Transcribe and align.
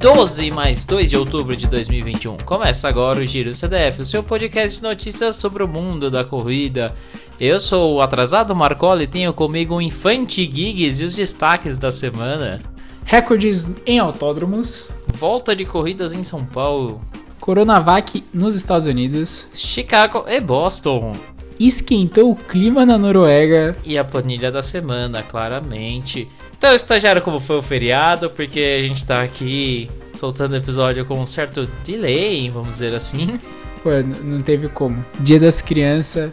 12 0.00 0.50
mais 0.50 0.86
2 0.86 1.10
de 1.10 1.16
outubro 1.18 1.54
de 1.54 1.66
2021. 1.66 2.38
Começa 2.38 2.88
agora 2.88 3.20
o 3.20 3.26
Giro 3.26 3.52
CDF, 3.52 4.00
o 4.00 4.04
seu 4.06 4.22
podcast 4.22 4.78
de 4.78 4.82
notícias 4.82 5.36
sobre 5.36 5.62
o 5.62 5.68
mundo 5.68 6.10
da 6.10 6.24
corrida. 6.24 6.94
Eu 7.38 7.60
sou 7.60 7.96
o 7.96 8.00
atrasado 8.00 8.56
Marcola 8.56 9.02
e 9.02 9.06
tenho 9.06 9.34
comigo 9.34 9.74
o 9.74 9.82
Infante 9.82 10.50
Gigs 10.50 11.02
e 11.02 11.04
os 11.04 11.14
destaques 11.14 11.76
da 11.76 11.92
semana. 11.92 12.58
Recordes 13.04 13.70
em 13.84 13.98
autódromos. 13.98 14.88
Volta 15.06 15.54
de 15.54 15.66
corridas 15.66 16.14
em 16.14 16.24
São 16.24 16.46
Paulo. 16.46 16.98
Coronavac 17.38 18.24
nos 18.32 18.54
Estados 18.54 18.86
Unidos. 18.86 19.48
Chicago 19.52 20.24
e 20.26 20.40
Boston. 20.40 21.14
Esquentou 21.58 22.30
o 22.30 22.36
clima 22.36 22.86
na 22.86 22.96
Noruega. 22.96 23.76
E 23.84 23.98
a 23.98 24.04
planilha 24.04 24.50
da 24.50 24.62
semana, 24.62 25.22
claramente. 25.22 26.26
Então, 26.60 26.74
estagiário, 26.74 27.22
como 27.22 27.40
foi 27.40 27.56
o 27.56 27.62
feriado, 27.62 28.28
porque 28.28 28.60
a 28.60 28.86
gente 28.86 29.06
tá 29.06 29.22
aqui 29.22 29.88
soltando 30.12 30.54
episódio 30.54 31.06
com 31.06 31.18
um 31.18 31.24
certo 31.24 31.66
delay, 31.82 32.50
vamos 32.50 32.74
dizer 32.74 32.92
assim. 32.92 33.40
Pô, 33.82 33.88
não 34.22 34.42
teve 34.42 34.68
como. 34.68 35.02
Dia 35.20 35.40
das 35.40 35.62
Crianças 35.62 36.30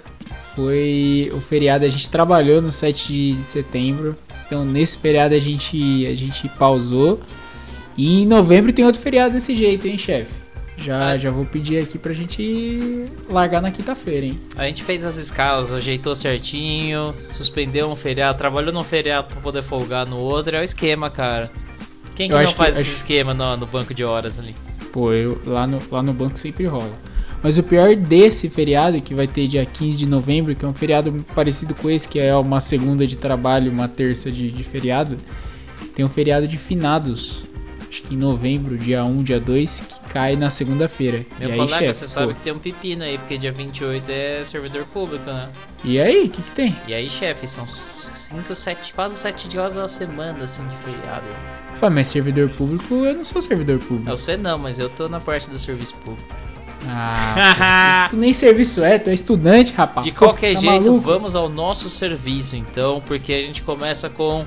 foi 0.53 1.31
o 1.33 1.39
feriado, 1.39 1.85
a 1.85 1.87
gente 1.87 2.09
trabalhou 2.09 2.61
no 2.61 2.73
7 2.73 3.35
de 3.35 3.43
setembro. 3.45 4.17
Então, 4.45 4.65
nesse 4.65 4.97
feriado 4.97 5.33
a 5.33 5.39
gente, 5.39 6.05
a 6.05 6.13
gente 6.13 6.49
pausou. 6.49 7.21
E 7.95 8.23
em 8.23 8.25
novembro 8.25 8.73
tem 8.73 8.83
outro 8.83 8.99
feriado 8.99 9.33
desse 9.33 9.55
jeito, 9.55 9.87
hein, 9.87 9.97
chefe? 9.97 10.33
Já, 10.77 11.09
ah. 11.09 11.17
já 11.17 11.31
vou 11.31 11.43
pedir 11.43 11.79
aqui 11.79 11.97
pra 11.97 12.13
gente 12.13 13.05
largar 13.27 13.61
na 13.61 13.71
quinta-feira, 13.71 14.27
hein? 14.27 14.39
A 14.55 14.65
gente 14.67 14.83
fez 14.83 15.03
as 15.03 15.17
escalas, 15.17 15.73
ajeitou 15.73 16.13
certinho, 16.13 17.15
suspendeu 17.31 17.89
um 17.89 17.95
feriado, 17.95 18.37
trabalhou 18.37 18.71
num 18.71 18.83
feriado 18.83 19.27
pra 19.27 19.41
poder 19.41 19.63
folgar 19.63 20.07
no 20.07 20.17
outro. 20.17 20.55
É 20.55 20.61
o 20.61 20.63
esquema, 20.63 21.09
cara. 21.09 21.51
Quem 22.15 22.29
que 22.29 22.35
eu 22.35 22.41
não 22.41 22.51
faz 22.51 22.75
que, 22.75 22.81
esse 22.81 22.89
acho... 22.91 22.97
esquema 22.97 23.33
no, 23.33 23.57
no, 23.57 23.65
banco 23.65 23.93
de 23.93 24.03
horas 24.03 24.37
ali? 24.37 24.55
Pô, 24.93 25.11
eu 25.11 25.41
lá 25.45 25.65
no, 25.65 25.81
lá 25.91 26.03
no 26.03 26.13
banco 26.13 26.37
sempre 26.37 26.65
rola. 26.67 26.93
Mas 27.41 27.57
o 27.57 27.63
pior 27.63 27.95
desse 27.95 28.49
feriado, 28.49 29.01
que 29.01 29.13
vai 29.13 29.27
ter 29.27 29.47
dia 29.47 29.65
15 29.65 29.97
de 29.97 30.05
novembro, 30.05 30.55
que 30.55 30.63
é 30.63 30.67
um 30.67 30.73
feriado 30.73 31.11
parecido 31.35 31.73
com 31.75 31.89
esse, 31.89 32.07
que 32.07 32.19
é 32.19 32.35
uma 32.35 32.61
segunda 32.61 33.05
de 33.05 33.17
trabalho, 33.17 33.71
uma 33.71 33.87
terça 33.87 34.31
de, 34.31 34.51
de 34.51 34.63
feriado, 34.63 35.17
tem 35.95 36.03
um 36.03 36.09
feriado 36.09 36.47
de 36.47 36.57
finados 36.57 37.43
acho 37.97 38.03
que 38.03 38.13
em 38.15 38.17
novembro, 38.17 38.77
dia 38.77 39.03
1, 39.03 39.23
dia 39.23 39.39
2, 39.39 39.83
que 39.87 39.96
cai 40.11 40.35
na 40.35 40.49
segunda-feira. 40.49 41.25
E 41.39 41.45
aí, 41.45 41.69
chefe, 41.69 41.93
você 41.93 42.05
pô, 42.05 42.07
sabe 42.07 42.33
que 42.33 42.39
tem 42.39 42.53
um 42.53 42.59
pepino 42.59 43.03
aí, 43.03 43.17
porque 43.17 43.37
dia 43.37 43.51
28 43.51 44.09
é 44.09 44.43
servidor 44.43 44.85
público, 44.85 45.25
né? 45.25 45.49
E 45.83 45.99
aí, 45.99 46.25
o 46.25 46.29
que 46.29 46.41
que 46.41 46.51
tem? 46.51 46.75
E 46.87 46.93
aí, 46.93 47.09
chefe, 47.09 47.47
são 47.47 47.65
5, 47.67 48.53
7, 48.53 48.93
quase 48.93 49.15
7 49.15 49.47
dias 49.47 49.77
a 49.77 49.87
semana, 49.87 50.43
assim, 50.43 50.65
de 50.67 50.75
feriado. 50.77 51.25
Pô, 51.79 51.89
mas 51.89 52.07
servidor 52.07 52.49
público, 52.49 53.05
eu 53.05 53.13
não 53.13 53.23
sou 53.23 53.41
servidor 53.41 53.79
público. 53.79 54.09
Eu 54.09 54.17
sei 54.17 54.37
não, 54.37 54.57
mas 54.57 54.79
eu 54.79 54.89
tô 54.89 55.07
na 55.07 55.19
parte 55.19 55.49
do 55.49 55.59
serviço 55.59 55.93
público. 55.95 56.27
Ah, 56.87 58.07
tu 58.09 58.17
nem 58.17 58.33
serviço 58.33 58.83
é, 58.83 58.97
tu 58.97 59.09
é 59.09 59.13
estudante, 59.13 59.73
rapaz. 59.73 60.05
De 60.05 60.11
qualquer 60.11 60.55
Pô, 60.55 60.61
tá 60.61 60.61
jeito, 60.61 60.85
maluco? 60.85 60.99
vamos 60.99 61.35
ao 61.35 61.49
nosso 61.49 61.89
serviço 61.89 62.55
então, 62.55 63.01
porque 63.05 63.33
a 63.33 63.41
gente 63.41 63.61
começa 63.61 64.09
com 64.09 64.45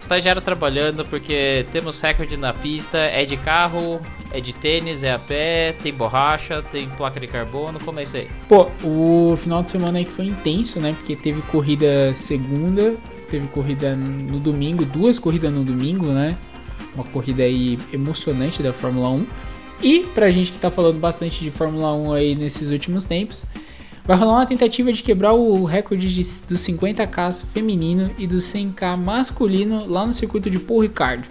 Estagiário 0.00 0.40
trabalhando 0.40 1.04
porque 1.04 1.66
temos 1.72 2.00
recorde 2.00 2.36
na 2.36 2.52
pista, 2.52 2.98
é 2.98 3.24
de 3.24 3.36
carro, 3.36 4.00
é 4.36 4.40
de 4.40 4.54
tênis, 4.54 5.02
é 5.02 5.12
a 5.12 5.18
pé, 5.18 5.74
tem 5.82 5.92
borracha, 5.92 6.62
tem 6.70 6.86
placa 6.90 7.18
de 7.18 7.26
carbono, 7.26 7.80
como 7.80 7.98
é 7.98 8.02
isso 8.02 8.16
aí? 8.16 8.28
Pô, 8.48 8.68
o 8.84 9.34
final 9.36 9.62
de 9.62 9.70
semana 9.70 9.98
aí 9.98 10.04
que 10.04 10.12
foi 10.12 10.26
intenso, 10.26 10.78
né? 10.78 10.94
Porque 10.98 11.16
teve 11.16 11.40
corrida 11.42 12.14
segunda, 12.14 12.94
teve 13.30 13.48
corrida 13.48 13.96
no 13.96 14.38
domingo, 14.38 14.84
duas 14.84 15.18
corridas 15.18 15.50
no 15.52 15.64
domingo, 15.64 16.06
né? 16.06 16.36
Uma 16.94 17.04
corrida 17.04 17.42
aí 17.42 17.78
emocionante 17.92 18.62
da 18.62 18.72
Fórmula 18.72 19.08
1. 19.08 19.26
E 19.82 20.00
pra 20.14 20.30
gente 20.30 20.52
que 20.52 20.58
tá 20.58 20.70
falando 20.70 20.98
bastante 20.98 21.42
de 21.42 21.50
Fórmula 21.50 21.94
1 21.94 22.12
aí 22.12 22.34
nesses 22.34 22.70
últimos 22.70 23.04
tempos, 23.04 23.46
Vai 24.04 24.16
rolar 24.16 24.34
uma 24.34 24.46
tentativa 24.46 24.92
de 24.92 25.02
quebrar 25.02 25.32
o 25.32 25.64
recorde 25.64 26.06
de, 26.06 26.20
dos 26.20 26.60
50k 26.60 27.44
feminino 27.46 28.12
e 28.16 28.24
do 28.24 28.36
100k 28.36 28.96
masculino 28.96 29.84
lá 29.84 30.06
no 30.06 30.12
circuito 30.12 30.48
de 30.48 30.60
Paul 30.60 30.82
Ricard, 30.82 31.28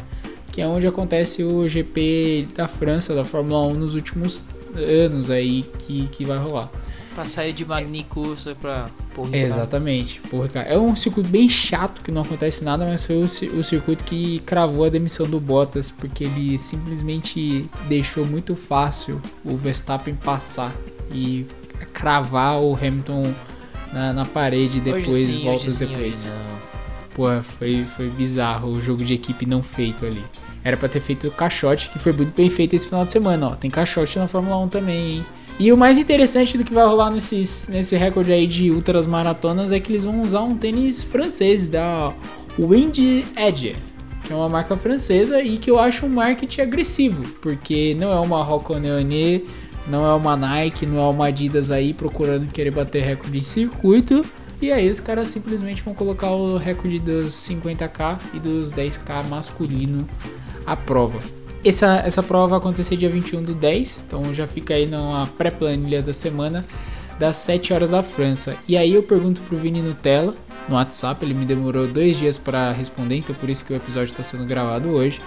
que 0.55 0.61
é 0.61 0.67
onde 0.67 0.87
acontece 0.87 1.43
o 1.43 1.67
GP 1.67 2.47
da 2.55 2.65
França, 2.65 3.13
da 3.13 3.25
Fórmula 3.25 3.67
1 3.67 3.73
nos 3.73 3.93
últimos 3.93 4.45
anos 4.73 5.29
aí 5.29 5.63
que, 5.79 6.07
que 6.07 6.23
vai 6.23 6.37
rolar. 6.37 6.71
Pra 7.13 7.25
sair 7.25 7.51
de 7.51 7.65
Magny-Curso 7.65 8.55
pra 8.55 8.85
Ricard. 9.17 9.35
Exatamente, 9.35 10.21
Paul 10.31 10.43
Ricard. 10.43 10.69
É 10.69 10.79
um 10.79 10.95
circuito 10.95 11.29
bem 11.29 11.49
chato 11.49 12.01
que 12.01 12.09
não 12.09 12.21
acontece 12.21 12.63
nada, 12.63 12.85
mas 12.87 13.05
foi 13.05 13.17
o, 13.17 13.23
o 13.59 13.63
circuito 13.63 14.05
que 14.05 14.39
cravou 14.45 14.85
a 14.85 14.89
demissão 14.89 15.27
do 15.27 15.41
Bottas, 15.41 15.91
porque 15.91 16.23
ele 16.23 16.57
simplesmente 16.57 17.69
deixou 17.89 18.25
muito 18.25 18.55
fácil 18.55 19.21
o 19.43 19.57
Verstappen 19.57 20.15
passar 20.15 20.73
e 21.11 21.45
cravar 21.91 22.61
o 22.61 22.75
Hamilton 22.75 23.33
na, 23.91 24.13
na 24.13 24.25
parede 24.25 24.79
depois, 24.79 25.05
sim, 25.05 25.43
voltas 25.43 25.73
sim, 25.73 25.85
depois. 25.85 26.31
Pô, 27.13 27.25
foi, 27.41 27.83
foi 27.97 28.09
bizarro 28.09 28.69
o 28.69 28.79
jogo 28.79 29.03
de 29.03 29.13
equipe 29.13 29.45
não 29.45 29.61
feito 29.61 30.05
ali. 30.05 30.23
Era 30.65 30.75
para 30.75 30.89
ter 30.89 30.99
feito 30.99 31.27
o 31.27 31.31
caixote, 31.31 31.91
que 31.91 31.99
foi 31.99 32.11
muito 32.11 32.35
bem 32.35 32.49
feito 32.49 32.75
esse 32.75 32.87
final 32.87 33.05
de 33.05 33.11
semana, 33.11 33.49
ó. 33.49 33.55
Tem 33.55 33.69
caixote 33.69 34.17
na 34.17 34.27
Fórmula 34.27 34.57
1 34.57 34.67
também, 34.67 35.11
hein? 35.17 35.25
E 35.59 35.71
o 35.71 35.77
mais 35.77 35.97
interessante 35.99 36.57
do 36.57 36.63
que 36.63 36.73
vai 36.73 36.85
rolar 36.85 37.11
nesses, 37.11 37.67
nesse 37.69 37.95
recorde 37.95 38.33
aí 38.33 38.47
de 38.47 38.71
ultras 38.71 39.05
maratonas 39.05 39.71
é 39.71 39.79
que 39.79 39.91
eles 39.91 40.03
vão 40.03 40.21
usar 40.21 40.41
um 40.41 40.57
tênis 40.57 41.03
francês 41.03 41.67
da 41.67 42.11
Wind 42.59 42.97
Edge, 43.37 43.75
que 44.23 44.33
é 44.33 44.35
uma 44.35 44.49
marca 44.49 44.75
francesa 44.75 45.41
e 45.41 45.57
que 45.57 45.69
eu 45.69 45.79
acho 45.79 46.07
um 46.07 46.09
marketing 46.09 46.61
agressivo, 46.61 47.23
porque 47.41 47.95
não 47.97 48.11
é 48.11 48.19
uma 48.19 48.43
Roconeone 48.43 49.45
não 49.87 50.05
é 50.05 50.13
uma 50.13 50.35
Nike, 50.35 50.85
não 50.85 50.99
é 50.99 51.09
uma 51.09 51.27
Adidas 51.27 51.69
aí 51.69 51.93
procurando 51.93 52.51
querer 52.51 52.71
bater 52.71 53.03
recorde 53.03 53.37
em 53.37 53.43
circuito. 53.43 54.25
E 54.61 54.71
aí 54.71 54.89
os 54.89 54.99
caras 54.99 55.27
simplesmente 55.27 55.83
vão 55.83 55.93
colocar 55.93 56.31
o 56.31 56.57
recorde 56.57 56.99
dos 56.99 57.33
50k 57.33 58.17
e 58.33 58.39
dos 58.39 58.71
10k 58.71 59.27
masculino 59.27 60.07
à 60.65 60.75
prova. 60.75 61.19
Essa, 61.63 61.97
essa 62.05 62.21
prova 62.21 62.47
vai 62.47 62.59
acontecer 62.59 62.95
dia 62.95 63.09
21 63.09 63.43
do 63.43 63.55
10, 63.55 64.03
então 64.07 64.33
já 64.33 64.45
fica 64.45 64.73
aí 64.73 64.87
na 64.87 65.27
pré-planilha 65.37 66.01
da 66.01 66.13
semana, 66.13 66.63
das 67.17 67.37
7 67.37 67.73
horas 67.73 67.89
da 67.89 68.03
França. 68.03 68.55
E 68.67 68.77
aí 68.77 68.93
eu 68.93 69.01
pergunto 69.01 69.41
pro 69.41 69.57
Vini 69.57 69.81
Nutella 69.81 70.35
no 70.69 70.75
WhatsApp, 70.75 71.23
ele 71.25 71.33
me 71.33 71.45
demorou 71.45 71.87
dois 71.87 72.17
dias 72.17 72.37
para 72.37 72.71
responder, 72.71 73.15
então 73.17 73.35
por 73.35 73.49
isso 73.49 73.65
que 73.65 73.73
o 73.73 73.75
episódio 73.75 74.11
está 74.11 74.23
sendo 74.23 74.45
gravado 74.45 74.89
hoje 74.89 75.21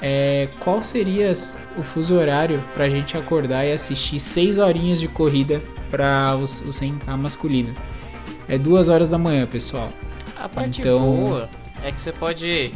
é, 0.00 0.48
qual 0.60 0.82
seria 0.82 1.32
o 1.76 1.82
fuso 1.82 2.14
horário 2.14 2.62
para 2.74 2.84
a 2.84 2.88
gente 2.88 3.16
acordar 3.16 3.64
e 3.64 3.72
assistir 3.72 4.20
6 4.20 4.58
horinhas 4.58 5.00
de 5.00 5.08
corrida 5.08 5.60
para 5.90 6.36
o, 6.36 6.42
o 6.42 6.70
100k 6.70 7.16
masculino? 7.16 7.74
É 8.48 8.56
2 8.56 8.88
horas 8.88 9.08
da 9.08 9.18
manhã, 9.18 9.46
pessoal. 9.46 9.88
A 10.36 10.48
parte 10.48 10.80
então... 10.80 11.00
boa 11.00 11.48
é 11.82 11.92
que 11.92 12.00
você 12.00 12.12
pode 12.12 12.72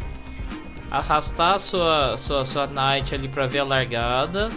arrastar 0.92 1.58
sua, 1.58 2.16
sua, 2.18 2.44
sua 2.44 2.66
night 2.66 3.14
ali 3.14 3.26
para 3.26 3.46
ver 3.46 3.60
a 3.60 3.64
largada, 3.64 4.50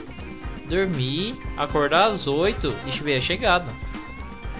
dormir, 0.69 1.33
acordar 1.55 2.09
às 2.09 2.27
8 2.27 2.75
e 2.85 2.91
ver 2.99 3.15
a 3.15 3.21
chegada. 3.21 3.65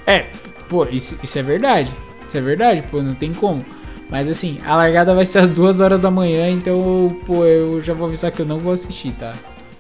É, 0.08 0.26
pô, 0.70 0.86
isso, 0.86 1.20
isso 1.22 1.38
é 1.38 1.44
verdade. 1.44 1.92
Isso 2.28 2.38
é 2.38 2.42
verdade, 2.42 2.82
pô, 2.90 3.02
não 3.02 3.14
tem 3.14 3.34
como. 3.34 3.64
Mas 4.10 4.30
assim, 4.30 4.60
a 4.66 4.78
largada 4.78 5.14
vai 5.14 5.26
ser 5.26 5.40
às 5.40 5.50
2 5.50 5.82
horas 5.82 6.00
da 6.00 6.10
manhã, 6.10 6.50
então, 6.50 7.14
pô, 7.26 7.44
eu 7.44 7.82
já 7.82 7.94
vou 7.94 8.08
avisar 8.08 8.32
que 8.32 8.42
eu 8.42 8.46
não 8.46 8.58
vou 8.58 8.72
assistir, 8.72 9.12
tá? 9.12 9.34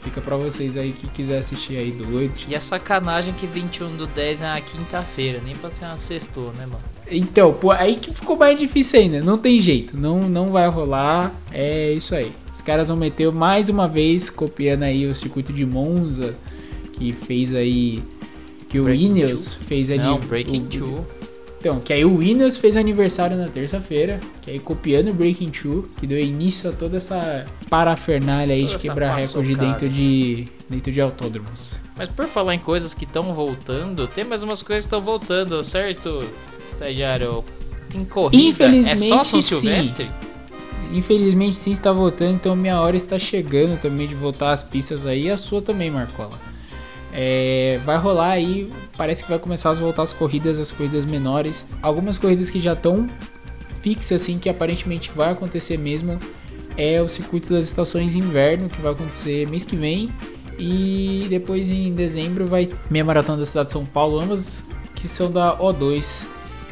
Fica 0.06 0.22
pra 0.22 0.36
vocês 0.36 0.78
aí 0.78 0.92
que 0.92 1.08
quiser 1.08 1.40
assistir 1.40 1.78
aí 1.78 1.92
doido. 1.92 2.32
E 2.48 2.56
a 2.56 2.62
sacanagem 2.62 3.34
que 3.34 3.48
21 3.48 3.98
do 3.98 4.06
10 4.06 4.44
é 4.44 4.46
uma 4.46 4.62
quinta-feira, 4.62 5.42
nem 5.44 5.56
pra 5.56 5.72
ser 5.72 5.86
uma 5.86 5.98
sextou, 5.98 6.54
né, 6.54 6.68
mano? 6.68 6.84
Então, 7.10 7.52
pô, 7.52 7.72
aí 7.72 7.96
que 7.96 8.14
ficou 8.14 8.38
mais 8.38 8.60
difícil 8.60 9.00
ainda. 9.00 9.22
Não 9.22 9.36
tem 9.36 9.60
jeito, 9.60 9.98
não, 9.98 10.30
não 10.30 10.50
vai 10.50 10.70
rolar. 10.70 11.34
É 11.52 11.92
isso 11.92 12.14
aí. 12.14 12.32
Os 12.54 12.62
caras 12.62 12.90
vão 12.90 12.98
meter 12.98 13.32
mais 13.32 13.68
uma 13.68 13.88
vez, 13.88 14.30
copiando 14.30 14.84
aí 14.84 15.08
o 15.08 15.16
circuito 15.16 15.52
de 15.52 15.66
Monza, 15.66 16.36
que 16.94 17.12
fez 17.12 17.56
aí. 17.56 18.04
Que 18.70 18.80
o 18.80 18.94
Ineos 18.94 19.56
fez 19.56 19.90
ali. 19.90 20.04
Não, 20.04 20.20
Breaking 20.20 20.66
2. 20.66 21.25
Então, 21.66 21.80
que 21.80 21.92
aí 21.92 22.06
o 22.06 22.20
Windows 22.20 22.58
fez 22.58 22.78
aniversário 22.78 23.36
na 23.36 23.48
terça-feira, 23.48 24.20
que 24.40 24.52
aí 24.52 24.60
copiando 24.60 25.10
o 25.10 25.14
Breaking 25.16 25.50
Two, 25.50 25.90
que 25.98 26.06
deu 26.06 26.20
início 26.20 26.70
a 26.70 26.74
toda 26.74 26.98
essa 26.98 27.44
parafernália 27.72 28.54
aí 28.54 28.68
toda 28.68 28.78
de 28.78 28.84
quebrar 28.84 29.16
recorde 29.16 29.56
dentro 29.56 29.90
de, 29.90 30.46
dentro 30.70 30.92
de 30.92 31.02
autódromos. 31.02 31.80
Mas 31.98 32.08
por 32.08 32.28
falar 32.28 32.54
em 32.54 32.60
coisas 32.60 32.94
que 32.94 33.04
estão 33.04 33.34
voltando, 33.34 34.08
tem 34.08 34.24
mais 34.24 34.44
umas 34.44 34.62
coisas 34.62 34.86
que 34.86 34.90
estão 34.90 35.02
voltando, 35.02 35.64
certo, 35.64 36.24
estagiário? 36.70 37.44
Tem 37.90 38.06
corrida, 38.06 38.44
Infelizmente, 38.44 39.04
é 39.04 39.08
só 39.08 39.24
São 39.24 39.42
Silvestre? 39.42 40.06
Sim. 40.06 40.96
Infelizmente 40.96 41.56
sim 41.56 41.72
está 41.72 41.92
voltando, 41.92 42.36
então 42.36 42.56
minha 42.56 42.80
hora 42.80 42.96
está 42.96 43.18
chegando 43.18 43.82
também 43.82 44.08
de 44.08 44.14
voltar 44.14 44.52
às 44.52 44.62
pistas 44.62 45.04
aí, 45.04 45.24
e 45.24 45.32
a 45.32 45.38
sua 45.38 45.64
também, 45.64 45.90
Marcola. 45.90 46.40
É, 47.18 47.80
vai 47.86 47.98
rolar 47.98 48.32
aí, 48.32 48.70
parece 48.98 49.24
que 49.24 49.30
vai 49.30 49.40
começar 49.40 49.70
a 49.70 49.74
voltar 49.74 50.04
as 50.04 50.12
corridas, 50.12 50.60
as 50.60 50.72
corridas 50.72 51.06
menores. 51.06 51.66
Algumas 51.82 52.18
corridas 52.18 52.52
que 52.52 52.60
já 52.60 52.74
estão 52.74 53.10
fixas, 53.82 54.22
assim, 54.22 54.38
que 54.38 54.50
aparentemente 54.50 55.12
vai 55.16 55.32
acontecer 55.32 55.78
mesmo. 55.78 56.20
é 56.78 57.02
o 57.02 57.08
circuito 57.08 57.54
das 57.54 57.66
estações 57.66 58.16
inverno, 58.16 58.68
que 58.68 58.82
vai 58.82 58.92
acontecer 58.92 59.50
mês 59.50 59.64
que 59.64 59.78
vem. 59.78 60.10
E 60.60 61.26
depois 61.30 61.72
em 61.72 61.94
dezembro 61.94 62.46
vai 62.46 62.70
meia 62.90 63.06
maratona 63.06 63.40
da 63.40 63.46
cidade 63.46 63.68
de 63.68 63.74
São 63.74 63.86
Paulo, 63.86 64.20
ambas 64.20 64.66
que 64.94 65.08
são 65.08 65.32
da 65.32 65.58
O2, 65.58 66.28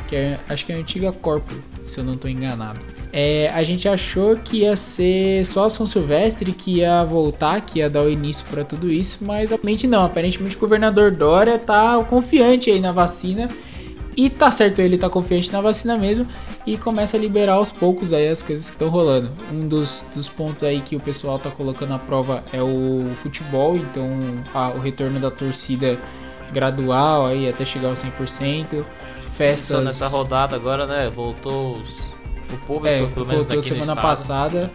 que 0.07 0.15
é, 0.15 0.39
acho 0.49 0.65
que 0.65 0.73
é 0.73 0.75
a 0.75 0.79
antiga 0.79 1.11
Corpo, 1.13 1.53
se 1.83 1.99
eu 1.99 2.03
não 2.03 2.13
estou 2.13 2.29
enganado. 2.29 2.79
É, 3.15 3.51
a 3.53 3.61
gente 3.61 3.87
achou 3.87 4.35
que 4.35 4.61
ia 4.61 4.75
ser 4.75 5.45
só 5.45 5.69
São 5.69 5.85
Silvestre 5.85 6.51
que 6.51 6.77
ia 6.77 7.03
voltar, 7.03 7.61
que 7.61 7.77
ia 7.77 7.87
dar 7.87 8.01
o 8.01 8.09
início 8.09 8.43
para 8.49 8.63
tudo 8.63 8.91
isso, 8.91 9.19
mas 9.21 9.51
aparentemente 9.51 9.85
não. 9.85 10.03
Aparentemente 10.03 10.57
o 10.57 10.59
governador 10.59 11.11
Dória 11.11 11.59
tá 11.59 12.03
confiante 12.09 12.71
aí 12.71 12.79
na 12.79 12.91
vacina 12.91 13.47
e 14.17 14.31
tá 14.31 14.49
certo, 14.49 14.79
ele 14.79 14.97
tá 14.97 15.11
confiante 15.11 15.51
na 15.51 15.61
vacina 15.61 15.95
mesmo 15.95 16.27
e 16.65 16.75
começa 16.75 17.15
a 17.15 17.19
liberar 17.19 17.53
aos 17.53 17.71
poucos 17.71 18.11
aí 18.11 18.27
as 18.29 18.41
coisas 18.41 18.65
que 18.71 18.75
estão 18.77 18.89
rolando. 18.89 19.31
Um 19.51 19.67
dos, 19.67 20.03
dos 20.15 20.27
pontos 20.27 20.63
aí 20.63 20.81
que 20.81 20.95
o 20.95 20.99
pessoal 20.99 21.37
tá 21.37 21.51
colocando 21.51 21.93
à 21.93 21.99
prova 21.99 22.43
é 22.51 22.63
o 22.63 23.11
futebol, 23.17 23.77
então 23.77 24.09
a, 24.55 24.69
o 24.69 24.79
retorno 24.79 25.19
da 25.19 25.29
torcida 25.29 25.99
gradual 26.51 27.27
aí 27.27 27.47
até 27.47 27.63
chegar 27.63 27.89
ao 27.89 27.93
100%. 27.93 28.83
Festas. 29.33 29.67
Só 29.67 29.81
nessa 29.81 30.07
rodada 30.07 30.55
agora, 30.55 30.85
né? 30.85 31.09
Voltou 31.09 31.73
os 31.77 32.11
o 32.53 32.57
público, 32.59 32.87
é, 32.87 33.05
pelo 33.07 33.25
menos 33.25 33.43
daqui 33.43 33.61
semana 33.61 33.95
passada. 33.95 34.71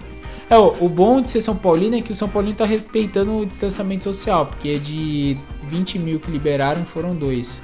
É, 0.51 0.57
o, 0.57 0.75
o 0.81 0.89
bom 0.89 1.21
de 1.21 1.31
ser 1.31 1.41
São 1.41 1.57
Paulino 1.57 1.97
é 1.97 2.01
que 2.01 2.13
o 2.13 2.17
São 2.17 2.29
Paulino 2.29 2.57
tá 2.57 2.65
respeitando 2.65 3.39
o 3.39 3.47
distanciamento 3.47 4.05
social, 4.05 4.47
porque 4.47 4.79
de 4.79 5.37
20 5.65 5.99
mil 5.99 6.19
que 6.19 6.31
liberaram 6.31 6.85
foram 6.85 7.15
dois. 7.15 7.61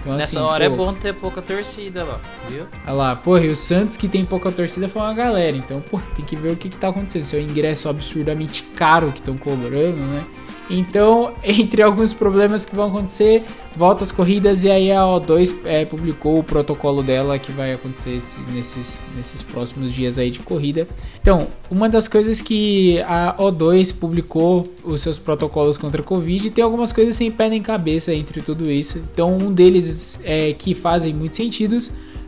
Então, 0.00 0.16
Nessa 0.16 0.40
assim, 0.40 0.48
hora 0.48 0.64
é 0.64 0.68
pô, 0.68 0.74
é 0.74 0.78
bom 0.78 0.94
ter 0.94 1.14
pouca 1.14 1.40
torcida 1.40 2.02
lá, 2.02 2.20
viu? 2.48 2.66
Olha 2.86 2.92
lá, 2.92 3.16
porra, 3.16 3.46
e 3.46 3.50
o 3.50 3.56
Santos 3.56 3.96
que 3.96 4.08
tem 4.08 4.24
pouca 4.24 4.50
torcida 4.50 4.88
foi 4.88 5.00
uma 5.00 5.14
galera. 5.14 5.56
Então, 5.56 5.80
pô, 5.80 6.00
tem 6.16 6.24
que 6.24 6.34
ver 6.34 6.50
o 6.50 6.56
que, 6.56 6.68
que 6.68 6.76
tá 6.76 6.88
acontecendo. 6.88 7.22
Se 7.22 7.36
é 7.36 7.38
o 7.38 7.42
ingresso 7.42 7.88
absurdamente 7.88 8.64
caro 8.74 9.12
que 9.12 9.20
estão 9.20 9.36
cobrando, 9.36 9.98
né? 9.98 10.24
Então, 10.72 11.32
entre 11.44 11.82
alguns 11.82 12.12
problemas 12.12 12.64
que 12.64 12.74
vão 12.74 12.86
acontecer, 12.86 13.44
volta 13.76 14.02
as 14.02 14.10
corridas 14.10 14.64
e 14.64 14.70
aí 14.70 14.90
a 14.90 15.02
O2 15.02 15.54
é, 15.64 15.84
publicou 15.84 16.38
o 16.38 16.42
protocolo 16.42 17.02
dela 17.02 17.38
que 17.38 17.52
vai 17.52 17.72
acontecer 17.72 18.18
nesses, 18.52 19.02
nesses 19.16 19.42
próximos 19.42 19.92
dias 19.92 20.18
aí 20.18 20.30
de 20.30 20.40
corrida. 20.40 20.88
Então, 21.20 21.46
uma 21.70 21.88
das 21.88 22.08
coisas 22.08 22.40
que 22.40 23.00
a 23.02 23.36
O2 23.38 23.94
publicou 23.98 24.64
os 24.82 25.02
seus 25.02 25.18
protocolos 25.18 25.76
contra 25.76 26.00
a 26.00 26.04
Covid 26.04 26.50
tem 26.50 26.64
algumas 26.64 26.92
coisas 26.92 27.14
sem 27.14 27.30
pé 27.30 27.48
nem 27.48 27.62
cabeça 27.62 28.14
entre 28.14 28.40
tudo 28.40 28.70
isso. 28.70 28.98
Então, 29.12 29.36
um 29.36 29.52
deles 29.52 30.18
é 30.24 30.52
que 30.54 30.74
fazem 30.74 31.12
muito 31.12 31.36
sentido 31.36 31.78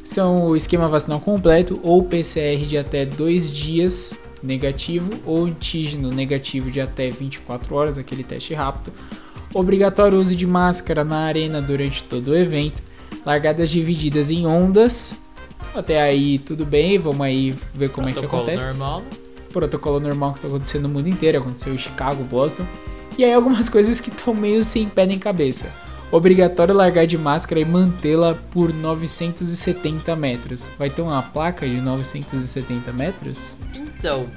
são 0.05 0.49
o 0.49 0.57
esquema 0.57 0.87
vacinal 0.87 1.19
completo 1.19 1.81
ou 1.83 2.05
PCR 2.05 2.67
de 2.67 2.77
até 2.77 3.07
dois 3.07 3.51
dias 3.51 4.15
negativo 4.45 5.11
ou 5.25 5.47
antígeno 5.47 6.11
negativo 6.11 6.71
de 6.71 6.81
até 6.81 7.11
24 7.11 7.75
horas, 7.75 7.99
aquele 7.99 8.23
teste 8.23 8.55
rápido. 8.55 8.93
Obrigatório 9.53 10.21
uso 10.21 10.35
de 10.35 10.47
máscara 10.47 11.05
na 11.05 11.21
arena 11.21 11.63
durante 11.63 12.05
todo 12.05 12.29
o 12.29 12.37
evento. 12.37 12.83
Largadas 13.25 13.71
divididas 13.71 14.31
em 14.31 14.47
ondas. 14.47 15.19
Até 15.75 16.01
aí 16.03 16.39
tudo 16.39 16.67
bem, 16.67 16.99
vamos 16.99 17.21
aí 17.21 17.55
ver 17.73 17.89
como 17.89 18.07
Protocolo 18.13 18.43
é 18.43 18.45
que 18.45 18.53
acontece. 18.53 18.67
Normal. 18.67 19.03
Protocolo 19.53 20.01
normal 20.01 20.33
que 20.33 20.39
está 20.39 20.49
acontecendo 20.49 20.83
no 20.83 20.89
mundo 20.89 21.09
inteiro, 21.09 21.39
aconteceu 21.39 21.73
em 21.73 21.79
Chicago, 21.79 22.25
Boston. 22.25 22.67
E 23.17 23.25
aí 23.25 23.33
algumas 23.33 23.69
coisas 23.71 24.01
que 24.01 24.11
estão 24.11 24.35
meio 24.35 24.63
sem 24.63 24.89
pé 24.89 25.07
nem 25.07 25.19
cabeça. 25.19 25.73
Obrigatório 26.11 26.75
largar 26.75 27.07
de 27.07 27.19
máscara 27.19 27.61
e 27.61 27.65
mantê-la 27.65 28.35
por 28.35 28.73
970 28.73 30.15
metros. 30.15 30.71
Vai 30.79 30.91
ter 30.91 31.03
uma 31.03 31.23
placa 31.23 31.69
de 31.69 31.81
970 31.81 32.93
metros? 32.93 33.57
Então, 33.75 34.29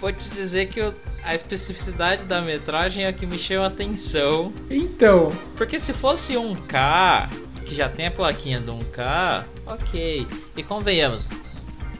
vou 0.00 0.12
te 0.12 0.28
dizer 0.28 0.66
que 0.66 0.80
eu, 0.80 0.94
a 1.24 1.34
especificidade 1.34 2.24
da 2.24 2.40
metragem 2.40 3.04
é 3.04 3.12
que 3.12 3.26
me 3.26 3.38
chama 3.38 3.64
a 3.64 3.68
atenção. 3.68 4.52
Então. 4.70 5.32
Porque 5.56 5.78
se 5.78 5.92
fosse 5.92 6.36
um 6.36 6.54
K, 6.54 7.28
que 7.64 7.74
já 7.74 7.88
tem 7.88 8.06
a 8.06 8.10
plaquinha 8.10 8.60
do 8.60 8.72
1K, 8.72 9.44
ok. 9.66 10.26
E 10.56 10.62
convenhamos, 10.62 11.28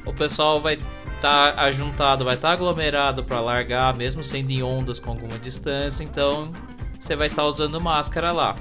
o 0.04 0.12
pessoal 0.12 0.60
vai 0.60 0.74
estar 1.16 1.54
tá 1.54 1.62
ajuntado, 1.62 2.24
vai 2.24 2.34
estar 2.34 2.48
tá 2.48 2.54
aglomerado 2.54 3.24
para 3.24 3.40
largar, 3.40 3.96
mesmo 3.96 4.22
sendo 4.22 4.50
em 4.50 4.62
ondas 4.62 4.98
com 4.98 5.10
alguma 5.10 5.38
distância, 5.38 6.04
então 6.04 6.52
você 7.00 7.16
vai 7.16 7.28
estar 7.28 7.42
tá 7.42 7.48
usando 7.48 7.80
máscara 7.80 8.30
lá. 8.30 8.54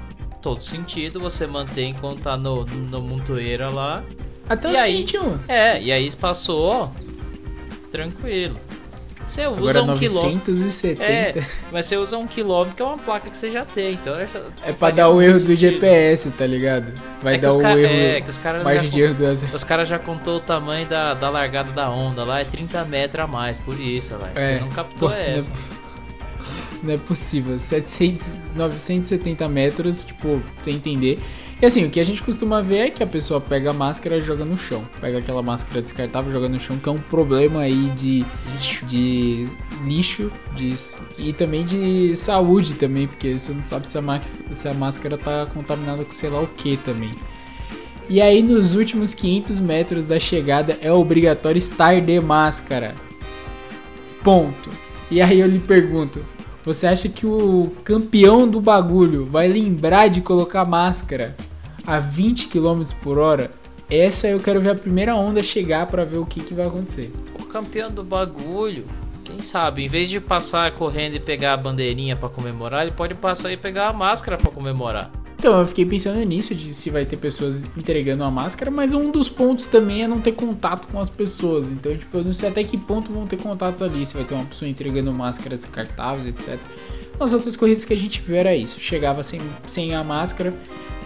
Todo 0.44 0.62
sentido 0.62 1.18
você 1.18 1.46
mantém 1.46 1.92
enquanto 1.92 2.20
tá 2.20 2.36
no, 2.36 2.66
no 2.66 3.00
montoeira 3.00 3.70
lá. 3.70 4.04
Até 4.46 4.70
os 4.70 4.78
aí, 4.78 4.98
21. 4.98 5.38
É, 5.48 5.80
e 5.80 5.90
aí 5.90 6.14
passou 6.16 6.92
tranquilo. 7.90 8.60
Você 9.24 9.46
usa 9.46 9.56
Agora 9.56 9.82
um 9.84 9.86
970. 9.86 11.02
quilômetro. 11.02 11.40
É, 11.40 11.46
mas 11.72 11.86
você 11.86 11.96
usa 11.96 12.18
um 12.18 12.26
quilômetro 12.26 12.76
que 12.76 12.82
é 12.82 12.84
uma 12.84 12.98
placa 12.98 13.30
que 13.30 13.36
você 13.38 13.50
já 13.50 13.64
tem. 13.64 13.94
Então 13.94 14.18
é, 14.18 14.28
é 14.64 14.72
pra 14.74 14.90
dar 14.90 15.08
o 15.08 15.22
erro 15.22 15.40
do 15.40 15.56
GPS, 15.56 16.30
tá 16.32 16.46
ligado? 16.46 16.92
Vai 17.22 17.36
é 17.36 17.38
dar 17.38 17.54
o 17.54 17.62
erro. 17.62 17.94
É, 17.94 18.20
que 18.20 18.28
os 18.28 18.36
caras 18.36 18.62
margem 18.62 18.90
de 18.90 19.00
erro 19.00 19.14
do 19.14 19.54
Os 19.54 19.64
caras 19.64 19.88
já 19.88 19.98
contou 19.98 20.36
o 20.36 20.40
tamanho 20.40 20.86
da, 20.86 21.14
da 21.14 21.30
largada 21.30 21.72
da 21.72 21.88
onda 21.88 22.22
lá, 22.22 22.40
é 22.40 22.44
30 22.44 22.84
metros 22.84 23.24
a 23.24 23.26
mais, 23.26 23.58
por 23.58 23.80
isso, 23.80 24.14
velho. 24.18 24.32
É, 24.34 24.58
você 24.58 24.60
não 24.60 24.68
captou 24.68 25.08
pô, 25.08 25.14
essa. 25.14 25.48
Não 25.48 25.56
é, 25.56 25.73
não 26.84 26.94
é 26.94 26.98
possível. 26.98 27.58
700, 27.58 28.26
970 28.54 29.48
metros, 29.48 30.04
tipo, 30.04 30.40
sem 30.62 30.76
entender. 30.76 31.18
E 31.62 31.66
assim, 31.66 31.84
o 31.84 31.90
que 31.90 32.00
a 32.00 32.04
gente 32.04 32.22
costuma 32.22 32.60
ver 32.60 32.78
é 32.78 32.90
que 32.90 33.02
a 33.02 33.06
pessoa 33.06 33.40
pega 33.40 33.70
a 33.70 33.72
máscara 33.72 34.18
e 34.18 34.20
joga 34.20 34.44
no 34.44 34.58
chão. 34.58 34.84
Pega 35.00 35.18
aquela 35.18 35.42
máscara 35.42 35.80
descartável 35.80 36.30
e 36.30 36.34
joga 36.34 36.48
no 36.48 36.60
chão, 36.60 36.76
que 36.76 36.88
é 36.88 36.92
um 36.92 36.98
problema 36.98 37.60
aí 37.60 37.90
de 37.96 38.24
lixo, 38.52 38.84
de, 38.86 39.46
lixo 39.86 40.30
de, 40.56 40.74
e 41.16 41.32
também 41.32 41.64
de 41.64 42.14
saúde 42.16 42.74
também, 42.74 43.06
porque 43.06 43.38
você 43.38 43.52
não 43.52 43.62
sabe 43.62 43.86
se 43.86 43.96
a, 43.96 44.20
se 44.20 44.68
a 44.68 44.74
máscara 44.74 45.16
tá 45.16 45.46
contaminada 45.54 46.04
com 46.04 46.12
sei 46.12 46.28
lá 46.28 46.40
o 46.40 46.46
que 46.46 46.76
também. 46.76 47.10
E 48.08 48.20
aí 48.20 48.42
nos 48.42 48.74
últimos 48.74 49.14
500 49.14 49.60
metros 49.60 50.04
da 50.04 50.20
chegada 50.20 50.76
é 50.82 50.92
obrigatório 50.92 51.58
estar 51.58 51.98
de 52.00 52.20
máscara. 52.20 52.94
Ponto. 54.22 54.70
E 55.10 55.22
aí 55.22 55.40
eu 55.40 55.46
lhe 55.46 55.58
pergunto, 55.58 56.22
você 56.64 56.86
acha 56.86 57.10
que 57.10 57.26
o 57.26 57.70
campeão 57.84 58.48
do 58.48 58.58
bagulho 58.58 59.26
vai 59.26 59.46
lembrar 59.46 60.08
de 60.08 60.22
colocar 60.22 60.64
máscara 60.64 61.36
a 61.86 61.98
20 61.98 62.48
km 62.48 62.82
por 63.02 63.18
hora? 63.18 63.50
Essa 63.90 64.28
eu 64.28 64.40
quero 64.40 64.62
ver 64.62 64.70
a 64.70 64.74
primeira 64.74 65.14
onda 65.14 65.42
chegar 65.42 65.86
para 65.86 66.06
ver 66.06 66.16
o 66.16 66.24
que, 66.24 66.40
que 66.40 66.54
vai 66.54 66.66
acontecer. 66.66 67.12
O 67.38 67.44
campeão 67.44 67.90
do 67.90 68.02
bagulho, 68.02 68.86
quem 69.22 69.42
sabe, 69.42 69.84
em 69.84 69.88
vez 69.88 70.08
de 70.08 70.18
passar 70.18 70.72
correndo 70.72 71.16
e 71.16 71.20
pegar 71.20 71.52
a 71.52 71.56
bandeirinha 71.58 72.16
para 72.16 72.30
comemorar, 72.30 72.82
ele 72.82 72.92
pode 72.92 73.14
passar 73.14 73.52
e 73.52 73.58
pegar 73.58 73.88
a 73.88 73.92
máscara 73.92 74.38
para 74.38 74.50
comemorar. 74.50 75.10
Então, 75.44 75.60
eu 75.60 75.66
fiquei 75.66 75.84
pensando 75.84 76.18
nisso, 76.22 76.54
de 76.54 76.72
se 76.72 76.88
vai 76.88 77.04
ter 77.04 77.18
pessoas 77.18 77.64
entregando 77.76 78.24
a 78.24 78.30
máscara, 78.30 78.70
mas 78.70 78.94
um 78.94 79.10
dos 79.10 79.28
pontos 79.28 79.66
também 79.66 80.02
é 80.02 80.08
não 80.08 80.18
ter 80.18 80.32
contato 80.32 80.86
com 80.86 80.98
as 80.98 81.10
pessoas. 81.10 81.68
Então, 81.68 81.94
tipo, 81.94 82.16
eu 82.16 82.24
não 82.24 82.32
sei 82.32 82.48
até 82.48 82.64
que 82.64 82.78
ponto 82.78 83.12
vão 83.12 83.26
ter 83.26 83.36
contatos 83.36 83.82
ali, 83.82 84.06
se 84.06 84.14
vai 84.14 84.24
ter 84.24 84.32
uma 84.32 84.46
pessoa 84.46 84.66
entregando 84.66 85.12
máscaras 85.12 85.58
descartáveis, 85.60 86.28
etc. 86.28 86.58
Nas 87.20 87.34
outras 87.34 87.58
corridas 87.58 87.84
que 87.84 87.92
a 87.92 87.96
gente 87.98 88.22
viu 88.22 88.36
era 88.36 88.56
isso, 88.56 88.80
chegava 88.80 89.22
sem, 89.22 89.38
sem 89.66 89.94
a 89.94 90.02
máscara 90.02 90.54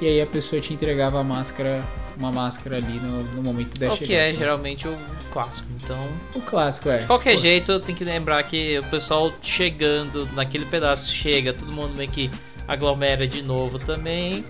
e 0.00 0.06
aí 0.06 0.22
a 0.22 0.26
pessoa 0.26 0.62
te 0.62 0.72
entregava 0.72 1.18
a 1.18 1.24
máscara, 1.24 1.84
uma 2.16 2.30
máscara 2.30 2.76
ali 2.76 3.00
no, 3.00 3.24
no 3.34 3.42
momento 3.42 3.76
da 3.76 3.88
o 3.88 3.96
chegada. 3.96 4.04
O 4.04 4.06
que 4.06 4.14
é 4.14 4.32
geralmente 4.32 4.86
o 4.86 4.96
clássico, 5.32 5.66
então... 5.82 5.98
O 6.36 6.40
clássico, 6.40 6.88
é. 6.90 6.98
De 6.98 7.06
qualquer 7.06 7.34
Pô. 7.34 7.40
jeito, 7.40 7.80
tem 7.80 7.92
que 7.92 8.04
lembrar 8.04 8.40
que 8.44 8.78
o 8.78 8.84
pessoal 8.84 9.32
chegando 9.42 10.28
naquele 10.32 10.64
pedaço, 10.64 11.12
chega, 11.12 11.52
todo 11.52 11.72
mundo 11.72 11.96
meio 11.96 12.08
que 12.08 12.30
aglomera 12.68 13.26
de 13.26 13.42
novo 13.42 13.78
também. 13.78 14.44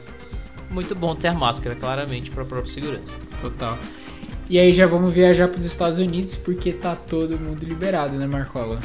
Muito 0.69 0.95
bom 0.95 1.15
ter 1.15 1.29
a 1.29 1.35
máscara, 1.35 1.75
claramente, 1.75 2.31
para 2.31 2.43
a 2.43 2.47
própria 2.47 2.71
segurança. 2.71 3.17
Total. 3.41 3.79
E 4.51 4.59
aí 4.59 4.73
já 4.73 4.87
vamos 4.87 5.13
viajar 5.13 5.49
para 5.49 5.59
os 5.59 5.65
Estados 5.65 5.99
Unidos 5.99 6.37
porque 6.37 6.73
tá 6.73 6.97
todo 6.97 7.39
mundo 7.39 7.65
liberado, 7.65 8.15
né, 8.15 8.27
Marcola? 8.27 8.81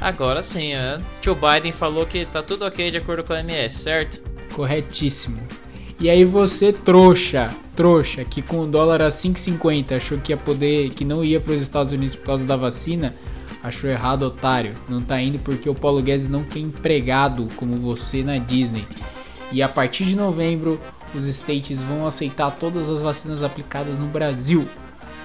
Agora 0.00 0.42
sim, 0.42 0.74
é. 0.74 1.00
Tio 1.20 1.34
Biden 1.34 1.72
falou 1.72 2.06
que 2.06 2.24
tá 2.26 2.42
tudo 2.42 2.64
ok 2.64 2.90
de 2.90 2.98
acordo 2.98 3.24
com 3.24 3.32
a 3.32 3.40
MS, 3.40 3.78
certo? 3.78 4.22
Corretíssimo. 4.54 5.40
E 5.98 6.10
aí 6.10 6.24
você, 6.24 6.70
trouxa, 6.70 7.50
trouxa, 7.74 8.24
que 8.24 8.42
com 8.42 8.60
o 8.60 8.66
dólar 8.66 9.00
a 9.00 9.08
5,50 9.08 9.96
achou 9.96 10.18
que 10.18 10.32
ia 10.32 10.36
poder, 10.36 10.90
que 10.90 11.04
não 11.04 11.24
ia 11.24 11.40
para 11.40 11.54
os 11.54 11.62
Estados 11.62 11.92
Unidos 11.92 12.14
por 12.14 12.26
causa 12.26 12.46
da 12.46 12.56
vacina, 12.56 13.14
Achou 13.66 13.90
errado, 13.90 14.22
otário. 14.22 14.76
Não 14.88 15.02
tá 15.02 15.20
indo 15.20 15.40
porque 15.40 15.68
o 15.68 15.74
Paulo 15.74 16.00
Guedes 16.00 16.28
não 16.28 16.44
quer 16.44 16.60
empregado 16.60 17.48
como 17.56 17.76
você 17.76 18.22
na 18.22 18.38
Disney. 18.38 18.86
E 19.50 19.60
a 19.60 19.68
partir 19.68 20.04
de 20.04 20.14
novembro, 20.14 20.80
os 21.12 21.26
States 21.26 21.82
vão 21.82 22.06
aceitar 22.06 22.52
todas 22.52 22.88
as 22.88 23.02
vacinas 23.02 23.42
aplicadas 23.42 23.98
no 23.98 24.06
Brasil, 24.06 24.68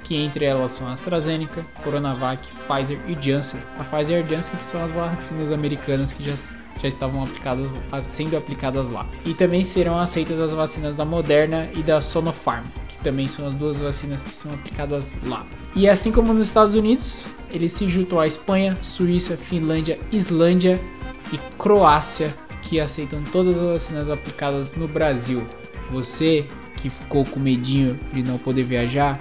que 0.04 0.16
entre 0.16 0.44
elas 0.44 0.72
são 0.72 0.88
AstraZeneca, 0.88 1.64
Coronavac, 1.84 2.50
Pfizer 2.68 3.00
e 3.08 3.14
Janssen. 3.14 3.60
A 3.78 3.84
Pfizer 3.84 4.18
e 4.18 4.24
a 4.24 4.36
Janssen 4.36 4.56
que 4.56 4.66
são 4.66 4.84
as 4.84 4.90
vacinas 4.90 5.52
americanas 5.52 6.12
que 6.12 6.24
já, 6.24 6.34
já 6.34 6.88
estavam 6.88 7.22
aplicadas, 7.22 7.72
sendo 8.06 8.36
aplicadas 8.36 8.90
lá. 8.90 9.06
E 9.24 9.36
também 9.36 9.62
serão 9.62 10.00
aceitas 10.00 10.40
as 10.40 10.52
vacinas 10.52 10.96
da 10.96 11.06
Moderna 11.06 11.70
e 11.76 11.84
da 11.84 12.02
Sinopharm, 12.02 12.66
também 13.02 13.28
são 13.28 13.48
as 13.48 13.54
duas 13.54 13.80
vacinas 13.80 14.24
que 14.24 14.34
são 14.34 14.54
aplicadas 14.54 15.14
lá. 15.24 15.46
E 15.76 15.88
assim 15.90 16.12
como 16.12 16.34
nos 16.34 16.48
Estados 16.48 16.76
Unidos, 16.76 17.26
ele 17.50 17.68
se 17.68 17.90
juntou 17.90 18.20
à 18.20 18.28
Espanha, 18.28 18.78
Suíça, 18.82 19.38
Finlândia, 19.38 20.00
Islândia 20.12 20.80
e 21.32 21.38
Croácia, 21.58 22.34
que 22.64 22.80
aceitam 22.80 23.24
todas 23.32 23.58
as 23.58 23.68
vacinas 23.68 24.10
aplicadas 24.10 24.74
no 24.74 24.88
Brasil. 24.88 25.44
Você 25.92 26.46
que 26.78 26.90
ficou 26.90 27.24
com 27.26 27.40
medinho 27.40 27.98
de 28.12 28.24
não 28.24 28.38
poder 28.38 28.64
viajar, 28.64 29.20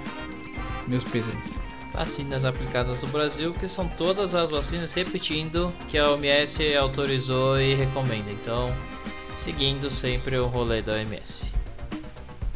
meus 0.87 1.03
pesares. 1.03 1.53
Vacinas 1.93 2.45
aplicadas 2.45 3.03
no 3.03 3.09
Brasil, 3.09 3.53
que 3.53 3.67
são 3.67 3.87
todas 3.87 4.33
as 4.33 4.49
vacinas 4.49 4.93
repetindo 4.93 5.71
que 5.89 5.97
a 5.97 6.09
OMS 6.09 6.75
autorizou 6.75 7.59
e 7.59 7.75
recomenda. 7.75 8.31
Então, 8.31 8.73
seguindo 9.35 9.89
sempre 9.89 10.37
o 10.37 10.47
rolê 10.47 10.81
da 10.81 10.93
OMS. 10.93 11.53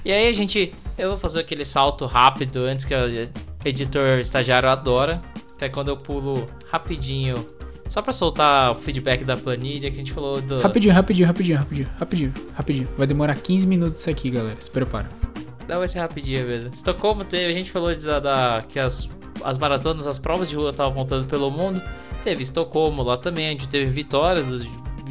E 0.03 0.11
aí 0.11 0.33
gente, 0.33 0.71
eu 0.97 1.09
vou 1.09 1.17
fazer 1.17 1.41
aquele 1.41 1.65
salto 1.65 2.05
rápido 2.05 2.65
antes 2.65 2.85
que 2.85 2.93
o 2.93 3.29
editor 3.63 4.19
estagiário 4.19 4.69
adora, 4.69 5.21
que 5.57 5.65
é 5.65 5.69
quando 5.69 5.89
eu 5.89 5.97
pulo 5.97 6.47
rapidinho, 6.69 7.47
só 7.87 8.01
pra 8.01 8.11
soltar 8.11 8.71
o 8.71 8.75
feedback 8.75 9.23
da 9.23 9.37
planilha 9.37 9.89
que 9.89 9.95
a 9.95 9.99
gente 9.99 10.11
falou 10.11 10.41
do... 10.41 10.59
Rapidinho, 10.59 10.93
rapidinho, 10.93 11.27
rapidinho, 11.27 11.57
rapidinho, 11.57 11.89
rapidinho, 11.99 12.33
rapidinho. 12.55 12.87
Vai 12.97 13.05
demorar 13.05 13.35
15 13.35 13.67
minutos 13.67 13.99
isso 13.99 14.09
aqui, 14.09 14.31
galera, 14.31 14.55
se 14.59 14.71
prepara. 14.71 15.07
Não, 15.67 15.79
vai 15.79 15.87
ser 15.87 15.99
rapidinho 15.99 16.45
mesmo. 16.47 16.73
Estocolmo 16.73 17.23
teve, 17.23 17.45
a 17.45 17.53
gente 17.53 17.71
falou 17.71 17.93
de, 17.93 18.05
da, 18.05 18.63
que 18.67 18.79
as, 18.79 19.09
as 19.43 19.57
maratonas, 19.57 20.07
as 20.07 20.17
provas 20.17 20.49
de 20.49 20.55
rua 20.55 20.69
estavam 20.69 20.93
voltando 20.93 21.27
pelo 21.27 21.51
mundo. 21.51 21.81
Teve 22.23 22.41
Estocolmo 22.41 23.03
lá 23.03 23.17
também, 23.17 23.49
gente 23.49 23.69
teve 23.69 23.85
vitória 23.89 24.41
dos, 24.41 24.65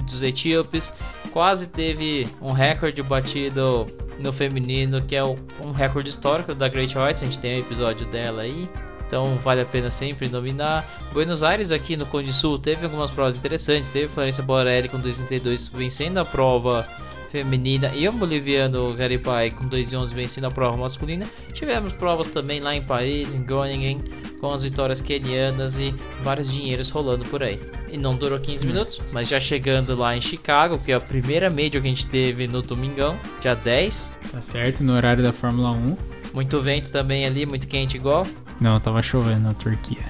dos 0.05 0.23
etíopes. 0.23 0.93
Quase 1.31 1.69
teve 1.69 2.29
um 2.41 2.51
recorde 2.51 3.03
batido 3.03 3.87
no 4.19 4.33
feminino, 4.33 5.03
que 5.03 5.17
é 5.17 5.25
um 5.25 5.73
recorde 5.73 6.11
histórico 6.11 6.55
da 6.55 6.69
Great 6.69 6.97
Whites. 6.97 7.23
A 7.23 7.27
gente 7.27 7.41
tem 7.41 7.57
um 7.57 7.61
episódio 7.61 8.07
dela 8.07 8.43
aí. 8.43 8.69
Então 9.07 9.37
vale 9.37 9.61
a 9.61 9.65
pena 9.65 9.91
sempre 9.91 10.29
nominar. 10.29 10.85
Buenos 11.13 11.43
Aires 11.43 11.71
aqui 11.71 11.97
no 11.97 12.07
Conde 12.07 12.33
Sul 12.33 12.59
teve 12.59 12.85
algumas 12.85 13.11
provas 13.11 13.37
interessantes. 13.37 13.91
Teve 13.91 14.09
Florencia 14.09 14.43
Borelli 14.43 14.89
com 14.89 15.01
2,32 15.01 15.71
vencendo 15.73 16.19
a 16.19 16.25
prova 16.25 16.89
feminina 17.31 17.93
e 17.95 18.09
o 18.09 18.13
boliviano 18.13 18.95
Garibay 18.95 19.51
com 19.51 19.65
2,11 19.65 20.15
vencendo 20.15 20.47
a 20.47 20.51
prova 20.51 20.77
masculina. 20.77 21.27
Tivemos 21.53 21.93
provas 21.93 22.29
também 22.29 22.61
lá 22.61 22.75
em 22.75 22.83
Paris, 22.83 23.35
em 23.35 23.43
Groningen, 23.43 23.99
com 24.41 24.53
as 24.53 24.63
vitórias 24.63 25.01
kenianas 25.01 25.79
e 25.79 25.93
vários 26.23 26.53
dinheiros 26.53 26.91
rolando 26.91 27.25
por 27.25 27.43
aí. 27.43 27.61
E 27.95 27.97
não 27.97 28.17
durou 28.17 28.41
15 28.41 28.65
hum. 28.65 28.71
minutos, 28.71 29.01
mas 29.13 29.29
já 29.29 29.39
chegando 29.39 29.95
lá 29.95 30.17
em 30.17 30.21
Chicago, 30.21 30.81
que 30.81 30.91
é 30.91 30.97
a 30.97 31.01
primeira 31.01 31.49
Major 31.49 31.81
que 31.81 31.87
a 31.87 31.91
gente 31.91 32.07
teve 32.07 32.49
no 32.49 32.61
domingão, 32.61 33.17
dia 33.41 33.55
10. 33.55 34.11
Tá 34.33 34.41
certo, 34.41 34.83
no 34.83 34.95
horário 34.97 35.23
da 35.23 35.33
Fórmula 35.33 35.71
1. 35.71 35.97
Muito 36.35 36.61
vento 36.61 36.91
também 36.91 37.25
ali, 37.25 37.47
muito 37.47 37.69
quente 37.69 37.97
igual. 37.97 38.27
Não, 38.61 38.81
tava 38.81 39.01
chovendo 39.01 39.43
na 39.43 39.53
Turquia. 39.53 40.03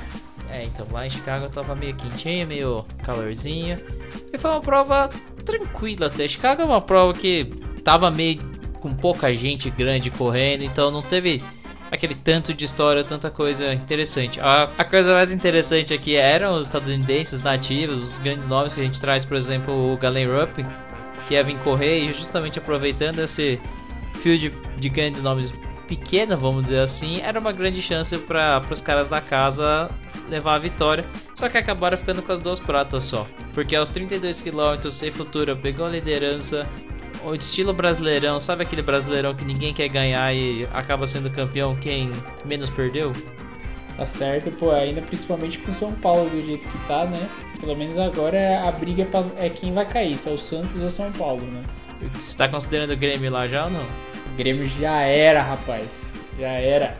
É, 0.48 0.64
então 0.64 0.86
lá 0.90 1.06
em 1.06 1.10
Chicago 1.10 1.46
tava 1.50 1.74
meio 1.74 1.94
quentinho, 1.94 2.46
meio 2.46 2.86
calorzinho. 3.02 3.76
E 4.32 4.38
foi 4.38 4.50
uma 4.50 4.62
prova 4.62 5.10
tranquila 5.44 6.06
até. 6.06 6.26
Chicago 6.26 6.62
é 6.62 6.64
uma 6.64 6.80
prova 6.80 7.12
que 7.12 7.44
tava 7.84 8.10
meio 8.10 8.38
com 8.80 8.94
pouca 8.94 9.34
gente 9.34 9.68
grande 9.68 10.10
correndo, 10.10 10.64
então 10.64 10.90
não 10.90 11.02
teve 11.02 11.42
aquele 11.94 12.14
tanto 12.14 12.52
de 12.52 12.64
história, 12.64 13.02
tanta 13.04 13.30
coisa 13.30 13.72
interessante. 13.72 14.40
A, 14.40 14.70
a, 14.76 14.84
coisa 14.84 15.12
mais 15.12 15.32
interessante 15.32 15.94
aqui 15.94 16.16
eram 16.16 16.54
os 16.54 16.66
estadunidenses 16.66 17.40
nativos, 17.40 18.02
os 18.02 18.18
grandes 18.18 18.46
nomes 18.46 18.74
que 18.74 18.80
a 18.80 18.84
gente 18.84 19.00
traz, 19.00 19.24
por 19.24 19.36
exemplo, 19.36 19.92
o 19.92 19.96
Galen 19.96 20.26
Rupp, 20.26 20.64
que 21.26 21.54
correr 21.62 22.00
e 22.00 22.12
justamente 22.12 22.58
aproveitando 22.58 23.20
esse 23.20 23.58
fio 24.22 24.38
de, 24.38 24.50
de 24.76 24.88
grandes 24.88 25.22
nomes 25.22 25.52
pequena, 25.88 26.36
vamos 26.36 26.64
dizer 26.64 26.80
assim, 26.80 27.20
era 27.20 27.38
uma 27.38 27.52
grande 27.52 27.80
chance 27.80 28.16
para 28.18 28.62
os 28.70 28.80
caras 28.80 29.08
da 29.08 29.20
casa 29.20 29.90
levar 30.28 30.54
a 30.54 30.58
vitória. 30.58 31.04
Só 31.34 31.48
que 31.48 31.58
acabaram 31.58 31.96
ficando 31.96 32.22
com 32.22 32.32
as 32.32 32.40
duas 32.40 32.60
pratas 32.60 33.04
só. 33.04 33.26
Porque 33.52 33.76
aos 33.76 33.90
32 33.90 34.40
km, 34.40 34.90
Sem 34.90 35.10
Futura 35.10 35.54
pegou 35.54 35.86
a 35.86 35.90
liderança. 35.90 36.66
O 37.24 37.34
estilo 37.34 37.72
brasileirão, 37.72 38.38
sabe 38.38 38.64
aquele 38.64 38.82
brasileirão 38.82 39.34
que 39.34 39.44
ninguém 39.44 39.72
quer 39.72 39.88
ganhar 39.88 40.34
e 40.34 40.68
acaba 40.74 41.06
sendo 41.06 41.30
campeão 41.30 41.74
quem 41.74 42.12
menos 42.44 42.68
perdeu? 42.68 43.12
Tá 43.96 44.04
certo, 44.04 44.50
pô, 44.52 44.72
ainda 44.72 45.00
principalmente 45.00 45.58
com 45.58 45.72
São 45.72 45.92
Paulo 45.94 46.28
do 46.28 46.44
jeito 46.44 46.68
que 46.68 46.78
tá, 46.86 47.06
né? 47.06 47.28
Pelo 47.60 47.74
menos 47.76 47.96
agora 47.96 48.68
a 48.68 48.72
briga 48.72 49.08
é, 49.38 49.46
é 49.46 49.48
quem 49.48 49.72
vai 49.72 49.86
cair, 49.86 50.16
se 50.18 50.28
é 50.28 50.32
o 50.32 50.38
Santos 50.38 50.80
ou 50.82 50.90
São 50.90 51.10
Paulo, 51.12 51.42
né? 51.42 51.64
Você 52.14 52.36
tá 52.36 52.46
considerando 52.46 52.92
o 52.92 52.96
Grêmio 52.96 53.30
lá 53.30 53.48
já 53.48 53.64
ou 53.64 53.70
não? 53.70 53.80
O 53.80 54.36
Grêmio 54.36 54.66
já 54.66 55.00
era, 55.00 55.40
rapaz. 55.40 56.12
Já 56.38 56.48
era. 56.48 56.96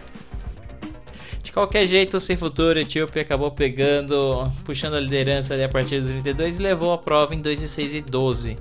De 1.43 1.53
qualquer 1.53 1.85
jeito, 1.85 2.19
sem 2.19 2.37
futuro, 2.37 2.79
o 2.79 2.83
Etíope 2.83 3.21
acabou 3.21 3.51
pegando, 3.51 4.51
puxando 4.65 4.95
a 4.95 5.01
liderança 5.01 5.53
ali 5.53 5.65
a 5.65 5.69
partir 5.69 6.01
dos 6.01 6.11
32 6.11 6.59
e 6.59 6.63
levou 6.63 6.93
a 6.93 6.99
prova 6.99 7.35
em 7.35 7.41
2 7.41 7.63
e 7.63 7.69
6 7.69 7.95
e 7.95 8.01
12. 8.01 8.57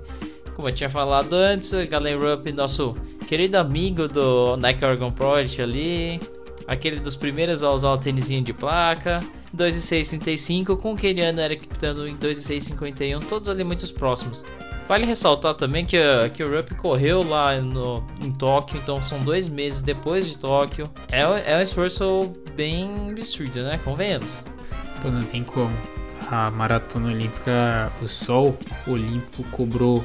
Como 0.55 0.69
eu 0.69 0.73
tinha 0.73 0.89
falado 0.89 1.33
antes, 1.33 1.71
Galen 1.87 2.17
Rupp, 2.17 2.51
nosso 2.51 2.95
querido 3.27 3.57
amigo 3.57 4.07
do 4.07 4.55
Nike 4.57 4.85
Oregon 4.85 5.11
Project 5.11 5.61
ali, 5.61 6.21
aquele 6.67 6.99
dos 6.99 7.15
primeiros 7.15 7.63
a 7.63 7.71
usar 7.71 7.91
o 7.91 7.97
tênisinho 7.97 8.43
de 8.43 8.53
placa, 8.53 9.21
2 9.53 9.75
e 9.75 9.81
6 9.81 10.09
35, 10.09 10.77
com 10.77 10.93
o 10.93 10.95
Keniano 10.95 11.41
Eric 11.41 11.67
Pitano 11.67 12.07
em 12.07 12.15
2 12.15 12.37
e 12.37 12.43
6 12.43 12.63
51, 12.63 13.19
todos 13.21 13.49
ali 13.49 13.63
muito 13.63 13.91
próximos. 13.93 14.43
Vale 14.87 15.05
ressaltar 15.05 15.53
também 15.53 15.85
que, 15.85 15.97
que 16.33 16.43
o 16.43 16.55
Rupp 16.55 16.75
correu 16.75 17.27
lá 17.27 17.59
no, 17.59 18.05
em 18.21 18.31
Tóquio, 18.31 18.77
então 18.81 19.01
são 19.01 19.19
dois 19.19 19.47
meses 19.47 19.81
depois 19.81 20.27
de 20.27 20.37
Tóquio. 20.37 20.89
É, 21.09 21.21
é 21.53 21.57
um 21.57 21.61
esforço 21.61 22.33
bem 22.53 23.09
absurdo, 23.09 23.63
né? 23.63 23.79
Convenhamos. 23.83 24.43
Pô, 25.01 25.09
não 25.09 25.23
tem 25.23 25.43
como. 25.43 25.73
A 26.29 26.51
maratona 26.51 27.09
olímpica, 27.09 27.91
o 28.01 28.07
sol 28.07 28.57
olímpico 28.85 29.43
cobrou 29.51 30.03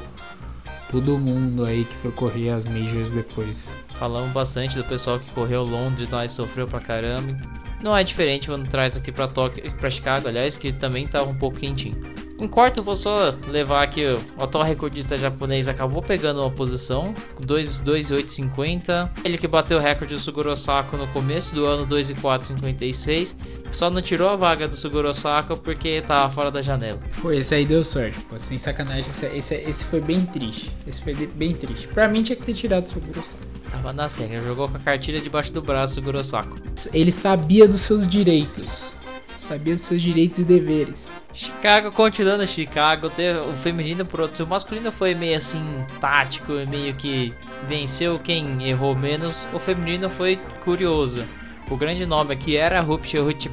todo 0.89 1.17
mundo 1.17 1.65
aí 1.65 1.85
que 1.85 1.95
foi 1.95 2.11
correr 2.11 2.49
as 2.49 2.65
majors 2.65 3.11
depois. 3.11 3.77
Falamos 3.95 4.31
bastante 4.31 4.75
do 4.75 4.83
pessoal 4.83 5.19
que 5.19 5.29
correu 5.31 5.63
Londres 5.63 6.09
lá 6.11 6.25
e 6.25 6.29
sofreu 6.29 6.67
pra 6.67 6.79
caramba. 6.79 7.37
Não 7.81 7.95
é 7.95 8.03
diferente 8.03 8.47
quando 8.47 8.67
traz 8.67 8.97
aqui 8.97 9.11
pra 9.11 9.27
Tóquio, 9.27 9.71
pra 9.73 9.89
Chicago, 9.89 10.27
aliás, 10.27 10.57
que 10.57 10.71
também 10.73 11.07
tava 11.07 11.29
um 11.29 11.35
pouco 11.35 11.59
quentinho. 11.59 11.95
Em 12.39 12.47
quarto, 12.47 12.77
eu 12.77 12.83
vou 12.83 12.95
só 12.95 13.35
levar 13.49 13.83
aqui 13.83 14.05
o 14.05 14.41
atual 14.41 14.63
recordista 14.63 15.17
japonês 15.17 15.67
acabou 15.67 16.01
pegando 16.01 16.39
uma 16.39 16.49
posição, 16.49 17.13
2,850. 17.41 19.11
Ele 19.25 19.37
que 19.37 19.45
bateu 19.45 19.77
o 19.77 19.81
recorde 19.81 20.15
do 20.15 20.19
Suguro 20.21 20.55
Sako 20.55 20.95
no 20.95 21.05
começo 21.07 21.53
do 21.53 21.65
ano, 21.65 21.85
2,456. 21.85 23.37
Só 23.73 23.89
não 23.89 24.01
tirou 24.01 24.29
a 24.29 24.37
vaga 24.37 24.69
do 24.69 24.73
Suguro 24.73 25.13
Sako 25.13 25.57
porque 25.57 26.01
tava 26.01 26.31
fora 26.33 26.49
da 26.49 26.61
janela. 26.61 26.97
Pô, 27.21 27.29
esse 27.29 27.53
aí 27.53 27.65
deu 27.65 27.83
sorte, 27.83 28.17
pô, 28.21 28.39
sem 28.39 28.57
sacanagem. 28.57 29.09
Esse, 29.09 29.25
esse, 29.25 29.55
esse 29.55 29.85
foi 29.85 29.99
bem 29.99 30.21
triste. 30.21 30.71
Esse 30.87 31.01
foi 31.01 31.13
bem 31.13 31.53
triste. 31.53 31.89
Pra 31.89 32.07
mim 32.07 32.23
tinha 32.23 32.37
que 32.37 32.45
ter 32.45 32.53
tirado 32.53 32.85
o 32.85 32.89
Suguro 32.89 33.21
Sako. 33.21 33.43
Tava 33.69 33.91
na 33.91 34.07
cena, 34.07 34.41
jogou 34.41 34.69
com 34.69 34.77
a 34.77 34.79
cartilha 34.79 35.19
debaixo 35.19 35.51
do 35.51 35.61
braço, 35.61 35.95
Suguro 35.95 36.23
Sako. 36.23 36.55
Ele 36.93 37.11
sabia 37.11 37.67
dos 37.67 37.81
seus 37.81 38.07
direitos. 38.07 38.93
Sabia 39.35 39.73
dos 39.73 39.83
seus 39.83 40.01
direitos 40.01 40.39
e 40.39 40.43
deveres. 40.43 41.18
Chicago, 41.31 41.91
continuando 41.91 42.45
Chicago, 42.47 43.11
o 43.47 43.53
feminino 43.53 44.05
por 44.05 44.21
outro. 44.21 44.45
O 44.45 44.47
masculino 44.47 44.91
foi 44.91 45.13
meio 45.13 45.37
assim, 45.37 45.63
tático, 45.99 46.53
meio 46.67 46.93
que 46.95 47.33
venceu 47.67 48.19
quem 48.19 48.67
errou 48.67 48.95
menos. 48.95 49.47
O 49.53 49.59
feminino 49.59 50.09
foi 50.09 50.37
curioso. 50.63 51.23
O 51.69 51.77
grande 51.77 52.05
nome 52.05 52.33
aqui 52.33 52.57
era 52.57 52.79
a 52.79 52.81
Rup 52.81 53.05
Chehut 53.05 53.47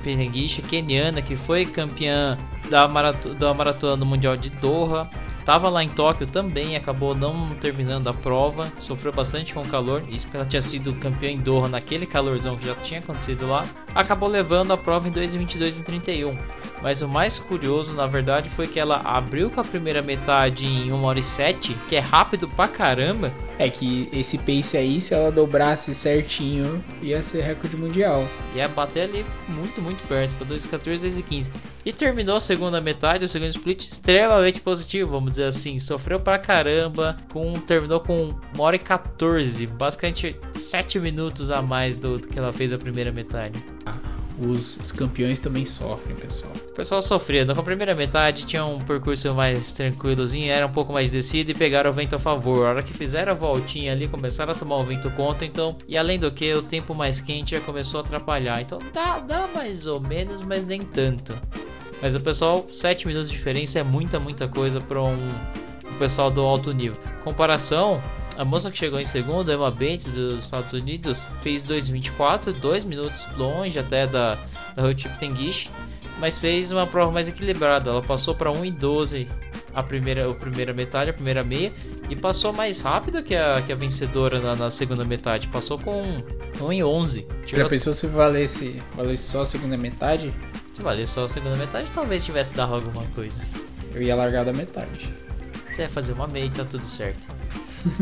keniana, 0.66 1.20
que 1.20 1.36
foi 1.36 1.66
campeã 1.66 2.36
da, 2.70 2.88
maratona, 2.88 3.34
da 3.34 3.52
maratona 3.52 3.96
do 3.96 4.06
Mundial 4.06 4.36
de 4.38 4.48
Doha. 4.48 5.08
Tava 5.46 5.68
lá 5.68 5.84
em 5.84 5.88
Tóquio 5.88 6.26
também, 6.26 6.74
acabou 6.74 7.14
não 7.14 7.50
terminando 7.60 8.08
a 8.08 8.12
prova, 8.12 8.66
sofreu 8.80 9.12
bastante 9.12 9.54
com 9.54 9.62
o 9.62 9.68
calor, 9.68 10.02
isso 10.08 10.26
porque 10.26 10.38
ela 10.38 10.46
tinha 10.46 10.60
sido 10.60 10.92
campeã 10.94 11.30
em 11.30 11.38
Doha 11.38 11.68
naquele 11.68 12.04
calorzão 12.04 12.56
que 12.56 12.66
já 12.66 12.74
tinha 12.74 12.98
acontecido 12.98 13.46
lá. 13.46 13.64
Acabou 13.94 14.28
levando 14.28 14.72
a 14.72 14.76
prova 14.76 15.06
em 15.06 15.12
2:22 15.12 15.78
e 15.78 15.82
31. 15.84 16.36
Mas 16.82 17.00
o 17.00 17.08
mais 17.08 17.38
curioso, 17.38 17.94
na 17.94 18.06
verdade, 18.08 18.50
foi 18.50 18.66
que 18.66 18.78
ela 18.78 19.00
abriu 19.04 19.48
com 19.48 19.60
a 19.60 19.64
primeira 19.64 20.02
metade 20.02 20.66
em 20.66 20.92
1 20.92 21.04
hora 21.04 21.18
e 21.20 21.22
7, 21.22 21.74
que 21.88 21.94
é 21.94 22.00
rápido 22.00 22.48
pra 22.48 22.66
caramba. 22.66 23.32
É 23.56 23.70
que 23.70 24.08
esse 24.12 24.38
pace 24.38 24.76
aí, 24.76 25.00
se 25.00 25.14
ela 25.14 25.30
dobrasse 25.30 25.94
certinho, 25.94 26.84
ia 27.00 27.22
ser 27.22 27.42
recorde 27.42 27.76
mundial. 27.76 28.26
Ia 28.54 28.66
bater 28.68 29.04
ali 29.04 29.24
muito, 29.48 29.80
muito 29.80 30.06
perto, 30.08 30.34
para 30.34 30.46
2,14, 30.48 31.06
2,15. 31.06 31.50
E 31.86 31.92
terminou 31.92 32.34
a 32.34 32.40
segunda 32.40 32.80
metade, 32.80 33.24
o 33.24 33.28
segundo 33.28 33.50
split, 33.50 33.80
extremamente 33.80 34.60
positivo, 34.60 35.12
vamos 35.12 35.30
dizer 35.30 35.44
assim. 35.44 35.78
Sofreu 35.78 36.18
pra 36.18 36.36
caramba, 36.36 37.16
com, 37.32 37.52
terminou 37.52 38.00
com 38.00 38.26
1 38.58 38.60
hora 38.60 38.74
e 38.74 38.78
14, 38.80 39.68
basicamente 39.68 40.36
7 40.52 40.98
minutos 40.98 41.48
a 41.48 41.62
mais 41.62 41.96
do, 41.96 42.16
do 42.16 42.26
que 42.26 42.36
ela 42.36 42.52
fez 42.52 42.72
a 42.72 42.78
primeira 42.78 43.12
metade. 43.12 43.64
Os, 44.36 44.76
os 44.78 44.90
campeões 44.90 45.38
também 45.38 45.64
sofrem, 45.64 46.16
pessoal. 46.16 46.52
O 46.70 46.72
pessoal 46.72 47.00
sofria. 47.00 47.44
Na 47.44 47.54
primeira 47.54 47.94
metade 47.94 48.46
tinha 48.46 48.64
um 48.64 48.80
percurso 48.80 49.32
mais 49.32 49.72
tranquilozinho, 49.72 50.50
era 50.50 50.66
um 50.66 50.72
pouco 50.72 50.92
mais 50.92 51.12
descido 51.12 51.52
e 51.52 51.54
pegaram 51.54 51.90
o 51.90 51.92
vento 51.92 52.16
a 52.16 52.18
favor. 52.18 52.66
A 52.66 52.70
hora 52.70 52.82
que 52.82 52.92
fizeram 52.92 53.30
a 53.30 53.34
voltinha 53.36 53.92
ali, 53.92 54.08
começaram 54.08 54.52
a 54.52 54.56
tomar 54.56 54.78
o 54.78 54.82
vento 54.82 55.08
contra, 55.12 55.46
então. 55.46 55.76
E 55.86 55.96
além 55.96 56.18
do 56.18 56.32
que, 56.32 56.52
o 56.52 56.62
tempo 56.62 56.96
mais 56.96 57.20
quente 57.20 57.52
já 57.52 57.60
começou 57.60 58.00
a 58.00 58.02
atrapalhar. 58.02 58.60
Então 58.60 58.80
dá, 58.92 59.20
dá 59.20 59.46
mais 59.54 59.86
ou 59.86 60.00
menos, 60.00 60.42
mas 60.42 60.64
nem 60.64 60.80
tanto. 60.80 61.32
Mas 62.00 62.14
o 62.14 62.20
pessoal, 62.20 62.66
7 62.70 63.06
minutos 63.06 63.30
de 63.30 63.36
diferença 63.36 63.78
é 63.78 63.82
muita, 63.82 64.20
muita 64.20 64.46
coisa 64.46 64.80
para 64.80 65.02
um, 65.02 65.16
um 65.16 65.94
pessoal 65.98 66.30
do 66.30 66.42
alto 66.42 66.72
nível. 66.72 66.96
Comparação, 67.24 68.02
a 68.36 68.44
moça 68.44 68.70
que 68.70 68.76
chegou 68.76 69.00
em 69.00 69.04
segundo, 69.04 69.50
Emma 69.50 69.70
Bates, 69.70 70.12
dos 70.12 70.44
Estados 70.44 70.74
Unidos, 70.74 71.28
fez 71.42 71.66
2,24, 71.66 72.52
2 72.52 72.84
minutos 72.84 73.26
longe 73.36 73.78
até 73.78 74.06
da, 74.06 74.38
da 74.74 74.82
Rotip 74.82 75.18
Tengish, 75.18 75.70
mas 76.18 76.36
fez 76.38 76.70
uma 76.70 76.86
prova 76.86 77.10
mais 77.10 77.28
equilibrada. 77.28 77.90
Ela 77.90 78.02
passou 78.02 78.34
para 78.34 78.50
1,12 78.50 79.26
a 79.74 79.82
primeira, 79.82 80.30
a 80.30 80.34
primeira 80.34 80.72
metade, 80.72 81.10
a 81.10 81.12
primeira 81.14 81.44
meia, 81.44 81.72
e 82.08 82.16
passou 82.16 82.52
mais 82.52 82.80
rápido 82.80 83.22
que 83.22 83.34
a, 83.34 83.62
que 83.62 83.72
a 83.72 83.76
vencedora 83.76 84.40
na, 84.40 84.54
na 84.54 84.70
segunda 84.70 85.04
metade. 85.04 85.48
Passou 85.48 85.78
com 85.78 86.02
1,11. 86.58 87.26
Tirou... 87.44 87.64
Já 87.64 87.68
pensou 87.68 87.92
se 87.92 88.06
valesse, 88.06 88.82
valesse 88.94 89.24
só 89.24 89.42
a 89.42 89.46
segunda 89.46 89.76
metade? 89.76 90.32
Se 90.76 90.82
valesse 90.82 91.14
só 91.14 91.24
a 91.24 91.28
segunda 91.28 91.56
metade, 91.56 91.90
talvez 91.90 92.22
tivesse 92.22 92.54
dado 92.54 92.74
alguma 92.74 93.02
coisa. 93.14 93.40
Eu 93.94 94.02
ia 94.02 94.14
largar 94.14 94.44
da 94.44 94.52
metade. 94.52 95.10
Você 95.70 95.80
ia 95.80 95.88
fazer 95.88 96.12
uma 96.12 96.26
meia 96.26 96.44
e 96.44 96.50
tá 96.50 96.66
tudo 96.66 96.84
certo. 96.84 97.26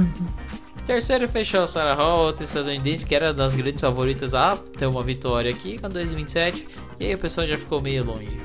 Terceiro 0.84 1.28
fechou 1.28 1.62
a 1.62 1.68
Sarah 1.68 1.94
Hall, 1.94 2.26
outra 2.26 2.42
estadunidense 2.42 3.06
que 3.06 3.14
era 3.14 3.32
das 3.32 3.54
grandes 3.54 3.80
favoritas 3.80 4.34
a 4.34 4.56
ter 4.56 4.86
uma 4.86 5.04
vitória 5.04 5.52
aqui 5.52 5.78
com 5.78 5.88
2,27. 5.88 6.66
E 6.98 7.06
aí 7.06 7.14
o 7.14 7.18
pessoal 7.18 7.46
já 7.46 7.56
ficou 7.56 7.80
meio 7.80 8.02
longe. 8.02 8.40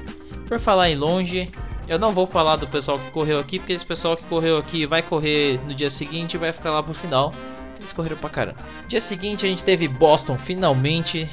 Por 0.48 0.60
falar 0.60 0.92
em 0.92 0.96
longe, 0.96 1.52
eu 1.88 1.98
não 1.98 2.12
vou 2.12 2.28
falar 2.28 2.58
do 2.58 2.68
pessoal 2.68 3.00
que 3.00 3.10
correu 3.10 3.40
aqui, 3.40 3.58
porque 3.58 3.74
esse 3.74 3.86
pessoal 3.86 4.16
que 4.16 4.26
correu 4.26 4.60
aqui 4.60 4.86
vai 4.86 5.02
correr 5.02 5.60
no 5.66 5.74
dia 5.74 5.90
seguinte 5.90 6.36
e 6.36 6.38
vai 6.38 6.52
ficar 6.52 6.70
lá 6.70 6.84
pro 6.84 6.94
final. 6.94 7.34
Eles 7.80 7.92
correram 7.92 8.18
pra 8.18 8.30
caramba. 8.30 8.60
Dia 8.88 9.02
seguinte 9.02 9.48
a 9.48 9.50
gente 9.50 9.64
teve 9.64 9.88
Boston 9.88 10.38
finalmente. 10.38 11.28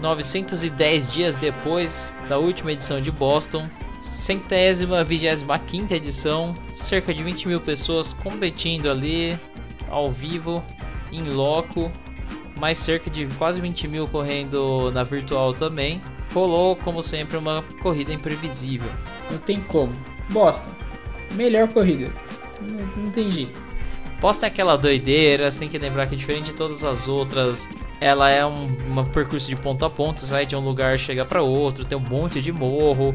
910 0.00 1.12
dias 1.12 1.36
depois 1.36 2.14
da 2.28 2.38
última 2.38 2.72
edição 2.72 3.00
de 3.00 3.10
Boston, 3.10 3.68
centésima, 4.00 5.04
vigésima 5.04 5.58
quinta 5.58 5.94
edição, 5.94 6.54
cerca 6.74 7.12
de 7.14 7.22
20 7.22 7.48
mil 7.48 7.60
pessoas 7.60 8.12
competindo 8.12 8.90
ali, 8.90 9.38
ao 9.88 10.10
vivo, 10.10 10.62
em 11.12 11.22
loco, 11.24 11.90
mais 12.56 12.78
cerca 12.78 13.10
de 13.10 13.26
quase 13.38 13.60
20 13.60 13.88
mil 13.88 14.08
correndo 14.08 14.90
na 14.92 15.02
virtual 15.02 15.52
também. 15.54 16.00
Rolou, 16.32 16.76
como 16.76 17.02
sempre, 17.02 17.36
uma 17.36 17.62
corrida 17.82 18.12
imprevisível. 18.12 18.88
Não 19.30 19.38
tem 19.38 19.60
como. 19.60 19.92
Boston, 20.30 20.70
melhor 21.32 21.68
corrida. 21.68 22.10
Não, 22.60 23.04
não 23.04 23.10
tem 23.10 23.30
jeito. 23.30 23.60
Boston 24.20 24.46
é 24.46 24.48
aquela 24.48 24.76
doideira, 24.76 25.50
você 25.50 25.58
tem 25.58 25.68
que 25.68 25.78
lembrar 25.78 26.06
que 26.06 26.14
diferente 26.14 26.46
de 26.46 26.54
todas 26.54 26.84
as 26.84 27.08
outras, 27.08 27.68
ela 28.02 28.28
é 28.30 28.44
um, 28.44 28.66
percurso 29.12 29.46
de 29.46 29.54
ponto 29.54 29.84
a 29.84 29.90
ponto, 29.90 30.18
sai 30.20 30.44
de 30.44 30.56
um 30.56 30.60
lugar 30.60 30.98
chega 30.98 31.24
para 31.24 31.40
outro, 31.40 31.84
tem 31.84 31.96
um 31.96 32.00
monte 32.00 32.42
de 32.42 32.50
morro, 32.50 33.14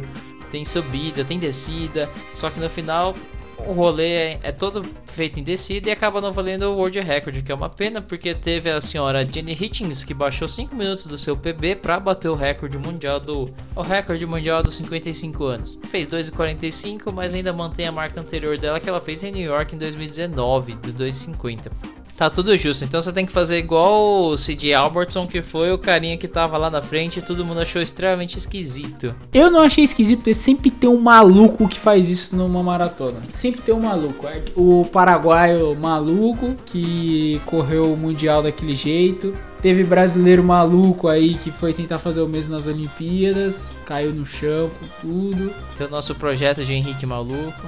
tem 0.49 0.63
subida, 0.63 1.25
tem 1.25 1.37
descida, 1.37 2.09
só 2.33 2.49
que 2.49 2.57
no 2.57 2.69
final 2.69 3.13
o 3.57 3.73
rolê 3.73 4.11
é, 4.11 4.39
é, 4.43 4.51
todo 4.51 4.83
feito 5.07 5.39
em 5.39 5.43
descida 5.43 5.89
e 5.89 5.91
acaba 5.91 6.21
não 6.21 6.31
valendo 6.31 6.63
o 6.63 6.75
World 6.77 7.01
Record, 7.01 7.43
que 7.43 7.51
é 7.51 7.55
uma 7.55 7.67
pena 7.67 8.01
porque 8.01 8.33
teve 8.33 8.69
a 8.69 8.79
senhora 8.79 9.25
Jenny 9.25 9.51
Hitchens 9.51 10.05
que 10.05 10.13
baixou 10.13 10.47
5 10.47 10.73
minutos 10.73 11.05
do 11.05 11.17
seu 11.17 11.35
PB 11.35 11.77
para 11.77 11.99
bater 11.99 12.29
o 12.29 12.35
recorde 12.35 12.77
mundial 12.77 13.19
do 13.19 13.53
o 13.75 13.81
recorde 13.81 14.25
mundial 14.25 14.63
dos 14.63 14.75
55 14.75 15.43
anos. 15.43 15.77
Fez 15.89 16.07
2:45, 16.07 17.11
mas 17.11 17.33
ainda 17.33 17.51
mantém 17.51 17.87
a 17.87 17.91
marca 17.91 18.21
anterior 18.21 18.57
dela 18.57 18.79
que 18.79 18.87
ela 18.87 19.01
fez 19.01 19.23
em 19.23 19.31
New 19.31 19.43
York 19.43 19.75
em 19.75 19.77
2019, 19.77 20.75
do 20.75 20.93
2:50 20.93 21.96
tá 22.17 22.29
tudo 22.31 22.57
justo. 22.57 22.83
Então 22.83 22.99
você 22.99 23.13
tem 23.13 23.25
que 23.25 23.31
fazer 23.31 23.59
igual 23.59 24.25
o 24.25 24.37
C.J. 24.37 24.73
Albertson, 24.73 25.27
que 25.27 25.41
foi 25.41 25.71
o 25.71 25.77
carinha 25.77 26.17
que 26.17 26.27
tava 26.27 26.57
lá 26.57 26.69
na 26.69 26.81
frente 26.81 27.19
e 27.19 27.21
todo 27.21 27.45
mundo 27.45 27.61
achou 27.61 27.81
extremamente 27.81 28.37
esquisito. 28.37 29.15
Eu 29.31 29.51
não 29.51 29.61
achei 29.61 29.83
esquisito, 29.83 30.17
porque 30.17 30.33
sempre 30.33 30.71
tem 30.71 30.89
um 30.89 30.99
maluco 30.99 31.67
que 31.67 31.79
faz 31.79 32.09
isso 32.09 32.35
numa 32.35 32.63
maratona. 32.63 33.21
Sempre 33.29 33.61
tem 33.61 33.73
um 33.73 33.81
maluco. 33.81 34.27
É 34.27 34.43
o 34.55 34.83
paraguaio 34.91 35.75
maluco 35.75 36.55
que 36.65 37.39
correu 37.45 37.93
o 37.93 37.97
Mundial 37.97 38.41
daquele 38.41 38.75
jeito. 38.75 39.33
Teve 39.61 39.83
brasileiro 39.83 40.43
maluco 40.43 41.07
aí 41.07 41.35
que 41.35 41.51
foi 41.51 41.73
tentar 41.73 41.99
fazer 41.99 42.21
o 42.21 42.27
mesmo 42.27 42.53
nas 42.53 42.67
Olimpíadas, 42.67 43.73
caiu 43.85 44.13
no 44.13 44.25
chão 44.25 44.69
com 44.79 44.85
tudo. 45.01 45.53
Tem 45.75 45.87
o 45.87 45.89
nosso 45.89 46.13
projeto 46.15 46.63
de 46.63 46.73
Henrique 46.73 47.05
Maluco. 47.05 47.65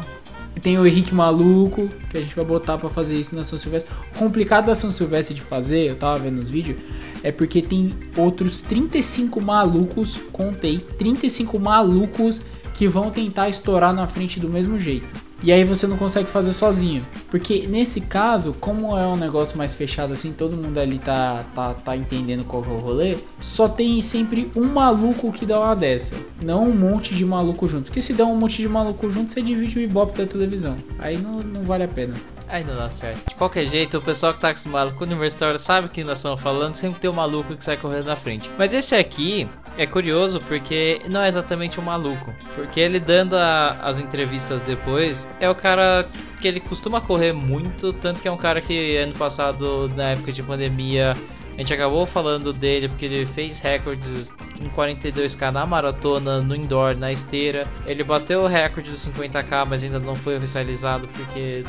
Tem 0.62 0.78
o 0.78 0.86
Henrique 0.86 1.14
Maluco, 1.14 1.88
que 2.10 2.18
a 2.18 2.22
gente 2.22 2.36
vai 2.36 2.46
botar 2.46 2.78
para 2.78 2.90
fazer 2.90 3.16
isso 3.16 3.36
na 3.36 3.44
São 3.44 3.58
Silvestre. 3.58 3.92
O 4.14 4.20
complicado 4.20 4.66
da 4.66 4.76
São 4.76 4.92
Silvestre 4.92 5.36
de 5.36 5.42
fazer, 5.42 5.90
eu 5.90 5.96
tava 5.96 6.20
vendo 6.20 6.40
os 6.40 6.50
vídeos, 6.50 6.82
é 7.24 7.32
porque 7.32 7.62
tem 7.62 7.94
outros 8.18 8.62
35 8.62 9.44
malucos, 9.44 10.18
contei, 10.32 10.80
35 10.80 11.60
malucos 11.60 12.42
que 12.74 12.88
vão 12.88 13.12
tentar 13.12 13.50
estourar 13.50 13.94
na 13.94 14.08
frente 14.08 14.40
do 14.40 14.50
mesmo 14.50 14.80
jeito. 14.80 15.29
E 15.42 15.52
aí 15.52 15.64
você 15.64 15.88
não 15.88 15.98
consegue 15.98 16.30
fazer 16.30 16.54
sozinho. 16.54 17.06
Porque 17.30 17.68
nesse 17.68 18.02
caso, 18.02 18.54
como 18.60 18.98
é 18.98 19.06
um 19.08 19.16
negócio 19.16 19.58
mais 19.58 19.74
fechado 19.74 20.14
assim, 20.14 20.34
todo 20.34 20.58
mundo 20.58 20.78
ali 20.78 21.00
tá, 21.00 21.46
tá, 21.56 21.74
tá 21.74 21.96
entendendo 21.96 22.46
qual 22.46 22.64
é 22.64 22.68
o 22.68 22.78
rolê, 22.78 23.18
só 23.40 23.68
tem 23.68 24.02
sempre 24.02 24.52
um 24.56 24.66
maluco 24.66 25.32
que 25.32 25.46
dá 25.46 25.60
uma 25.60 25.76
dessa. 25.76 26.16
Não 26.44 26.70
um 26.70 26.76
monte 26.78 27.16
de 27.16 27.26
maluco 27.26 27.68
junto. 27.68 27.86
Porque 27.86 28.02
se 28.02 28.14
der 28.14 28.24
um 28.24 28.36
monte 28.36 28.58
de 28.58 28.68
maluco 28.68 29.10
junto, 29.10 29.32
você 29.32 29.42
divide 29.42 29.80
o 29.80 29.82
ibope 29.82 30.18
da 30.18 30.26
televisão. 30.26 30.76
Aí 30.98 31.18
não, 31.18 31.34
não 31.34 31.64
vale 31.64 31.84
a 31.84 31.88
pena. 31.88 32.14
Aí 32.50 32.64
não 32.64 32.76
dá 32.76 32.90
certo. 32.90 33.30
De 33.30 33.36
qualquer 33.36 33.68
jeito, 33.68 34.00
o 34.00 34.02
pessoal 34.02 34.34
que 34.34 34.40
tá 34.40 34.50
acostumado 34.50 34.94
com 34.96 35.04
o 35.04 35.08
universitário 35.08 35.60
sabe 35.60 35.88
que 35.88 36.04
nós 36.04 36.18
estamos 36.18 36.42
falando, 36.42 36.74
sempre 36.74 37.00
tem 37.00 37.10
um 37.10 37.14
maluco 37.14 37.56
que 37.56 37.64
sai 37.64 37.78
correndo 37.78 38.06
na 38.06 38.16
frente. 38.16 38.50
Mas 38.58 38.74
esse 38.74 38.96
aqui 38.96 39.48
é 39.80 39.88
curioso 39.88 40.42
porque 40.42 41.02
não 41.08 41.22
é 41.22 41.30
exatamente 41.30 41.80
um 41.80 41.84
maluco. 41.84 42.36
Porque 42.54 42.82
ele 42.82 43.00
dando 43.00 43.36
a, 43.36 43.78
as 43.82 43.98
entrevistas 43.98 44.62
depois, 44.62 45.26
é 45.40 45.50
o 45.50 45.56
cara 45.56 46.06
que 46.42 46.48
ele 46.48 46.60
costuma 46.60 47.00
correr 47.00 47.32
muito, 47.32 47.94
tanto 47.94 48.22
que 48.22 48.28
é 48.28 48.32
um 48.32 48.38
cara 48.38 48.60
que 48.60 48.98
ano 48.98 49.14
passado, 49.14 49.90
na 49.96 50.10
época 50.10 50.34
de 50.34 50.44
pandemia, 50.44 51.16
a 51.56 51.58
gente 51.58 51.74
acabou 51.74 52.06
falando 52.06 52.52
dele 52.52 52.90
porque 52.90 53.06
ele 53.06 53.26
fez 53.26 53.62
recordes 53.62 54.34
em 54.62 54.70
42k 54.70 55.50
na 55.50 55.66
maratona, 55.66 56.42
no 56.42 56.56
indoor, 56.56 56.98
na 56.98 57.10
esteira. 57.10 57.66
Ele 57.86 58.04
bateu 58.04 58.42
o 58.42 58.48
recorde 58.48 58.92
dos 58.92 59.08
50k, 59.08 59.66
mas 59.66 59.82
ainda 59.82 60.00
não 60.00 60.16
foi 60.16 60.38
oficializado 60.38 61.08
porque 61.16 61.64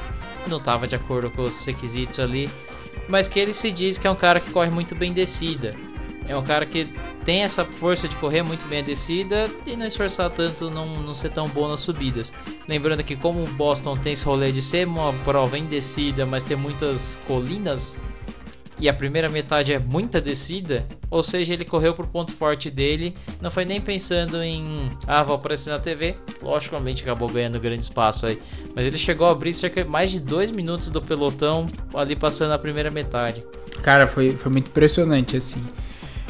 não 0.48 0.58
estava 0.58 0.88
de 0.88 0.96
acordo 0.96 1.30
com 1.30 1.42
os 1.42 1.64
requisitos 1.64 2.18
ali, 2.18 2.50
mas 3.08 3.28
que 3.28 3.38
ele 3.38 3.52
se 3.52 3.70
diz 3.70 3.98
que 3.98 4.06
é 4.08 4.10
um 4.10 4.16
cara 4.16 4.40
que 4.40 4.50
corre 4.50 4.70
muito 4.70 4.96
bem 4.96 5.12
descida. 5.12 5.74
É 6.30 6.36
um 6.36 6.44
cara 6.44 6.64
que 6.64 6.86
tem 7.24 7.42
essa 7.42 7.64
força 7.64 8.06
de 8.06 8.14
correr 8.16 8.42
muito 8.42 8.64
bem 8.66 8.78
a 8.78 8.82
descida 8.82 9.50
e 9.66 9.74
não 9.74 9.84
esforçar 9.84 10.30
tanto, 10.30 10.70
não, 10.70 10.86
não 11.02 11.12
ser 11.12 11.30
tão 11.30 11.48
bom 11.48 11.66
nas 11.66 11.80
subidas. 11.80 12.32
Lembrando 12.68 13.02
que 13.02 13.16
como 13.16 13.42
o 13.42 13.46
Boston 13.48 13.96
tem 13.96 14.12
esse 14.12 14.24
rolê 14.24 14.52
de 14.52 14.62
ser 14.62 14.86
uma 14.86 15.12
prova 15.24 15.58
em 15.58 15.64
descida, 15.64 16.24
mas 16.24 16.44
ter 16.44 16.54
muitas 16.54 17.18
colinas, 17.26 17.98
e 18.78 18.88
a 18.88 18.94
primeira 18.94 19.28
metade 19.28 19.72
é 19.72 19.78
muita 19.80 20.20
descida, 20.20 20.86
ou 21.10 21.22
seja, 21.22 21.52
ele 21.52 21.64
correu 21.64 21.94
pro 21.94 22.06
ponto 22.06 22.32
forte 22.32 22.70
dele, 22.70 23.14
não 23.42 23.50
foi 23.50 23.64
nem 23.64 23.80
pensando 23.80 24.40
em, 24.40 24.88
ah, 25.08 25.24
vou 25.24 25.34
aparecer 25.34 25.70
na 25.70 25.80
TV, 25.80 26.14
logicamente 26.40 27.02
acabou 27.02 27.28
ganhando 27.28 27.58
grande 27.58 27.82
espaço 27.82 28.26
aí, 28.26 28.40
mas 28.74 28.86
ele 28.86 28.96
chegou 28.96 29.26
a 29.26 29.32
abrir 29.32 29.52
cerca 29.52 29.82
de 29.82 29.90
mais 29.90 30.12
de 30.12 30.20
dois 30.20 30.52
minutos 30.52 30.88
do 30.88 31.02
pelotão 31.02 31.66
ali 31.92 32.14
passando 32.14 32.52
a 32.52 32.58
primeira 32.58 32.90
metade. 32.90 33.44
Cara, 33.82 34.06
foi, 34.06 34.30
foi 34.30 34.50
muito 34.50 34.68
impressionante 34.68 35.36
assim. 35.36 35.62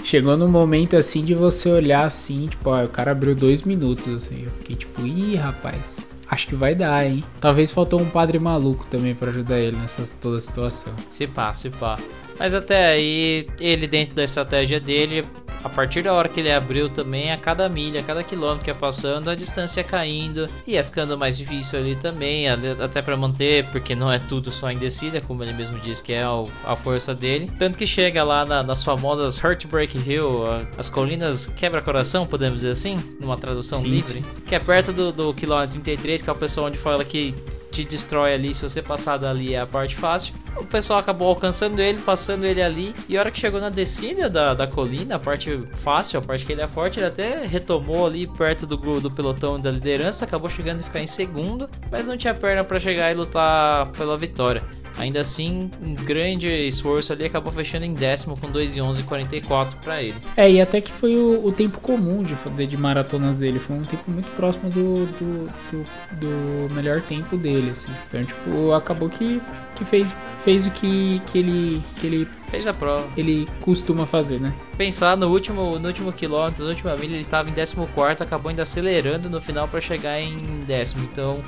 Chegou 0.04 0.36
no 0.36 0.48
momento 0.48 0.96
assim 0.96 1.22
de 1.22 1.34
você 1.34 1.70
olhar 1.70 2.04
assim, 2.04 2.46
tipo, 2.48 2.70
ó, 2.70 2.84
o 2.84 2.88
cara 2.88 3.12
abriu 3.12 3.34
dois 3.34 3.62
minutos, 3.62 4.08
assim. 4.08 4.44
Eu 4.44 4.50
fiquei 4.52 4.76
tipo, 4.76 5.06
ih, 5.06 5.36
rapaz, 5.36 6.06
acho 6.28 6.48
que 6.48 6.54
vai 6.54 6.74
dar, 6.74 7.06
hein? 7.06 7.22
Talvez 7.40 7.70
faltou 7.70 8.00
um 8.00 8.08
padre 8.08 8.38
maluco 8.38 8.86
também 8.86 9.14
para 9.14 9.30
ajudar 9.30 9.58
ele 9.58 9.76
nessa 9.76 10.04
toda 10.20 10.38
a 10.38 10.40
situação. 10.40 10.92
Se 11.10 11.26
pá, 11.26 11.52
se 11.52 11.70
pá. 11.70 11.98
Mas 12.38 12.54
até 12.54 12.92
aí, 12.92 13.46
ele 13.60 13.86
dentro 13.86 14.14
da 14.14 14.24
estratégia 14.24 14.80
dele, 14.80 15.24
a 15.62 15.68
partir 15.68 16.02
da 16.02 16.12
hora 16.12 16.28
que 16.28 16.40
ele 16.40 16.52
abriu 16.52 16.88
também, 16.88 17.32
a 17.32 17.36
cada 17.36 17.68
milha, 17.68 18.00
a 18.00 18.02
cada 18.02 18.22
quilômetro 18.22 18.64
que 18.64 18.70
ia 18.70 18.74
passando, 18.74 19.28
a 19.28 19.34
distância 19.34 19.80
ia 19.80 19.84
caindo, 19.84 20.48
ia 20.66 20.82
ficando 20.82 21.16
mais 21.18 21.36
difícil 21.38 21.78
ali 21.78 21.96
também, 21.96 22.48
até 22.48 23.02
para 23.02 23.16
manter, 23.16 23.66
porque 23.70 23.94
não 23.94 24.10
é 24.10 24.18
tudo 24.18 24.50
só 24.50 24.70
em 24.70 24.78
descida, 24.78 25.20
como 25.20 25.42
ele 25.42 25.52
mesmo 25.52 25.78
diz 25.78 26.00
que 26.00 26.12
é 26.12 26.24
a 26.64 26.76
força 26.76 27.14
dele. 27.14 27.50
Tanto 27.58 27.76
que 27.76 27.86
chega 27.86 28.22
lá 28.22 28.44
na, 28.44 28.62
nas 28.62 28.82
famosas 28.82 29.42
Heartbreak 29.42 29.98
Hill, 29.98 30.44
as 30.76 30.88
colinas 30.88 31.46
quebra-coração, 31.46 32.26
podemos 32.26 32.56
dizer 32.56 32.70
assim, 32.70 32.98
numa 33.20 33.36
tradução 33.36 33.82
sim, 33.82 33.88
livre, 33.88 34.24
que 34.46 34.54
é 34.54 34.58
perto 34.58 34.92
do, 34.92 35.12
do 35.12 35.34
quilômetro 35.34 35.80
33, 35.80 36.22
que 36.22 36.30
é 36.30 36.32
o 36.32 36.36
pessoal 36.36 36.66
onde 36.66 36.78
fala 36.78 37.04
que 37.04 37.34
te 37.70 37.84
destrói 37.84 38.34
ali, 38.34 38.52
se 38.52 38.62
você 38.62 38.82
passar 38.82 39.16
dali 39.16 39.54
é 39.54 39.60
a 39.60 39.66
parte 39.66 39.94
fácil. 39.96 40.34
o 40.56 40.64
pessoal 40.64 40.98
acabou 40.98 41.28
alcançando 41.28 41.80
ele, 41.80 42.00
passando 42.00 42.44
ele 42.44 42.60
ali. 42.60 42.94
E 43.08 43.16
a 43.16 43.20
hora 43.20 43.30
que 43.30 43.38
chegou 43.38 43.60
na 43.60 43.70
descida 43.70 44.28
da, 44.28 44.54
da 44.54 44.66
colina, 44.66 45.16
a 45.16 45.18
parte 45.18 45.60
fácil, 45.74 46.18
a 46.18 46.22
parte 46.22 46.44
que 46.44 46.52
ele 46.52 46.60
é 46.60 46.68
forte, 46.68 46.98
ele 46.98 47.06
até 47.06 47.46
retomou 47.46 48.06
ali 48.06 48.26
perto 48.26 48.66
do, 48.66 48.76
do 49.00 49.10
pelotão 49.10 49.58
da 49.58 49.70
liderança, 49.70 50.24
acabou 50.24 50.50
chegando 50.50 50.80
a 50.80 50.82
ficar 50.82 51.00
em 51.00 51.06
segundo, 51.06 51.68
mas 51.90 52.06
não 52.06 52.16
tinha 52.16 52.34
perna 52.34 52.64
para 52.64 52.78
chegar 52.78 53.10
e 53.10 53.14
lutar 53.14 53.86
pela 53.92 54.16
vitória. 54.16 54.62
Ainda 54.98 55.20
assim, 55.20 55.70
um 55.82 55.94
grande 55.94 56.48
esforço 56.48 57.12
ali 57.12 57.24
acabou 57.24 57.52
fechando 57.52 57.84
em 57.84 57.94
décimo 57.94 58.36
com 58.36 58.50
2 58.50 58.76
e 58.76 58.80
11 58.80 59.02
44 59.04 59.78
para 59.78 60.02
ele. 60.02 60.16
É, 60.36 60.50
e 60.50 60.60
até 60.60 60.80
que 60.80 60.90
foi 60.90 61.16
o, 61.16 61.44
o, 61.46 61.52
tempo 61.52 61.80
comum 61.80 62.22
de, 62.22 62.34
de 62.66 62.76
maratonas 62.76 63.38
dele. 63.38 63.58
Foi 63.58 63.76
um 63.76 63.84
tempo 63.84 64.10
muito 64.10 64.30
próximo 64.36 64.70
do, 64.70 65.06
do, 65.06 65.50
do, 65.70 66.68
do 66.68 66.74
melhor 66.74 67.00
tempo 67.00 67.36
dele, 67.36 67.70
assim. 67.70 67.90
Então, 68.08 68.24
tipo, 68.24 68.72
acabou 68.72 69.08
que, 69.08 69.40
que 69.76 69.84
fez, 69.84 70.14
fez 70.44 70.66
o 70.66 70.70
que, 70.70 71.20
que, 71.26 71.38
ele, 71.38 71.82
que 71.98 72.06
ele 72.06 72.28
fez 72.50 72.66
a 72.66 72.74
prova. 72.74 73.08
Ele 73.16 73.48
costuma 73.60 74.06
fazer, 74.06 74.40
né? 74.40 74.52
Pensar 74.76 75.16
no 75.16 75.28
último, 75.28 75.78
no 75.78 75.88
último 75.88 76.12
quilômetro, 76.12 76.64
na 76.64 76.70
última 76.70 76.96
milha, 76.96 77.14
ele 77.14 77.22
estava 77.22 77.48
em 77.48 77.52
14, 77.52 78.22
acabou 78.22 78.50
ainda 78.50 78.62
acelerando 78.62 79.28
no 79.30 79.40
final 79.40 79.68
para 79.68 79.80
chegar 79.80 80.20
em 80.20 80.36
décimo. 80.66 81.04
Então, 81.10 81.38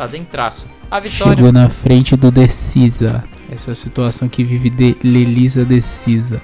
Tá 0.00 0.08
traço. 0.30 0.66
A 0.90 0.98
vitória. 0.98 1.36
Chegou 1.36 1.52
na 1.52 1.68
frente 1.68 2.16
do 2.16 2.30
Decisa. 2.30 3.22
Essa 3.52 3.74
situação 3.74 4.30
que 4.30 4.42
vive 4.42 4.70
de 4.70 4.96
Lelisa 5.04 5.62
Decisa. 5.62 6.40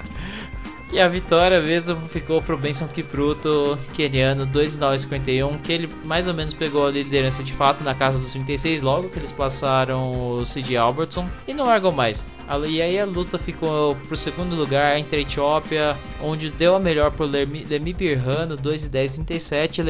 E 0.91 1.01
a 1.01 1.07
vitória 1.07 1.59
mesmo 1.61 1.97
ficou 2.07 2.41
pro 2.41 2.57
Benson 2.57 2.87
Kipruto, 2.87 3.77
keniano, 3.93 4.45
2,951, 4.45 5.57
que 5.57 5.73
ele 5.73 5.89
mais 6.05 6.29
ou 6.29 6.33
menos 6.33 6.53
pegou 6.53 6.87
a 6.87 6.91
liderança 6.91 7.43
de 7.43 7.51
fato 7.51 7.83
na 7.83 7.93
casa 7.93 8.17
dos 8.17 8.31
36 8.31 8.81
logo 8.81 9.09
que 9.09 9.19
eles 9.19 9.31
passaram 9.31 10.37
o 10.39 10.45
C.J. 10.45 10.77
Albertson 10.77 11.27
e 11.45 11.53
não 11.53 11.65
largou 11.65 11.91
mais. 11.91 12.25
E 12.69 12.81
aí 12.81 12.97
a 12.97 13.05
luta 13.05 13.37
ficou 13.37 13.95
pro 14.07 14.15
segundo 14.15 14.55
lugar 14.55 14.97
entre 14.97 15.17
a 15.17 15.21
Etiópia, 15.21 15.97
onde 16.23 16.49
deu 16.49 16.73
a 16.75 16.79
melhor 16.79 17.11
pro 17.11 17.25
Lemi 17.25 17.93
Birrano, 17.93 18.55
2,1037, 18.55 19.83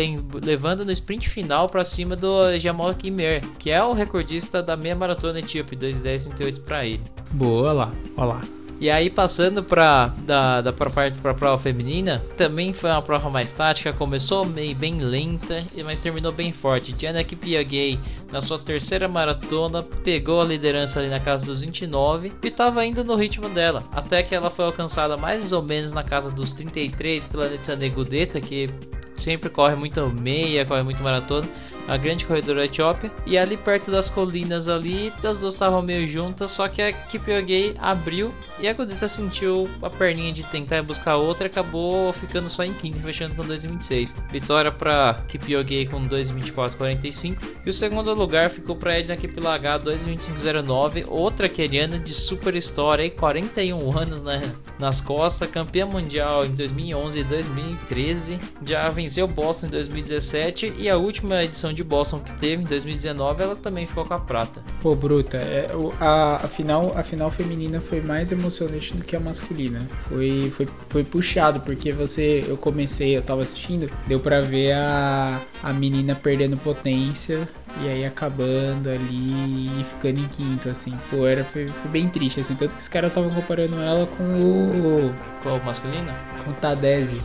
levando 0.44 0.84
no 0.84 0.92
sprint 0.92 1.30
final 1.30 1.70
para 1.70 1.84
cima 1.84 2.16
do 2.16 2.58
Jamal 2.58 2.96
Kimer, 2.96 3.42
que 3.60 3.70
é 3.70 3.84
o 3.84 3.94
recordista 3.94 4.64
da 4.64 4.76
meia 4.76 4.96
maratona 4.96 5.40
etíope, 5.40 5.76
2,1038 5.76 6.62
para 6.62 6.84
ele. 6.88 7.04
Boa 7.30 7.72
lá, 7.72 7.92
olha 8.16 8.28
lá. 8.28 8.42
E 8.80 8.92
aí 8.92 9.10
passando 9.10 9.64
para 9.64 10.08
da, 10.20 10.62
da 10.62 10.72
pra 10.72 10.90
parte 10.90 11.20
para 11.20 11.34
prova 11.34 11.58
feminina, 11.58 12.24
também 12.38 12.74
foi 12.74 12.92
uma 12.92 13.02
prova 13.02 13.28
mais 13.30 13.52
tática, 13.52 13.92
começou 13.92 14.46
meio 14.46 14.76
bem 14.76 15.00
lenta, 15.00 15.66
mas 15.84 16.00
terminou 16.00 16.32
bem 16.32 16.52
forte. 16.52 16.94
Diana 16.94 17.24
Kipiagay, 17.24 18.00
na 18.32 18.40
sua 18.40 18.60
terceira 18.60 19.08
maratona, 19.08 19.82
pegou 19.82 20.42
a 20.42 20.46
liderança 20.46 21.00
ali 21.00 21.10
na 21.10 21.20
casa 21.20 21.48
dos 21.48 21.62
29 21.62 22.34
e 22.44 22.48
estava 22.48 22.86
indo 22.86 23.04
no 23.04 23.16
ritmo 23.16 23.50
dela, 23.50 23.84
até 23.92 24.22
que 24.22 24.36
ela 24.36 24.52
foi 24.52 24.66
alcançada 24.66 25.18
mais 25.18 25.52
ou 25.52 25.64
menos 25.64 25.92
na 25.92 26.04
casa 26.04 26.30
dos 26.30 26.54
33 26.54 27.24
pela 27.24 27.50
Netsane 27.50 27.90
Gudeta, 27.90 28.40
que 28.40 28.68
sempre 29.16 29.50
corre 29.50 29.76
muito 29.76 30.06
meia, 30.22 30.66
corre 30.66 30.84
muito 30.84 31.02
maratona 31.02 31.48
a 31.88 31.98
grande 31.98 32.26
corredora 32.26 32.66
Etiópia. 32.66 33.12
E 33.26 33.38
ali 33.38 33.58
perto 33.58 33.90
das 33.90 34.10
colinas 34.10 34.68
ali, 34.68 35.14
as 35.24 35.38
duas 35.38 35.54
estavam 35.54 35.82
meio 35.82 36.06
juntas, 36.06 36.52
só 36.52 36.68
que 36.68 36.82
a 36.82 36.94
Kipyogei 36.94 37.74
abriu 37.80 38.34
e 38.60 38.68
a 38.68 38.74
Godeta 38.74 39.08
sentiu 39.08 39.70
a 39.82 39.90
perninha 39.90 40.32
de 40.32 40.44
tentar 40.46 40.84
buscar 40.84 41.16
outra 41.18 41.48
e 41.48 41.50
acabou 41.50 42.12
ficando 42.14 42.50
só 42.50 42.64
em 42.64 42.74
quinto, 42.74 43.00
fechando 43.00 43.36
com 43.36 43.44
2,26. 43.44 44.16
Vitória 44.32 44.72
para 44.72 45.16
Kipyogei 45.28 45.86
com 45.86 46.08
2,24,45 46.08 47.38
e 47.66 47.70
o 47.70 47.74
segundo 47.74 48.14
lugar 48.14 48.50
ficou 48.50 48.76
para 48.76 49.00
Edna 49.00 49.18
Kiplagar 49.18 49.80
2,25,09, 49.80 51.06
outra 51.08 51.50
queriana 51.50 52.00
de 52.00 52.14
super 52.14 52.56
história, 52.56 53.04
aí, 53.04 53.12
41 53.12 53.98
anos 53.98 54.22
na, 54.22 54.42
nas 54.80 55.02
costas, 55.02 55.50
campeã 55.50 55.86
mundial 55.86 56.46
em 56.46 56.54
2011 56.54 57.20
e 57.20 57.24
2013, 57.24 58.40
já 58.64 58.90
venceu 58.90 59.28
Boston 59.28 59.68
em 59.68 59.70
2017 59.70 60.74
e 60.78 60.90
a 60.90 60.98
última 60.98 61.44
edição 61.44 61.74
de 61.78 61.84
Boston 61.84 62.20
que 62.20 62.34
teve 62.34 62.64
em 62.64 62.66
2019, 62.66 63.44
ela 63.44 63.56
também 63.56 63.86
ficou 63.86 64.04
com 64.04 64.14
a 64.14 64.20
prata. 64.20 64.64
Pô, 64.82 64.96
Bruta, 64.96 65.38
é, 65.38 65.68
a, 66.02 66.38
a, 66.38 66.48
final, 66.48 66.92
a 66.98 67.04
final 67.04 67.30
feminina 67.30 67.80
foi 67.80 68.02
mais 68.02 68.32
emocionante 68.32 68.96
do 68.96 69.04
que 69.04 69.16
a 69.16 69.20
masculina. 69.20 69.80
Foi, 70.10 70.50
foi, 70.50 70.68
foi 70.90 71.04
puxado, 71.04 71.60
porque 71.60 71.94
você, 71.94 72.44
eu 72.48 72.58
comecei, 72.58 73.16
eu 73.16 73.22
tava 73.22 73.42
assistindo, 73.42 73.90
deu 74.08 74.20
pra 74.20 74.42
ver 74.42 74.74
a, 74.74 75.40
a 75.62 75.72
menina 75.72 76.16
perdendo 76.16 76.58
potência 76.58 77.48
e 77.84 77.88
aí 77.88 78.06
acabando 78.06 78.90
ali 78.90 79.80
e 79.80 79.84
ficando 79.84 80.20
em 80.20 80.28
quinto, 80.28 80.70
assim. 80.70 80.98
Pô, 81.12 81.28
era, 81.28 81.44
foi, 81.44 81.68
foi 81.68 81.92
bem 81.92 82.10
triste, 82.10 82.40
assim. 82.40 82.56
Tanto 82.56 82.76
que 82.76 82.82
os 82.82 82.88
caras 82.88 83.12
estavam 83.12 83.30
comparando 83.30 83.76
ela 83.80 84.08
com 84.08 84.24
o. 84.24 85.14
Qual 85.44 85.58
o 85.58 85.64
masculino? 85.64 86.12
Com 86.44 86.50
o 86.50 86.54
Tadese 86.56 87.22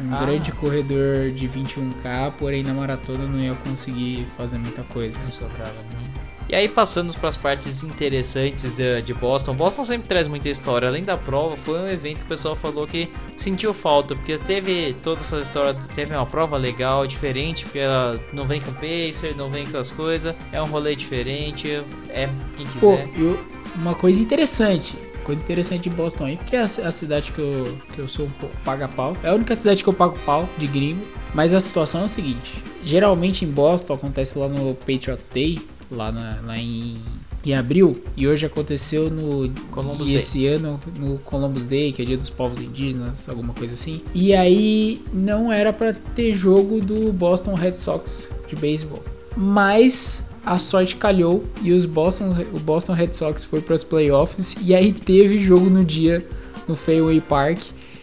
um 0.00 0.14
ah. 0.14 0.24
grande 0.24 0.52
corredor 0.52 1.30
de 1.30 1.48
21k, 1.48 2.32
porém 2.38 2.62
na 2.62 2.72
maratona 2.72 3.26
não 3.26 3.38
ia 3.38 3.54
conseguir 3.54 4.26
fazer 4.36 4.58
muita 4.58 4.82
coisa. 4.84 5.18
Não 5.22 5.30
sobrava, 5.30 5.72
né? 5.72 6.10
E 6.50 6.54
aí 6.54 6.68
passando 6.68 7.14
para 7.14 7.28
as 7.28 7.36
partes 7.36 7.84
interessantes 7.84 8.74
de, 8.74 9.02
de, 9.02 9.14
Boston. 9.14 9.54
Boston 9.54 9.84
sempre 9.84 10.08
traz 10.08 10.26
muita 10.26 10.48
história. 10.48 10.88
Além 10.88 11.04
da 11.04 11.16
prova, 11.16 11.56
foi 11.56 11.78
um 11.78 11.88
evento 11.88 12.18
que 12.18 12.24
o 12.24 12.28
pessoal 12.28 12.56
falou 12.56 12.88
que 12.88 13.08
sentiu 13.36 13.72
falta, 13.72 14.16
porque 14.16 14.36
teve 14.36 14.92
toda 15.00 15.20
essa 15.20 15.40
história, 15.40 15.72
teve 15.94 16.12
uma 16.12 16.26
prova 16.26 16.56
legal, 16.56 17.06
diferente, 17.06 17.64
porque 17.64 17.78
ela 17.78 18.18
não 18.32 18.46
vem 18.46 18.60
com 18.60 18.72
pacer, 18.72 19.36
não 19.36 19.48
vem 19.48 19.64
com 19.64 19.78
as 19.78 19.92
coisas, 19.92 20.34
é 20.50 20.60
um 20.60 20.66
rolê 20.66 20.96
diferente, 20.96 21.68
é 22.08 22.28
quem 22.56 22.66
quiser. 22.66 22.80
Pô, 22.80 22.98
eu, 23.16 23.38
uma 23.76 23.94
coisa 23.94 24.20
interessante, 24.20 24.98
coisa 25.24 25.42
interessante 25.42 25.88
de 25.88 25.96
Boston 25.96 26.24
aí, 26.24 26.36
porque 26.36 26.56
é 26.56 26.60
a, 26.60 26.64
a 26.64 26.92
cidade 26.92 27.32
que 27.32 27.38
eu, 27.38 27.78
que 27.94 27.98
eu 27.98 28.08
sou 28.08 28.26
um 28.26 28.30
pouco 28.30 28.56
paga-pau. 28.64 29.16
É 29.22 29.28
a 29.28 29.34
única 29.34 29.54
cidade 29.54 29.82
que 29.82 29.88
eu 29.88 29.92
pago 29.92 30.18
pau 30.24 30.48
de 30.58 30.66
gringo. 30.66 31.04
Mas 31.34 31.52
a 31.52 31.60
situação 31.60 32.02
é 32.02 32.04
o 32.04 32.08
seguinte: 32.08 32.62
geralmente 32.82 33.44
em 33.44 33.48
Boston 33.48 33.94
acontece 33.94 34.38
lá 34.38 34.48
no 34.48 34.74
Patriots 34.74 35.28
Day, 35.28 35.60
lá, 35.90 36.10
na, 36.10 36.40
lá 36.44 36.58
em, 36.58 36.96
em 37.44 37.54
abril, 37.54 38.02
e 38.16 38.26
hoje 38.26 38.46
aconteceu 38.46 39.10
no 39.10 39.50
Columbus 39.70 40.08
e 40.08 40.10
Day. 40.10 40.18
esse 40.18 40.46
ano 40.46 40.80
no 40.98 41.18
Columbus 41.18 41.66
Day, 41.66 41.92
que 41.92 42.02
é 42.02 42.04
dia 42.04 42.16
dos 42.16 42.30
povos 42.30 42.60
indígenas, 42.60 43.28
alguma 43.28 43.54
coisa 43.54 43.74
assim. 43.74 44.02
E 44.14 44.34
aí 44.34 45.02
não 45.12 45.52
era 45.52 45.72
para 45.72 45.92
ter 45.92 46.34
jogo 46.34 46.80
do 46.80 47.12
Boston 47.12 47.54
Red 47.54 47.78
Sox 47.78 48.28
de 48.48 48.56
beisebol. 48.56 49.02
Mas 49.36 50.24
a 50.44 50.58
sorte 50.58 50.96
calhou 50.96 51.44
e 51.62 51.72
os 51.72 51.84
Boston, 51.84 52.34
o 52.52 52.58
Boston 52.58 52.92
Red 52.92 53.12
Sox 53.12 53.44
foi 53.44 53.60
para 53.60 53.74
os 53.74 53.84
playoffs 53.84 54.56
e 54.60 54.74
aí 54.74 54.92
teve 54.92 55.38
jogo 55.38 55.68
no 55.68 55.84
dia 55.84 56.26
no 56.66 56.74
Fenway 56.74 57.20
Park. 57.20 57.58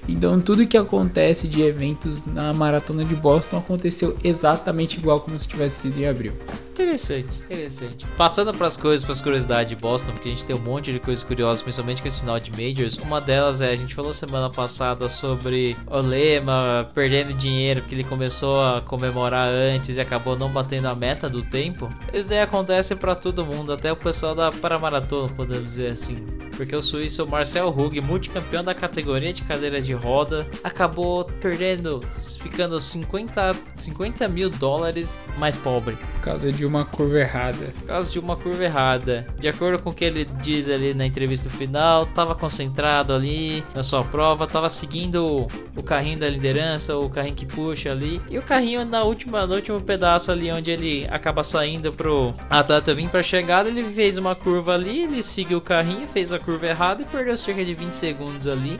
Então 0.07 0.39
tudo 0.39 0.67
que 0.67 0.77
acontece 0.77 1.47
de 1.47 1.61
eventos 1.61 2.25
na 2.25 2.53
maratona 2.53 3.03
de 3.03 3.15
Boston 3.15 3.57
aconteceu 3.57 4.15
exatamente 4.23 4.97
igual 4.97 5.19
como 5.19 5.37
se 5.37 5.47
tivesse 5.47 5.81
sido 5.81 5.99
em 5.99 6.07
abril. 6.07 6.33
Interessante, 6.77 7.43
interessante. 7.45 8.05
Passando 8.15 8.53
para 8.53 8.67
as 8.67 8.77
coisas, 8.77 9.03
para 9.03 9.13
as 9.13 9.19
curiosidades 9.19 9.69
de 9.69 9.75
Boston, 9.75 10.11
porque 10.11 10.29
a 10.29 10.31
gente 10.31 10.45
tem 10.45 10.55
um 10.55 10.59
monte 10.59 10.91
de 10.91 10.99
coisas 10.99 11.23
curiosas, 11.23 11.63
principalmente 11.63 12.03
com 12.03 12.07
esse 12.07 12.19
final 12.19 12.39
de 12.39 12.51
Majors. 12.51 12.97
Uma 12.97 13.19
delas 13.19 13.61
é, 13.61 13.71
a 13.71 13.75
gente 13.75 13.95
falou 13.95 14.13
semana 14.13 14.47
passada 14.47 15.09
sobre 15.09 15.75
o 15.87 15.97
Lema 15.97 16.87
perdendo 16.93 17.33
dinheiro, 17.33 17.81
porque 17.81 17.95
ele 17.95 18.03
começou 18.03 18.63
a 18.63 18.79
comemorar 18.81 19.49
antes 19.49 19.97
e 19.97 19.99
acabou 19.99 20.37
não 20.37 20.51
batendo 20.51 20.87
a 20.87 20.93
meta 20.93 21.27
do 21.27 21.41
tempo. 21.41 21.89
Isso 22.13 22.29
daí 22.29 22.41
acontece 22.41 22.95
para 22.95 23.15
todo 23.15 23.43
mundo, 23.43 23.73
até 23.73 23.91
o 23.91 23.95
pessoal 23.95 24.35
da 24.35 24.51
Paramaratona, 24.51 25.33
podemos 25.33 25.63
dizer 25.63 25.93
assim. 25.93 26.15
Porque 26.55 26.75
o 26.75 26.81
suíço 26.81 27.25
Marcel 27.27 27.69
Hug, 27.69 28.01
multicampeão 28.01 28.63
da 28.63 28.73
categoria 28.73 29.31
de 29.31 29.43
cadeiras 29.43 29.85
de 29.85 29.93
roda, 29.93 30.45
acabou 30.63 31.25
perdendo, 31.25 32.01
ficando 32.39 32.79
50, 32.79 33.55
50 33.75 34.27
mil 34.27 34.49
dólares 34.49 35.21
mais 35.37 35.55
pobre. 35.55 35.97
Causa 36.23 36.51
de 36.51 36.66
uma 36.67 36.85
curva 36.85 37.19
errada. 37.19 37.73
Por 37.79 37.87
causa 37.87 38.09
de 38.11 38.19
uma 38.19 38.35
curva 38.35 38.63
errada. 38.63 39.25
De 39.39 39.47
acordo 39.47 39.81
com 39.81 39.89
o 39.89 39.93
que 39.93 40.05
ele 40.05 40.25
diz 40.41 40.69
ali 40.69 40.93
na 40.93 41.05
entrevista 41.05 41.49
final, 41.49 42.03
estava 42.03 42.35
concentrado 42.35 43.13
ali 43.13 43.63
na 43.73 43.83
sua 43.83 44.03
prova, 44.03 44.45
estava 44.45 44.69
seguindo 44.69 45.47
o 45.75 45.83
carrinho 45.83 46.19
da 46.19 46.29
liderança, 46.29 46.97
o 46.97 47.09
carrinho 47.09 47.35
que 47.35 47.45
puxa 47.45 47.91
ali. 47.91 48.21
E 48.29 48.37
o 48.37 48.43
carrinho 48.43 48.85
na 48.85 49.03
última, 49.03 49.45
no 49.45 49.55
último 49.55 49.81
pedaço 49.81 50.31
ali, 50.31 50.51
onde 50.51 50.71
ele 50.71 51.07
acaba 51.09 51.43
saindo 51.43 51.91
pro 51.93 52.33
atleta 52.49 52.93
vir 52.93 53.09
para 53.09 53.23
chegada, 53.23 53.69
ele 53.69 53.83
fez 53.85 54.17
uma 54.17 54.35
curva 54.35 54.73
ali, 54.73 55.03
ele 55.03 55.23
seguiu 55.23 55.59
o 55.59 55.61
carrinho, 55.61 56.07
fez 56.07 56.33
a 56.33 56.39
curva 56.39 56.67
errada 56.67 57.01
e 57.01 57.05
perdeu 57.05 57.37
cerca 57.37 57.63
de 57.63 57.73
20 57.73 57.93
segundos 57.93 58.47
ali. 58.47 58.79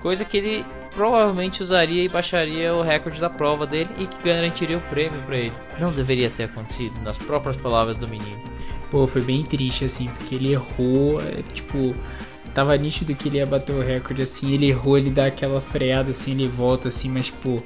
Coisa 0.00 0.24
que 0.24 0.36
ele 0.36 0.66
provavelmente 0.94 1.62
usaria 1.62 2.02
e 2.02 2.08
baixaria 2.08 2.74
o 2.74 2.82
recorde 2.82 3.20
da 3.20 3.28
prova 3.28 3.66
dele 3.66 3.90
e 3.98 4.06
que 4.06 4.22
garantiria 4.22 4.78
o 4.78 4.80
prêmio 4.82 5.20
para 5.22 5.36
ele. 5.36 5.52
Não 5.78 5.92
deveria 5.92 6.30
ter 6.30 6.44
acontecido, 6.44 6.94
nas 7.02 7.18
próprias 7.18 7.56
palavras 7.56 7.96
do 7.98 8.08
menino. 8.08 8.42
Pô, 8.90 9.06
foi 9.06 9.22
bem 9.22 9.42
triste 9.42 9.84
assim, 9.84 10.08
porque 10.08 10.36
ele 10.36 10.52
errou, 10.52 11.20
é, 11.20 11.42
tipo, 11.52 11.94
tava 12.54 12.76
nítido 12.76 13.14
que 13.14 13.28
ele 13.28 13.38
ia 13.38 13.46
bater 13.46 13.72
o 13.72 13.80
recorde 13.80 14.22
assim, 14.22 14.52
ele 14.52 14.68
errou, 14.68 14.96
ele 14.96 15.10
dá 15.10 15.26
aquela 15.26 15.60
freada 15.60 16.10
assim, 16.10 16.32
ele 16.32 16.46
volta 16.46 16.88
assim, 16.88 17.08
mas 17.08 17.26
tipo, 17.26 17.62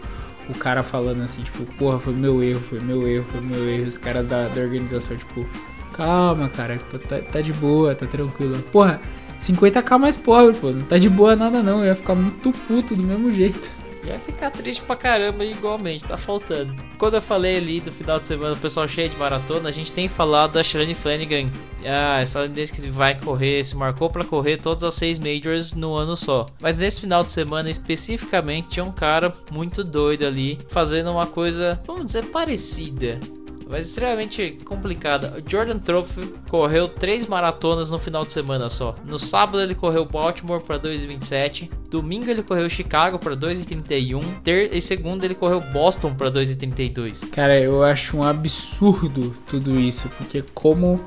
o 0.49 0.55
cara 0.55 0.83
falando 0.83 1.23
assim, 1.23 1.43
tipo, 1.43 1.65
porra, 1.77 1.99
foi 1.99 2.15
meu 2.15 2.43
erro, 2.43 2.61
foi 2.61 2.81
meu 2.81 3.07
erro, 3.07 3.27
foi 3.31 3.41
meu 3.43 3.69
erro, 3.69 3.87
os 3.87 3.99
caras 3.99 4.27
da, 4.27 4.49
da 4.49 4.61
organização, 4.63 5.17
tipo, 5.17 5.47
calma, 5.93 6.49
cara, 6.49 6.79
tá, 7.09 7.19
tá 7.19 7.41
de 7.41 7.53
boa, 7.53 7.95
tá 7.95 8.07
tranquilo. 8.07 8.59
Porra, 8.73 8.99
50k 9.41 9.99
mais 9.99 10.17
pobre, 10.17 10.55
pô. 10.55 10.71
Não 10.71 10.83
tá 10.83 10.99
de 10.99 11.09
boa 11.09 11.37
nada 11.37 11.63
não. 11.63 11.81
Eu 11.81 11.87
ia 11.87 11.95
ficar 11.95 12.15
muito 12.15 12.53
puto 12.67 12.95
do 12.95 13.03
mesmo 13.03 13.33
jeito. 13.33 13.79
Ia 14.05 14.19
ficar 14.19 14.51
triste 14.51 14.81
pra 14.83 14.97
caramba 14.97 15.45
igualmente, 15.45 16.05
tá 16.05 16.17
faltando. 16.17 16.75
Quando 16.97 17.15
eu 17.15 17.23
falei 17.23 17.59
ali 17.59 17.81
do 17.81 17.93
final 17.93 18.19
de 18.19 18.27
semana, 18.27 18.55
o 18.55 18.59
pessoal 18.59 18.89
cheio 18.89 19.09
de 19.09 19.17
maratona, 19.17 19.69
a 19.69 19.73
gente 19.73 19.93
tem 19.93 20.09
falado 20.09 20.53
da 20.53 20.63
Shirley 20.63 20.95
Flanagan, 20.95 21.49
a 21.85 22.23
estadunidense 22.23 22.73
que 22.73 22.89
vai 22.89 23.21
correr, 23.21 23.63
se 23.65 23.77
marcou 23.77 24.09
para 24.09 24.25
correr 24.25 24.57
todas 24.57 24.85
as 24.85 24.95
seis 24.95 25.19
majors 25.19 25.75
no 25.75 25.95
ano 25.95 26.17
só. 26.17 26.47
Mas 26.61 26.79
nesse 26.79 27.03
final 27.03 27.23
de 27.23 27.33
semana 27.33 27.69
especificamente 27.69 28.69
tinha 28.69 28.85
um 28.85 28.93
cara 28.93 29.35
muito 29.53 29.85
doido 29.85 30.27
ali, 30.27 30.59
fazendo 30.69 31.11
uma 31.11 31.27
coisa, 31.27 31.79
vamos 31.85 32.07
dizer, 32.07 32.25
parecida 32.27 33.21
mas 33.69 33.87
extremamente 33.87 34.59
complicada. 34.65 35.43
Jordan 35.47 35.79
Trophy 35.79 36.33
correu 36.49 36.89
três 36.89 37.27
maratonas 37.27 37.91
no 37.91 37.99
final 37.99 38.25
de 38.25 38.33
semana 38.33 38.71
só. 38.71 38.95
No 39.05 39.19
sábado 39.19 39.61
ele 39.61 39.75
correu 39.75 40.05
Baltimore 40.05 40.63
para 40.63 40.79
2,27. 40.79 41.71
Domingo 41.91 42.31
ele 42.31 42.43
correu 42.43 42.69
Chicago 42.69 43.19
para 43.19 43.37
2,31. 43.37 44.41
Ter 44.43 44.75
e 44.75 44.81
segundo 44.81 45.25
ele 45.25 45.35
correu 45.35 45.61
Boston 45.61 46.15
para 46.15 46.31
2,32. 46.31 47.31
Cara, 47.31 47.61
eu 47.61 47.83
acho 47.83 48.17
um 48.17 48.23
absurdo 48.23 49.35
tudo 49.47 49.79
isso, 49.79 50.09
porque 50.17 50.43
como 50.55 51.05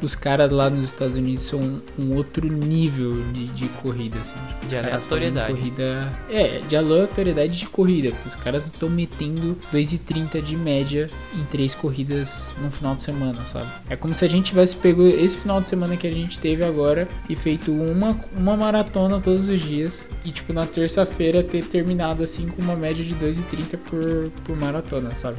os 0.00 0.14
caras 0.14 0.50
lá 0.50 0.70
nos 0.70 0.84
Estados 0.84 1.16
Unidos 1.16 1.40
são 1.40 1.82
um 1.98 2.14
outro 2.14 2.46
nível 2.48 3.22
de, 3.32 3.46
de 3.48 3.68
corrida, 3.82 4.18
assim. 4.20 4.38
Tipo, 4.48 4.66
de 4.66 4.76
aleatoriedade. 4.76 5.54
Corrida, 5.54 6.12
é, 6.30 6.58
de 6.60 6.76
aleatoriedade 6.76 7.58
de 7.58 7.66
corrida. 7.66 8.12
Os 8.24 8.34
caras 8.34 8.66
estão 8.66 8.88
metendo 8.88 9.56
2,30 9.72 10.40
de 10.42 10.56
média 10.56 11.10
em 11.36 11.44
três 11.44 11.74
corridas 11.74 12.52
no 12.62 12.70
final 12.70 12.94
de 12.94 13.02
semana, 13.02 13.44
sabe? 13.46 13.70
É 13.88 13.96
como 13.96 14.14
se 14.14 14.24
a 14.24 14.28
gente 14.28 14.46
tivesse 14.46 14.76
pego 14.76 15.06
esse 15.06 15.36
final 15.36 15.60
de 15.60 15.68
semana 15.68 15.96
que 15.96 16.06
a 16.06 16.12
gente 16.12 16.38
teve 16.38 16.64
agora 16.64 17.08
e 17.28 17.36
feito 17.36 17.72
uma, 17.72 18.18
uma 18.36 18.56
maratona 18.56 19.20
todos 19.20 19.48
os 19.48 19.60
dias. 19.60 20.08
E, 20.24 20.30
tipo, 20.30 20.52
na 20.52 20.66
terça-feira 20.66 21.42
ter 21.42 21.64
terminado, 21.64 22.22
assim, 22.22 22.48
com 22.48 22.62
uma 22.62 22.76
média 22.76 23.04
de 23.04 23.14
2,30 23.14 23.78
por, 23.78 24.30
por 24.44 24.56
maratona, 24.56 25.14
sabe? 25.14 25.38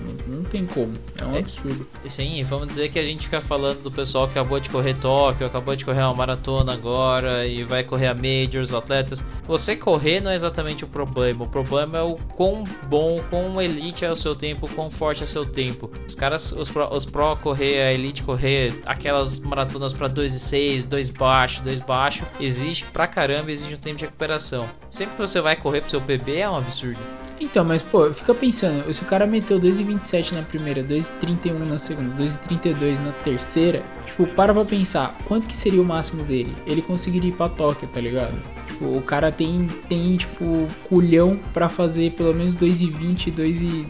Não, 0.00 0.36
não 0.36 0.44
tem 0.44 0.66
como. 0.66 0.92
É 1.20 1.24
um 1.24 1.36
é, 1.36 1.38
absurdo. 1.38 1.86
Sim, 2.06 2.42
vamos 2.44 2.68
dizer 2.68 2.88
que 2.90 2.98
a 2.98 3.04
gente 3.04 3.24
fica 3.24 3.40
falando 3.40 3.82
do 3.82 3.90
pessoal 3.90 4.26
que 4.26 4.38
acabou 4.38 4.60
de 4.60 4.70
correr 4.70 4.94
Tóquio, 4.94 5.46
acabou 5.46 5.74
de 5.74 5.84
correr 5.84 6.02
uma 6.02 6.14
maratona 6.14 6.72
agora 6.72 7.46
e 7.46 7.64
vai 7.64 7.84
correr 7.84 8.08
a 8.08 8.14
Majors, 8.14 8.74
atletas. 8.74 9.24
Você 9.44 9.76
correr 9.76 10.20
não 10.20 10.30
é 10.30 10.34
exatamente 10.34 10.84
o 10.84 10.88
problema. 10.88 11.44
O 11.44 11.48
problema 11.48 11.98
é 11.98 12.02
o 12.02 12.16
quão 12.16 12.64
bom, 12.88 13.22
quão 13.30 13.60
elite 13.60 14.04
é 14.04 14.10
o 14.10 14.16
seu 14.16 14.34
tempo, 14.34 14.68
quão 14.68 14.90
forte 14.90 15.22
é 15.22 15.24
o 15.24 15.28
seu 15.28 15.46
tempo. 15.46 15.90
Os 16.06 16.14
caras, 16.14 16.52
os 16.52 16.68
pro, 16.68 16.92
os 16.92 17.04
pro 17.04 17.36
correr, 17.36 17.80
a 17.82 17.92
elite 17.92 18.22
correr, 18.22 18.80
aquelas 18.86 19.38
maratonas 19.38 19.92
para 19.92 20.08
2 20.08 20.32
e 20.32 20.38
6, 20.38 20.84
2 20.84 21.10
baixo, 21.10 21.62
2 21.62 21.80
baixo, 21.80 22.24
exige 22.40 22.84
pra 22.86 23.06
caramba, 23.06 23.50
exige 23.50 23.74
um 23.74 23.78
tempo 23.78 23.96
de 23.96 24.04
recuperação. 24.04 24.68
Sempre 24.90 25.16
que 25.16 25.22
você 25.22 25.40
vai 25.40 25.56
correr 25.56 25.80
pro 25.80 25.90
seu 25.90 26.00
PB 26.00 26.36
é 26.36 26.48
um 26.48 26.56
absurdo. 26.56 27.25
Então, 27.38 27.64
mas 27.64 27.82
pô, 27.82 28.12
fica 28.14 28.34
pensando, 28.34 28.92
se 28.92 29.02
o 29.02 29.04
cara 29.04 29.26
meteu 29.26 29.60
2,27 29.60 30.32
na 30.32 30.42
primeira, 30.42 30.82
2,31 30.82 31.66
na 31.66 31.78
segunda, 31.78 32.14
2,32 32.14 32.98
na 33.00 33.12
terceira, 33.12 33.84
tipo, 34.06 34.26
para 34.28 34.54
pra 34.54 34.64
pensar, 34.64 35.14
quanto 35.26 35.46
que 35.46 35.56
seria 35.56 35.80
o 35.80 35.84
máximo 35.84 36.24
dele? 36.24 36.54
Ele 36.66 36.80
conseguiria 36.80 37.28
ir 37.28 37.34
pra 37.34 37.48
Tóquio, 37.48 37.88
tá 37.88 38.00
ligado? 38.00 38.34
Tipo, 38.66 38.86
o 38.86 39.02
cara 39.02 39.30
tem, 39.30 39.68
tem 39.88 40.16
tipo, 40.16 40.66
culhão 40.88 41.38
para 41.52 41.68
fazer 41.68 42.12
pelo 42.12 42.34
menos 42.34 42.56
2,20, 42.56 43.32
2,19, 43.32 43.86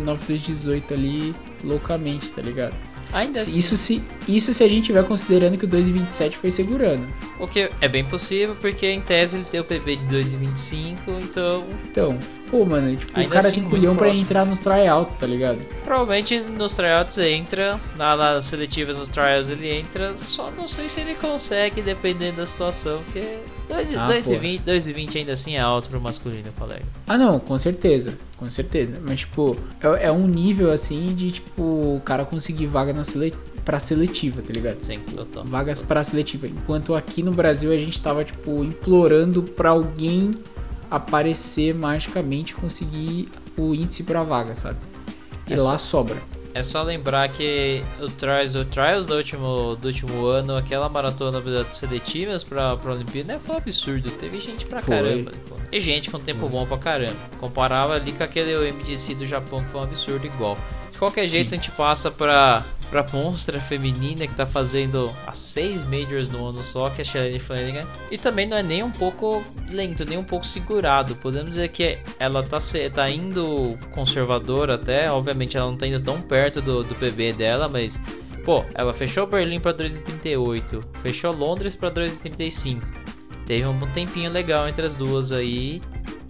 2,18 0.00 0.92
ali 0.92 1.34
loucamente, 1.62 2.28
tá 2.30 2.40
ligado? 2.40 2.74
Ainda 3.12 3.40
assim. 3.40 3.58
Isso 3.58 3.76
se, 3.76 4.02
isso 4.26 4.52
se 4.52 4.62
a 4.62 4.68
gente 4.68 4.82
estiver 4.82 5.04
considerando 5.04 5.56
que 5.56 5.64
o 5.64 5.68
2,27 5.68 6.32
foi 6.32 6.50
segurando. 6.50 7.06
O 7.38 7.46
que 7.46 7.70
é 7.80 7.88
bem 7.88 8.04
possível, 8.04 8.56
porque 8.60 8.86
em 8.86 9.00
tese 9.00 9.38
ele 9.38 9.44
tem 9.44 9.60
o 9.60 9.64
PB 9.64 9.96
de 9.96 10.04
2,25, 10.06 10.96
então. 11.22 11.64
Então, 11.90 12.18
pô, 12.50 12.64
mano, 12.64 12.96
tipo, 12.96 13.12
Ainda 13.14 13.28
o 13.28 13.32
cara 13.32 13.46
assim, 13.46 13.60
tem 13.60 13.70
culhão 13.70 13.96
pra 13.96 14.10
entrar 14.10 14.44
nos 14.44 14.60
tryouts, 14.60 15.14
tá 15.14 15.26
ligado? 15.26 15.58
Provavelmente 15.84 16.40
nos 16.40 16.74
tryouts 16.74 17.16
entra, 17.18 17.78
na, 17.96 18.16
nas 18.16 18.44
seletivas 18.46 18.98
nos 18.98 19.08
tryouts 19.08 19.50
ele 19.50 19.68
entra, 19.70 20.14
só 20.14 20.50
não 20.50 20.66
sei 20.66 20.88
se 20.88 21.00
ele 21.00 21.14
consegue, 21.14 21.80
dependendo 21.80 22.38
da 22.38 22.46
situação, 22.46 23.00
porque 23.04 23.38
2,20 23.68 25.14
ah, 25.14 25.18
ainda 25.18 25.32
assim 25.32 25.56
é 25.56 25.60
alto 25.60 25.90
pro 25.90 26.00
masculino, 26.00 26.50
colega. 26.58 26.84
Ah, 27.06 27.18
não, 27.18 27.38
com 27.38 27.58
certeza, 27.58 28.18
com 28.36 28.48
certeza. 28.48 28.98
Mas, 29.06 29.20
tipo, 29.20 29.56
é, 29.80 30.06
é 30.06 30.12
um 30.12 30.26
nível 30.26 30.72
assim 30.72 31.06
de, 31.14 31.30
tipo, 31.32 31.62
o 31.62 32.02
cara 32.04 32.24
conseguir 32.24 32.66
vaga 32.66 32.92
na 32.92 33.04
seletiva 33.04 33.48
pra 33.68 33.78
seletiva, 33.78 34.40
tá 34.40 34.50
ligado? 34.50 34.80
Sim, 34.80 34.98
total. 35.00 35.44
Vagas 35.44 35.82
pra 35.82 36.02
seletiva. 36.02 36.46
Enquanto 36.46 36.94
aqui 36.94 37.22
no 37.22 37.32
Brasil 37.32 37.70
a 37.70 37.76
gente 37.76 38.00
tava, 38.00 38.24
tipo, 38.24 38.64
implorando 38.64 39.42
pra 39.42 39.68
alguém 39.68 40.30
aparecer 40.90 41.74
magicamente 41.74 42.54
conseguir 42.54 43.28
o 43.58 43.74
índice 43.74 44.04
pra 44.04 44.22
vaga, 44.22 44.54
sabe? 44.54 44.78
E 45.46 45.52
é 45.52 45.56
lá 45.56 45.78
só, 45.78 45.98
sobra. 45.98 46.16
É 46.54 46.62
só 46.62 46.82
lembrar 46.82 47.28
que 47.28 47.82
o 48.00 48.08
Trials, 48.08 48.54
o 48.54 48.64
Trials 48.64 49.06
do 49.06 49.16
último, 49.16 49.76
do 49.76 49.88
último 49.88 50.26
ano, 50.26 50.56
aquela 50.56 50.88
maratona 50.88 51.40
de 51.40 51.76
seletivas 51.76 52.42
pra, 52.42 52.76
pra 52.76 52.92
Olimpíada, 52.92 53.34
né, 53.34 53.40
foi 53.40 53.54
um 53.54 53.58
absurdo. 53.58 54.10
Teve 54.12 54.40
gente 54.40 54.66
pra 54.66 54.80
foi. 54.80 54.96
caramba. 54.96 55.32
E 55.70 55.78
gente 55.78 56.10
com 56.10 56.18
tempo 56.18 56.48
bom 56.48 56.66
pra 56.66 56.78
caramba. 56.78 57.16
Comparava 57.38 57.94
ali 57.94 58.12
com 58.12 58.24
aquele 58.24 58.72
MDC 58.72 59.14
do 59.14 59.26
Japão, 59.26 59.62
que 59.62 59.70
foi 59.70 59.80
um 59.80 59.84
absurdo 59.84 60.26
igual. 60.26 60.56
De 60.98 61.00
qualquer 61.00 61.28
jeito, 61.28 61.50
Sim. 61.50 61.54
a 61.54 61.58
gente 61.58 61.70
passa 61.70 62.10
pra, 62.10 62.66
pra 62.90 63.06
monstra 63.12 63.60
feminina 63.60 64.26
que 64.26 64.34
tá 64.34 64.44
fazendo 64.44 65.14
as 65.28 65.38
seis 65.38 65.84
majors 65.84 66.28
no 66.28 66.44
ano 66.44 66.60
só, 66.60 66.90
que 66.90 67.00
é 67.00 67.02
a 67.02 67.04
Shelly 67.04 67.38
Flanagan. 67.38 67.86
E 68.10 68.18
também 68.18 68.48
não 68.48 68.56
é 68.56 68.64
nem 68.64 68.82
um 68.82 68.90
pouco 68.90 69.44
lento, 69.70 70.04
nem 70.04 70.18
um 70.18 70.24
pouco 70.24 70.44
segurado. 70.44 71.14
Podemos 71.14 71.50
dizer 71.50 71.68
que 71.68 71.98
ela 72.18 72.42
tá, 72.42 72.58
tá 72.92 73.08
indo 73.08 73.78
conservadora 73.92 74.74
até. 74.74 75.08
Obviamente 75.08 75.56
ela 75.56 75.70
não 75.70 75.76
tá 75.76 75.86
indo 75.86 76.02
tão 76.02 76.20
perto 76.20 76.60
do, 76.60 76.82
do 76.82 76.96
PB 76.96 77.34
dela, 77.34 77.68
mas. 77.68 78.00
Pô, 78.44 78.64
ela 78.74 78.92
fechou 78.92 79.24
Berlim 79.24 79.60
pra 79.60 79.72
2,38, 79.72 80.82
fechou 81.00 81.32
Londres 81.32 81.76
pra 81.76 81.92
2,35. 81.92 82.82
Teve 83.46 83.64
um 83.68 83.78
tempinho 83.92 84.32
legal 84.32 84.68
entre 84.68 84.84
as 84.84 84.96
duas 84.96 85.30
aí. 85.30 85.80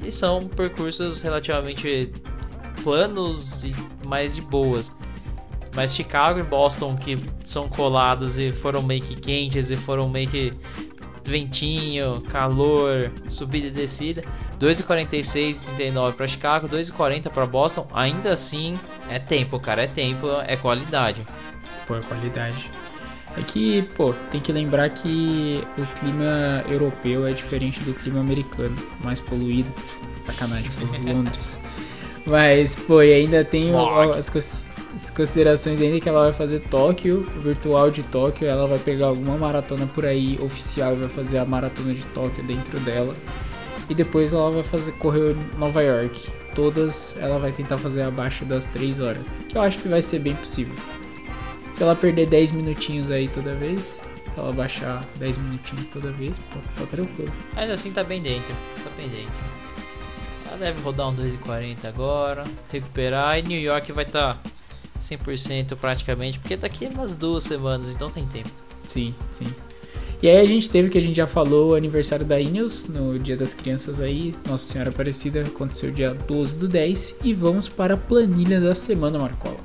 E 0.04 0.10
são 0.10 0.40
percursos 0.40 1.22
relativamente 1.22 2.12
planos 2.82 3.64
e 3.64 3.74
mais 4.08 4.34
de 4.34 4.42
boas. 4.42 4.92
Mas 5.74 5.94
Chicago 5.94 6.40
e 6.40 6.42
Boston, 6.42 6.96
que 6.96 7.16
são 7.44 7.68
colados 7.68 8.38
e 8.38 8.50
foram 8.50 8.82
meio 8.82 9.02
que 9.02 9.14
quentes 9.14 9.70
e 9.70 9.76
foram 9.76 10.08
meio 10.08 10.28
que 10.28 10.52
ventinho, 11.24 12.20
calor, 12.22 13.12
subida 13.28 13.68
e 13.68 13.70
descida. 13.70 14.24
2,46 14.58 15.60
39 15.66 16.16
para 16.16 16.26
Chicago, 16.26 16.68
2,40 16.68 17.30
para 17.30 17.46
Boston. 17.46 17.86
Ainda 17.92 18.32
assim, 18.32 18.78
é 19.08 19.18
tempo, 19.18 19.60
cara, 19.60 19.84
é 19.84 19.86
tempo, 19.86 20.26
é 20.46 20.56
qualidade. 20.56 21.24
Pô, 21.86 21.96
é 21.96 22.00
qualidade. 22.00 22.70
É 23.36 23.42
que, 23.42 23.82
pô, 23.94 24.14
tem 24.30 24.40
que 24.40 24.50
lembrar 24.50 24.88
que 24.88 25.62
o 25.76 25.86
clima 25.98 26.64
europeu 26.68 27.26
é 27.26 27.32
diferente 27.32 27.78
do 27.80 27.94
clima 27.94 28.20
americano, 28.20 28.76
mais 29.04 29.20
poluído. 29.20 29.70
Sacanagem, 30.24 30.70
por 30.72 30.88
Londres. 31.14 31.60
Mas, 32.26 32.76
pô, 32.76 33.02
e 33.02 33.12
ainda 33.12 33.44
tem 33.44 33.72
as, 34.16 34.34
as, 34.34 35.10
considerações 35.10 35.80
ainda 35.80 36.00
que 36.00 36.08
ela 36.08 36.24
vai 36.24 36.32
fazer 36.32 36.60
Tóquio, 36.60 37.26
o 37.36 37.40
virtual 37.40 37.90
de 37.90 38.02
Tóquio, 38.02 38.46
ela 38.46 38.66
vai 38.66 38.78
pegar 38.78 39.06
alguma 39.06 39.36
maratona 39.36 39.86
por 39.94 40.04
aí 40.04 40.38
oficial 40.42 40.92
e 40.92 40.96
vai 40.96 41.08
fazer 41.08 41.38
a 41.38 41.44
maratona 41.44 41.94
de 41.94 42.02
Tóquio 42.06 42.44
dentro 42.44 42.78
dela. 42.80 43.14
E 43.88 43.94
depois 43.94 44.32
ela 44.32 44.50
vai 44.50 44.62
fazer 44.62 44.92
correr 44.92 45.34
Nova 45.56 45.82
York. 45.82 46.28
Todas 46.54 47.16
ela 47.18 47.38
vai 47.38 47.52
tentar 47.52 47.78
fazer 47.78 48.02
abaixo 48.02 48.44
das 48.44 48.66
3 48.66 49.00
horas. 49.00 49.26
Que 49.48 49.56
eu 49.56 49.62
acho 49.62 49.78
que 49.78 49.88
vai 49.88 50.02
ser 50.02 50.18
bem 50.18 50.34
possível. 50.34 50.74
Se 51.72 51.82
ela 51.82 51.94
perder 51.94 52.26
10 52.26 52.52
minutinhos 52.52 53.10
aí 53.10 53.28
toda 53.28 53.54
vez, 53.54 54.02
se 54.34 54.38
ela 54.38 54.52
baixar 54.52 55.04
10 55.16 55.38
minutinhos 55.38 55.86
toda 55.86 56.10
vez, 56.10 56.34
tá, 56.52 56.60
tá 56.80 56.86
tranquilo. 56.86 57.32
Ainda 57.56 57.74
assim 57.74 57.92
tá 57.92 58.04
bem 58.04 58.20
dentro. 58.20 58.54
Tá 58.84 58.90
bem 58.96 59.08
dentro. 59.08 59.67
Ela 60.48 60.56
deve 60.56 60.80
rodar 60.80 61.10
um 61.10 61.14
2,40 61.14 61.84
agora, 61.84 62.44
recuperar 62.70 63.38
e 63.38 63.42
New 63.42 63.60
York 63.60 63.92
vai 63.92 64.04
estar 64.04 64.34
tá 64.34 64.50
100% 65.00 65.76
praticamente, 65.76 66.38
porque 66.38 66.56
daqui 66.56 66.86
a 66.86 66.88
umas 66.88 67.14
duas 67.14 67.44
semanas, 67.44 67.90
então 67.94 68.08
tem 68.08 68.26
tempo. 68.26 68.50
Sim, 68.82 69.14
sim. 69.30 69.46
E 70.20 70.28
aí 70.28 70.38
a 70.38 70.44
gente 70.44 70.68
teve 70.68 70.88
que 70.88 70.98
a 70.98 71.00
gente 71.00 71.16
já 71.16 71.26
falou 71.26 71.72
o 71.72 71.74
aniversário 71.76 72.26
da 72.26 72.40
Ineos 72.40 72.86
no 72.86 73.18
Dia 73.18 73.36
das 73.36 73.54
Crianças 73.54 74.00
aí, 74.00 74.34
Nossa 74.48 74.64
Senhora 74.64 74.90
Aparecida, 74.90 75.42
aconteceu 75.42 75.92
dia 75.92 76.12
12 76.12 76.56
do 76.56 76.66
10 76.66 77.16
e 77.22 77.32
vamos 77.32 77.68
para 77.68 77.94
a 77.94 77.96
planilha 77.96 78.60
da 78.60 78.74
semana, 78.74 79.18
Marcola. 79.18 79.58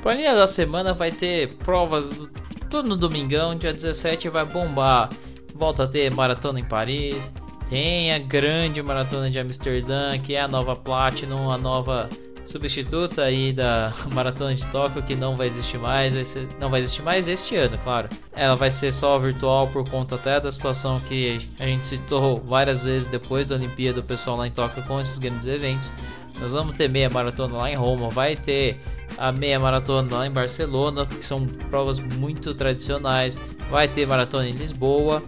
Planilha 0.00 0.34
da 0.34 0.46
semana 0.46 0.94
vai 0.94 1.10
ter 1.12 1.52
provas 1.56 2.28
tudo 2.70 2.88
no 2.88 2.96
domingão, 2.96 3.54
dia 3.54 3.72
17 3.72 4.28
vai 4.30 4.44
bombar. 4.44 5.10
Volta 5.54 5.84
a 5.84 5.86
ter 5.86 6.12
maratona 6.12 6.58
em 6.58 6.64
Paris, 6.64 7.32
tem 7.74 8.12
a 8.12 8.20
grande 8.20 8.80
maratona 8.80 9.28
de 9.28 9.36
Amsterdã, 9.36 10.16
que 10.16 10.36
é 10.36 10.40
a 10.40 10.46
nova 10.46 10.76
Platinum, 10.76 11.50
a 11.50 11.58
nova 11.58 12.08
substituta 12.44 13.22
aí 13.22 13.52
da 13.52 13.92
Maratona 14.14 14.54
de 14.54 14.64
Tóquio, 14.68 15.02
que 15.02 15.16
não 15.16 15.36
vai 15.36 15.48
existir 15.48 15.78
mais, 15.78 16.14
vai 16.14 16.22
ser, 16.22 16.46
não 16.60 16.70
vai 16.70 16.78
existir 16.78 17.02
mais 17.02 17.26
este 17.26 17.56
ano, 17.56 17.76
claro. 17.78 18.08
Ela 18.36 18.54
vai 18.54 18.70
ser 18.70 18.92
só 18.92 19.18
virtual 19.18 19.66
por 19.66 19.90
conta 19.90 20.14
até 20.14 20.38
da 20.38 20.52
situação 20.52 21.00
que 21.00 21.36
a 21.58 21.66
gente 21.66 21.84
citou 21.84 22.38
várias 22.38 22.84
vezes 22.84 23.08
depois 23.08 23.48
da 23.48 23.56
Olimpíada, 23.56 24.00
do 24.00 24.06
pessoal 24.06 24.36
lá 24.36 24.46
em 24.46 24.52
Tóquio 24.52 24.80
com 24.84 25.00
esses 25.00 25.18
grandes 25.18 25.48
eventos. 25.48 25.92
Nós 26.38 26.52
vamos 26.52 26.78
ter 26.78 26.88
meia 26.88 27.10
maratona 27.10 27.56
lá 27.56 27.68
em 27.72 27.74
Roma, 27.74 28.08
vai 28.08 28.36
ter 28.36 28.80
a 29.18 29.32
meia 29.32 29.58
maratona 29.58 30.18
lá 30.18 30.26
em 30.28 30.30
Barcelona, 30.30 31.06
que 31.06 31.24
são 31.24 31.44
provas 31.70 31.98
muito 31.98 32.54
tradicionais. 32.54 33.36
Vai 33.68 33.88
ter 33.88 34.06
maratona 34.06 34.48
em 34.48 34.52
Lisboa 34.52 35.20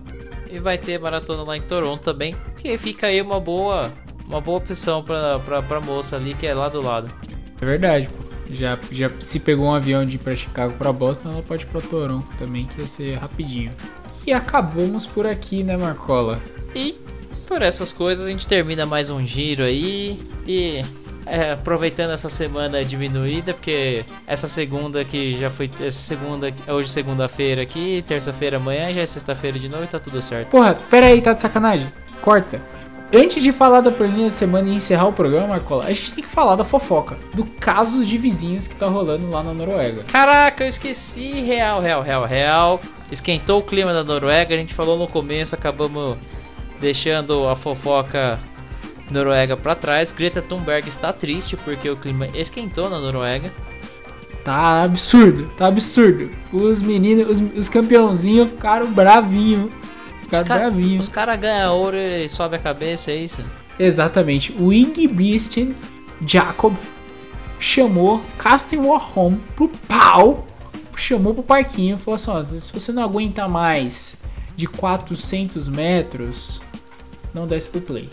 e 0.56 0.60
vai 0.60 0.78
ter 0.78 0.98
maratona 0.98 1.42
lá 1.42 1.56
em 1.56 1.60
Toronto 1.60 2.02
também, 2.02 2.34
que 2.56 2.76
fica 2.78 3.06
aí 3.08 3.20
uma 3.20 3.38
boa, 3.38 3.92
uma 4.26 4.40
boa 4.40 4.58
opção 4.58 5.02
para 5.02 5.38
para 5.38 5.80
moça 5.80 6.16
ali 6.16 6.34
que 6.34 6.46
é 6.46 6.54
lá 6.54 6.68
do 6.68 6.80
lado. 6.80 7.12
É 7.60 7.64
verdade, 7.64 8.08
pô. 8.08 8.26
Já, 8.48 8.78
já 8.92 9.10
se 9.18 9.40
pegou 9.40 9.66
um 9.66 9.74
avião 9.74 10.06
de 10.06 10.14
ir 10.14 10.18
para 10.18 10.34
Chicago 10.36 10.74
para 10.74 10.92
Boston, 10.92 11.32
ela 11.32 11.42
pode 11.42 11.64
ir 11.64 11.66
para 11.66 11.80
Toronto 11.80 12.28
também, 12.38 12.64
que 12.64 12.76
vai 12.76 12.86
ser 12.86 13.14
rapidinho. 13.14 13.72
E 14.24 14.32
acabamos 14.32 15.04
por 15.04 15.26
aqui, 15.26 15.62
né, 15.64 15.76
Marcola? 15.76 16.40
E 16.74 16.96
por 17.46 17.62
essas 17.62 17.92
coisas 17.92 18.26
a 18.26 18.30
gente 18.30 18.46
termina 18.46 18.86
mais 18.86 19.10
um 19.10 19.24
giro 19.24 19.64
aí 19.64 20.20
e 20.46 20.84
é, 21.26 21.52
aproveitando 21.52 22.12
essa 22.12 22.28
semana 22.28 22.84
diminuída, 22.84 23.52
porque 23.52 24.04
essa 24.26 24.46
segunda 24.46 25.04
que 25.04 25.36
já 25.36 25.50
foi. 25.50 25.68
Essa 25.80 25.98
segunda. 25.98 26.52
Hoje 26.68 26.88
segunda-feira 26.88 27.62
aqui, 27.62 28.04
terça-feira 28.06 28.56
amanhã, 28.56 28.92
já 28.94 29.00
é 29.00 29.06
sexta-feira 29.06 29.58
de 29.58 29.68
novo 29.68 29.84
e 29.84 29.88
tá 29.88 29.98
tudo 29.98 30.22
certo. 30.22 30.50
Porra, 30.50 30.78
pera 30.88 31.06
aí, 31.06 31.20
tá 31.20 31.32
de 31.32 31.40
sacanagem? 31.40 31.92
Corta. 32.22 32.60
Antes 33.12 33.42
de 33.42 33.52
falar 33.52 33.80
da 33.82 33.92
planinha 33.92 34.28
de 34.28 34.34
semana 34.34 34.68
e 34.68 34.74
encerrar 34.74 35.06
o 35.06 35.12
programa, 35.12 35.46
Marcola, 35.46 35.84
a 35.84 35.92
gente 35.92 36.12
tem 36.12 36.24
que 36.24 36.30
falar 36.30 36.56
da 36.56 36.64
fofoca, 36.64 37.16
do 37.34 37.44
caso 37.44 38.04
de 38.04 38.18
vizinhos 38.18 38.66
que 38.66 38.74
tá 38.74 38.86
rolando 38.88 39.30
lá 39.30 39.44
na 39.44 39.54
Noruega. 39.54 40.02
Caraca, 40.04 40.64
eu 40.64 40.68
esqueci. 40.68 41.40
Real, 41.40 41.80
real, 41.80 42.02
real, 42.02 42.24
real. 42.24 42.80
Esquentou 43.10 43.60
o 43.60 43.62
clima 43.62 43.92
da 43.92 44.02
Noruega, 44.02 44.54
a 44.54 44.58
gente 44.58 44.74
falou 44.74 44.98
no 44.98 45.06
começo, 45.06 45.54
acabamos 45.54 46.18
deixando 46.80 47.48
a 47.48 47.54
fofoca 47.54 48.38
Noruega 49.10 49.56
para 49.56 49.74
trás. 49.74 50.12
Greta 50.12 50.42
Thunberg 50.42 50.88
está 50.88 51.12
triste 51.12 51.56
porque 51.56 51.88
o 51.88 51.96
clima 51.96 52.26
esquentou 52.34 52.90
na 52.90 52.98
Noruega. 52.98 53.50
Tá 54.44 54.84
absurdo, 54.84 55.50
tá 55.56 55.66
absurdo. 55.66 56.30
Os 56.52 56.80
meninos, 56.80 57.28
os, 57.28 57.58
os 57.58 57.68
campeãozinhos 57.68 58.50
ficaram 58.50 58.92
bravinho. 58.92 59.72
Ficaram 60.22 60.42
os 60.42 60.48
cara, 60.48 60.60
bravinho. 60.60 61.00
Os 61.00 61.08
caras 61.08 61.40
ganham 61.40 61.76
ouro 61.76 61.96
e 61.96 62.28
sobe 62.28 62.56
a 62.56 62.58
cabeça, 62.58 63.10
é 63.10 63.16
isso? 63.16 63.44
Exatamente. 63.78 64.54
O 64.58 64.72
Ingebrigtsen 64.72 65.74
Jacob 66.24 66.74
chamou 67.58 68.22
Casten 68.38 68.80
Warholm 68.80 69.36
pro 69.54 69.68
pau. 69.88 70.46
Chamou 70.96 71.34
pro 71.34 71.42
parquinho 71.42 71.96
e 71.96 71.98
falou 71.98 72.16
assim: 72.16 72.30
ó, 72.30 72.42
se 72.42 72.72
você 72.72 72.92
não 72.92 73.02
aguenta 73.02 73.46
mais 73.48 74.16
de 74.56 74.66
400 74.66 75.68
metros, 75.68 76.60
não 77.34 77.46
desce 77.46 77.68
pro 77.68 77.80
play. 77.80 78.08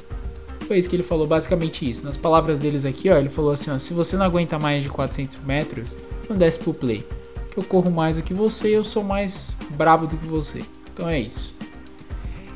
Foi 0.67 0.77
isso 0.77 0.89
que 0.89 0.95
ele 0.95 1.03
falou, 1.03 1.27
basicamente 1.27 1.89
isso. 1.89 2.03
Nas 2.05 2.17
palavras 2.17 2.57
deles 2.57 2.85
aqui, 2.85 3.09
ó, 3.09 3.17
ele 3.17 3.29
falou 3.29 3.51
assim, 3.51 3.69
ó, 3.69 3.77
se 3.77 3.93
você 3.93 4.15
não 4.15 4.25
aguenta 4.25 4.57
mais 4.57 4.81
de 4.81 4.89
400 4.89 5.39
metros, 5.41 5.95
não 6.29 6.37
desce 6.37 6.59
pro 6.59 6.73
play. 6.73 7.05
Que 7.51 7.59
eu 7.59 7.63
corro 7.63 7.91
mais 7.91 8.17
do 8.17 8.23
que 8.23 8.33
você 8.33 8.69
e 8.69 8.73
eu 8.73 8.83
sou 8.83 9.03
mais 9.03 9.55
brabo 9.71 10.07
do 10.07 10.17
que 10.17 10.25
você. 10.25 10.63
Então 10.91 11.07
é 11.07 11.19
isso. 11.19 11.53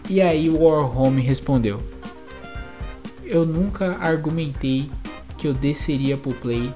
E 0.09 0.21
aí 0.21 0.49
o 0.49 0.63
Warhome 0.63 1.21
respondeu: 1.21 1.79
Eu 3.25 3.45
nunca 3.45 3.97
argumentei 3.99 4.89
que 5.37 5.47
eu 5.47 5.53
desceria 5.53 6.17
pro 6.17 6.33
play 6.33 6.73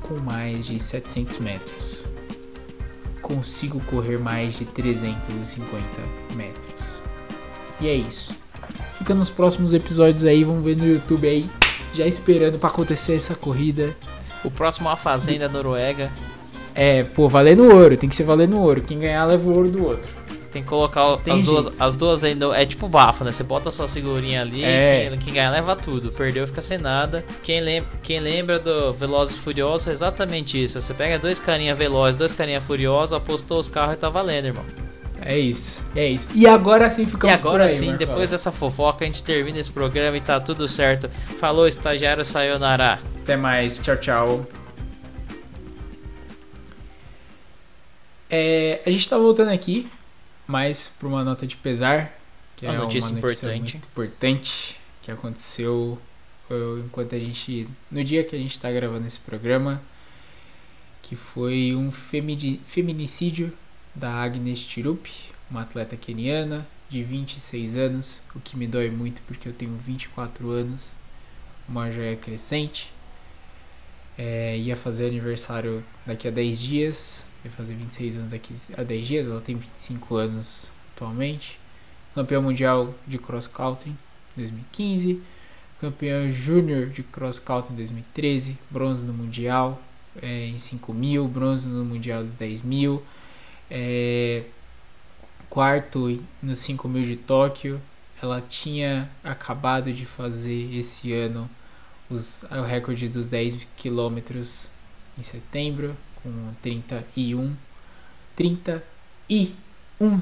com 0.00 0.18
mais 0.18 0.66
de 0.66 0.78
700 0.78 1.38
metros. 1.38 2.06
Consigo 3.20 3.80
correr 3.82 4.18
mais 4.18 4.56
de 4.56 4.64
350 4.64 5.80
metros. 6.34 7.02
E 7.80 7.86
é 7.86 7.94
isso. 7.94 8.41
Fica 9.02 9.16
nos 9.16 9.30
próximos 9.30 9.74
episódios 9.74 10.22
aí, 10.22 10.44
vamos 10.44 10.62
ver 10.62 10.76
no 10.76 10.86
YouTube 10.86 11.26
aí, 11.26 11.50
já 11.92 12.06
esperando 12.06 12.56
para 12.56 12.68
acontecer 12.68 13.16
essa 13.16 13.34
corrida. 13.34 13.96
O 14.44 14.50
próximo 14.50 14.88
é 14.88 14.92
a 14.92 14.96
Fazenda 14.96 15.48
Noruega. 15.48 16.08
É, 16.72 17.02
pô, 17.02 17.28
valendo 17.28 17.64
ouro, 17.64 17.96
tem 17.96 18.08
que 18.08 18.14
ser 18.14 18.22
valendo 18.22 18.60
ouro. 18.60 18.80
Quem 18.80 19.00
ganhar 19.00 19.24
leva 19.24 19.50
o 19.50 19.56
ouro 19.56 19.68
do 19.68 19.84
outro. 19.84 20.08
Tem 20.52 20.62
que 20.62 20.68
colocar 20.68 21.16
Tem 21.16 21.34
as 21.34 21.42
duas, 21.42 21.80
as 21.80 21.96
duas 21.96 22.22
ainda. 22.22 22.56
É 22.56 22.64
tipo 22.64 22.86
bafo, 22.86 23.24
né? 23.24 23.32
Você 23.32 23.42
bota 23.42 23.70
a 23.70 23.72
sua 23.72 23.88
figurinha 23.88 24.40
ali, 24.40 24.62
É. 24.62 25.08
quem, 25.08 25.18
quem 25.18 25.34
ganhar 25.34 25.50
leva 25.50 25.74
tudo. 25.74 26.12
Perdeu 26.12 26.46
fica 26.46 26.62
sem 26.62 26.78
nada. 26.78 27.24
Quem, 27.42 27.60
lem 27.60 27.84
quem 28.04 28.20
lembra 28.20 28.60
do 28.60 28.92
Velozes 28.92 29.34
e 29.36 29.40
Furiosos 29.40 29.88
é 29.88 29.90
exatamente 29.90 30.62
isso. 30.62 30.80
Você 30.80 30.94
pega 30.94 31.18
dois 31.18 31.40
carinha 31.40 31.74
velozes, 31.74 32.14
dois 32.14 32.32
carinha 32.32 32.60
furiosos, 32.60 33.14
apostou 33.14 33.58
os 33.58 33.68
carros 33.68 33.96
e 33.96 33.98
tá 33.98 34.08
valendo, 34.08 34.44
irmão. 34.44 34.91
É 35.24 35.38
isso, 35.38 35.84
é 35.94 36.08
isso. 36.08 36.28
E 36.34 36.46
agora 36.46 36.90
sim 36.90 37.02
E 37.04 37.06
ficamos 37.06 37.40
por 37.40 37.48
agora 37.48 37.64
aí, 37.64 37.70
sim, 37.70 37.86
Marcola. 37.90 37.98
depois 38.06 38.30
dessa 38.30 38.50
fofoca, 38.50 39.04
a 39.04 39.06
gente 39.06 39.22
termina 39.22 39.58
esse 39.58 39.70
programa 39.70 40.16
e 40.16 40.20
tá 40.20 40.40
tudo 40.40 40.66
certo. 40.66 41.08
Falou, 41.38 41.66
estagiário 41.66 42.24
Sayonara. 42.24 42.98
Até 43.22 43.36
mais, 43.36 43.78
tchau, 43.78 43.96
tchau. 43.96 44.46
É, 48.30 48.80
a 48.86 48.90
gente 48.90 49.08
tá 49.08 49.18
voltando 49.18 49.50
aqui, 49.50 49.88
mais 50.46 50.88
por 50.88 51.06
uma 51.06 51.22
nota 51.22 51.46
de 51.46 51.56
pesar, 51.56 52.12
que 52.56 52.64
Uma 52.66 52.74
é 52.74 52.76
notícia 52.78 53.10
uma 53.10 53.20
notícia 53.20 53.46
importante. 53.46 53.72
muito 53.74 53.86
importante 53.88 54.80
que 55.02 55.10
aconteceu 55.10 55.98
uh, 56.50 56.78
enquanto 56.84 57.14
a 57.14 57.18
gente, 57.18 57.68
no 57.90 58.02
dia 58.02 58.24
que 58.24 58.34
a 58.34 58.38
gente 58.38 58.58
tá 58.58 58.70
gravando 58.70 59.06
esse 59.06 59.18
programa, 59.18 59.82
que 61.02 61.14
foi 61.16 61.74
um 61.74 61.90
femini- 61.92 62.60
feminicídio 62.66 63.52
da 63.94 64.22
Agnes 64.22 64.60
Tirup, 64.64 65.06
uma 65.50 65.62
atleta 65.62 65.96
keniana 65.96 66.66
de 66.88 67.02
26 67.02 67.76
anos, 67.76 68.22
o 68.34 68.40
que 68.40 68.56
me 68.56 68.66
dói 68.66 68.90
muito 68.90 69.22
porque 69.22 69.48
eu 69.48 69.52
tenho 69.52 69.76
24 69.76 70.50
anos, 70.50 70.96
uma 71.68 71.90
joia 71.90 72.16
crescente. 72.16 72.92
É, 74.16 74.58
ia 74.58 74.76
fazer 74.76 75.06
aniversário 75.06 75.82
daqui 76.04 76.28
a 76.28 76.30
10 76.30 76.60
dias, 76.60 77.26
ia 77.44 77.50
fazer 77.50 77.74
26 77.74 78.18
anos 78.18 78.28
daqui 78.28 78.54
a 78.76 78.82
10 78.82 79.06
dias, 79.06 79.26
ela 79.26 79.40
tem 79.40 79.56
25 79.56 80.16
anos 80.16 80.70
atualmente. 80.94 81.58
Campeã 82.14 82.40
mundial 82.40 82.94
de 83.06 83.18
cross 83.18 83.46
country 83.46 83.94
2015, 84.36 85.22
campeã 85.80 86.28
júnior 86.28 86.88
de 86.90 87.02
cross 87.02 87.38
country 87.38 87.72
em 87.72 87.76
2013, 87.76 88.58
bronze 88.70 89.04
no 89.04 89.14
mundial 89.14 89.82
é, 90.20 90.46
em 90.46 90.58
5 90.58 90.92
mil, 90.92 91.26
bronze 91.26 91.66
no 91.66 91.84
mundial 91.84 92.22
dos 92.22 92.36
10 92.36 92.62
mil, 92.62 93.02
é, 93.74 94.42
quarto 95.48 96.22
nos 96.42 96.58
5 96.58 96.86
mil 96.88 97.04
de 97.04 97.16
Tóquio. 97.16 97.80
Ela 98.22 98.40
tinha 98.42 99.10
acabado 99.24 99.90
de 99.92 100.04
fazer 100.04 100.76
esse 100.76 101.12
ano 101.12 101.48
os, 102.10 102.44
o 102.44 102.62
recorde 102.62 103.08
dos 103.08 103.26
10 103.28 103.66
quilômetros 103.74 104.70
em 105.18 105.22
setembro, 105.22 105.96
com 106.22 106.52
31, 106.60 107.56
31 108.36 109.52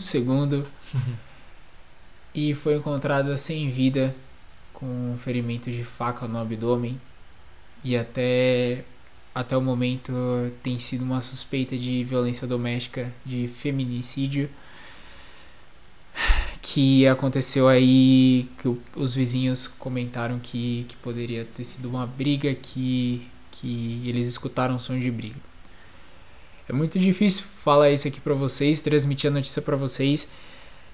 segundo. 0.01 0.67
e 2.33 2.55
foi 2.55 2.77
encontrada 2.77 3.37
sem 3.37 3.69
vida, 3.69 4.15
com 4.73 5.17
ferimentos 5.19 5.75
de 5.75 5.85
faca 5.85 6.29
no 6.29 6.39
abdômen. 6.39 7.01
E 7.83 7.97
até, 7.97 8.85
até 9.35 9.57
o 9.57 9.61
momento 9.61 10.13
tem 10.63 10.79
sido 10.79 11.03
uma 11.03 11.21
suspeita 11.21 11.77
de 11.77 12.03
violência 12.05 12.47
doméstica, 12.47 13.13
de 13.25 13.47
feminicídio 13.49 14.51
que 16.63 17.07
aconteceu 17.07 17.69
aí 17.69 18.49
que 18.59 18.77
os 18.95 19.15
vizinhos 19.15 19.67
comentaram 19.67 20.39
que, 20.39 20.85
que 20.89 20.97
poderia 20.97 21.45
ter 21.45 21.65
sido 21.65 21.89
uma 21.89 22.07
briga 22.07 22.55
que, 22.55 23.27
que 23.51 24.03
eles 24.07 24.27
escutaram 24.27 24.79
som 24.79 24.99
de 24.99 25.11
briga. 25.11 25.37
É 26.69 26.73
muito 26.73 26.99
difícil 26.99 27.45
falar 27.45 27.91
isso 27.91 28.07
aqui 28.07 28.21
pra 28.21 28.35
vocês, 28.35 28.81
transmitir 28.81 29.31
a 29.31 29.35
notícia 29.35 29.61
pra 29.61 29.75
vocês. 29.75 30.29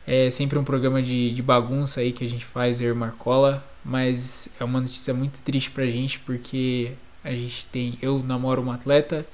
É 0.07 0.31
sempre 0.31 0.59
um 0.59 0.65
programa 0.65 1.03
de, 1.03 1.33
de 1.33 1.43
bagunça 1.43 2.01
aí 2.01 2.13
que 2.13 2.25
a 2.25 2.29
gente 2.29 2.45
faz, 2.45 2.81
eu 2.81 2.95
Marcola, 2.95 3.67
mas 3.85 4.49
é 4.59 4.65
uma 4.65 4.81
notícia 4.81 5.13
muito 5.13 5.41
triste 5.41 5.71
pra 5.71 5.85
gente 5.87 6.21
porque 6.21 6.93
a 7.27 7.35
gente 7.35 7.67
tem. 7.67 7.99
Eu 8.01 8.23
namoro 8.23 8.63
uma 8.63 8.75
atleta 8.75 9.27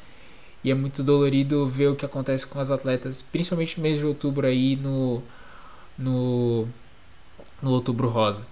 e 0.65 0.71
é 0.71 0.75
muito 0.75 1.03
dolorido 1.03 1.69
ver 1.69 1.89
o 1.89 1.97
que 1.97 2.07
acontece 2.07 2.47
com 2.47 2.59
as 2.59 2.71
atletas, 2.71 3.23
principalmente 3.23 3.77
no 3.77 3.83
mês 3.83 3.99
de 3.99 4.07
outubro 4.07 4.47
aí 4.47 4.77
no 4.77 5.23
no, 5.99 6.67
no 7.61 7.71
Outubro 7.71 8.09
Rosa. 8.09 8.43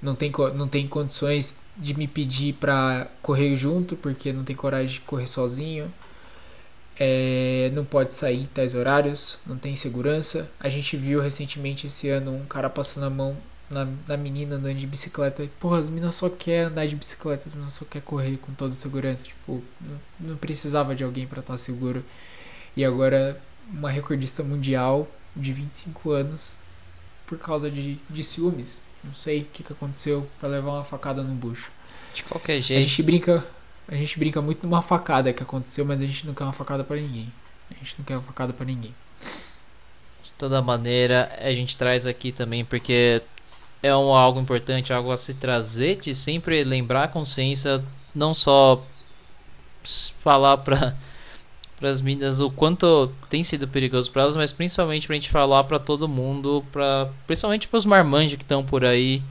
Não 0.00 0.14
tem, 0.14 0.30
não 0.54 0.68
tem 0.68 0.86
condições 0.86 1.58
de 1.76 1.94
me 1.94 2.06
pedir 2.06 2.54
pra 2.54 3.08
correr 3.22 3.56
junto, 3.56 3.96
porque 3.96 4.32
não 4.32 4.44
tem 4.44 4.54
coragem 4.54 4.94
de 4.94 5.00
correr 5.00 5.26
sozinho. 5.26 5.92
É, 6.98 7.70
não 7.74 7.84
pode 7.84 8.14
sair 8.14 8.42
em 8.42 8.46
tais 8.46 8.74
horários, 8.74 9.38
não 9.46 9.56
tem 9.56 9.74
segurança. 9.76 10.50
A 10.60 10.68
gente 10.68 10.96
viu 10.96 11.20
recentemente 11.20 11.86
esse 11.86 12.08
ano 12.08 12.34
um 12.34 12.46
cara 12.46 12.70
passando 12.70 13.04
a 13.04 13.10
mão 13.10 13.36
na, 13.70 13.86
na 14.06 14.16
menina 14.16 14.56
andando 14.56 14.76
de 14.76 14.86
bicicleta. 14.86 15.48
Porra, 15.58 15.78
as 15.78 15.88
meninas 15.88 16.14
só 16.14 16.28
querem 16.28 16.66
andar 16.66 16.86
de 16.86 16.96
bicicleta, 16.96 17.48
as 17.48 17.52
meninas 17.52 17.74
só 17.74 17.84
querem 17.84 18.06
correr 18.06 18.36
com 18.38 18.52
toda 18.52 18.72
segurança. 18.74 19.24
Tipo, 19.24 19.62
não, 19.80 20.00
não 20.20 20.36
precisava 20.36 20.94
de 20.94 21.04
alguém 21.04 21.26
para 21.26 21.40
estar 21.40 21.56
seguro. 21.56 22.04
E 22.76 22.84
agora, 22.84 23.40
uma 23.70 23.90
recordista 23.90 24.42
mundial 24.42 25.08
de 25.34 25.52
25 25.52 26.10
anos 26.10 26.56
por 27.26 27.38
causa 27.38 27.70
de, 27.70 27.98
de 28.08 28.24
ciúmes. 28.24 28.78
Não 29.02 29.14
sei 29.14 29.42
o 29.42 29.44
que, 29.44 29.62
que 29.62 29.72
aconteceu 29.72 30.28
para 30.40 30.48
levar 30.48 30.72
uma 30.72 30.84
facada 30.84 31.22
no 31.22 31.34
bucho. 31.34 31.70
De 32.14 32.22
qualquer 32.24 32.60
jeito. 32.60 32.80
A 32.80 32.88
gente 32.88 33.02
brinca, 33.02 33.44
a 33.88 33.94
gente 33.94 34.18
brinca 34.18 34.40
muito 34.40 34.62
numa 34.62 34.82
facada 34.82 35.32
que 35.32 35.42
aconteceu, 35.42 35.84
mas 35.84 36.00
a 36.00 36.04
gente 36.04 36.26
não 36.26 36.34
quer 36.34 36.44
uma 36.44 36.52
facada 36.52 36.82
para 36.82 36.96
ninguém. 36.96 37.32
A 37.70 37.74
gente 37.74 37.96
não 37.98 38.04
quer 38.04 38.16
uma 38.16 38.22
facada 38.22 38.52
para 38.52 38.64
ninguém. 38.64 38.94
De 40.22 40.32
toda 40.38 40.62
maneira, 40.62 41.36
a 41.40 41.52
gente 41.52 41.76
traz 41.76 42.06
aqui 42.06 42.32
também 42.32 42.64
porque 42.64 43.22
é 43.86 43.96
um, 43.96 44.14
algo 44.14 44.40
importante, 44.40 44.92
algo 44.92 45.10
a 45.10 45.16
se 45.16 45.34
trazer 45.34 45.96
de 45.96 46.14
sempre 46.14 46.62
lembrar 46.64 47.04
a 47.04 47.08
consciência, 47.08 47.82
não 48.14 48.34
só 48.34 48.82
falar 50.22 50.58
para 50.64 50.96
para 51.76 51.90
as 51.90 52.00
meninas 52.00 52.40
o 52.40 52.50
quanto 52.50 53.12
tem 53.28 53.42
sido 53.42 53.68
perigoso 53.68 54.10
para 54.10 54.22
elas, 54.22 54.36
mas 54.36 54.52
principalmente 54.52 55.06
para 55.06 55.14
a 55.14 55.18
gente 55.18 55.30
falar 55.30 55.64
para 55.64 55.78
todo 55.78 56.08
mundo, 56.08 56.64
para 56.72 57.10
principalmente 57.26 57.68
para 57.68 57.76
os 57.76 57.86
marmanjos 57.86 58.36
que 58.36 58.44
estão 58.44 58.64
por 58.64 58.84
aí. 58.84 59.22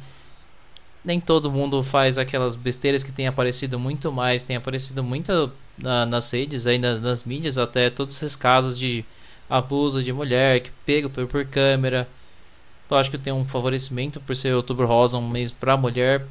Nem 1.04 1.20
todo 1.20 1.52
mundo 1.52 1.84
faz 1.84 2.18
aquelas 2.18 2.56
besteiras 2.56 3.04
que 3.04 3.12
tem 3.12 3.28
aparecido 3.28 3.80
muito 3.80 4.12
mais, 4.12 4.44
tem 4.44 4.56
aparecido 4.56 5.04
muito 5.04 5.52
na, 5.78 6.06
nas 6.06 6.32
redes, 6.32 6.66
aí 6.66 6.78
nas, 6.78 7.02
nas 7.02 7.24
mídias, 7.24 7.58
até 7.58 7.90
todos 7.90 8.16
esses 8.16 8.36
casos 8.36 8.78
de 8.78 9.06
abuso 9.50 10.02
de 10.02 10.12
mulher 10.12 10.62
que 10.62 10.72
pega 10.86 11.10
por, 11.10 11.28
por 11.28 11.46
câmera. 11.46 12.08
Lógico 12.90 13.18
que 13.18 13.24
tem 13.24 13.34
um 13.34 13.46
favorecimento 13.46 14.20
por 14.20 14.36
ser 14.36 14.54
outubro 14.54 14.86
rosa, 14.86 15.18
um 15.18 15.30
mês 15.30 15.52
pra 15.52 15.76
mulher. 15.76 16.26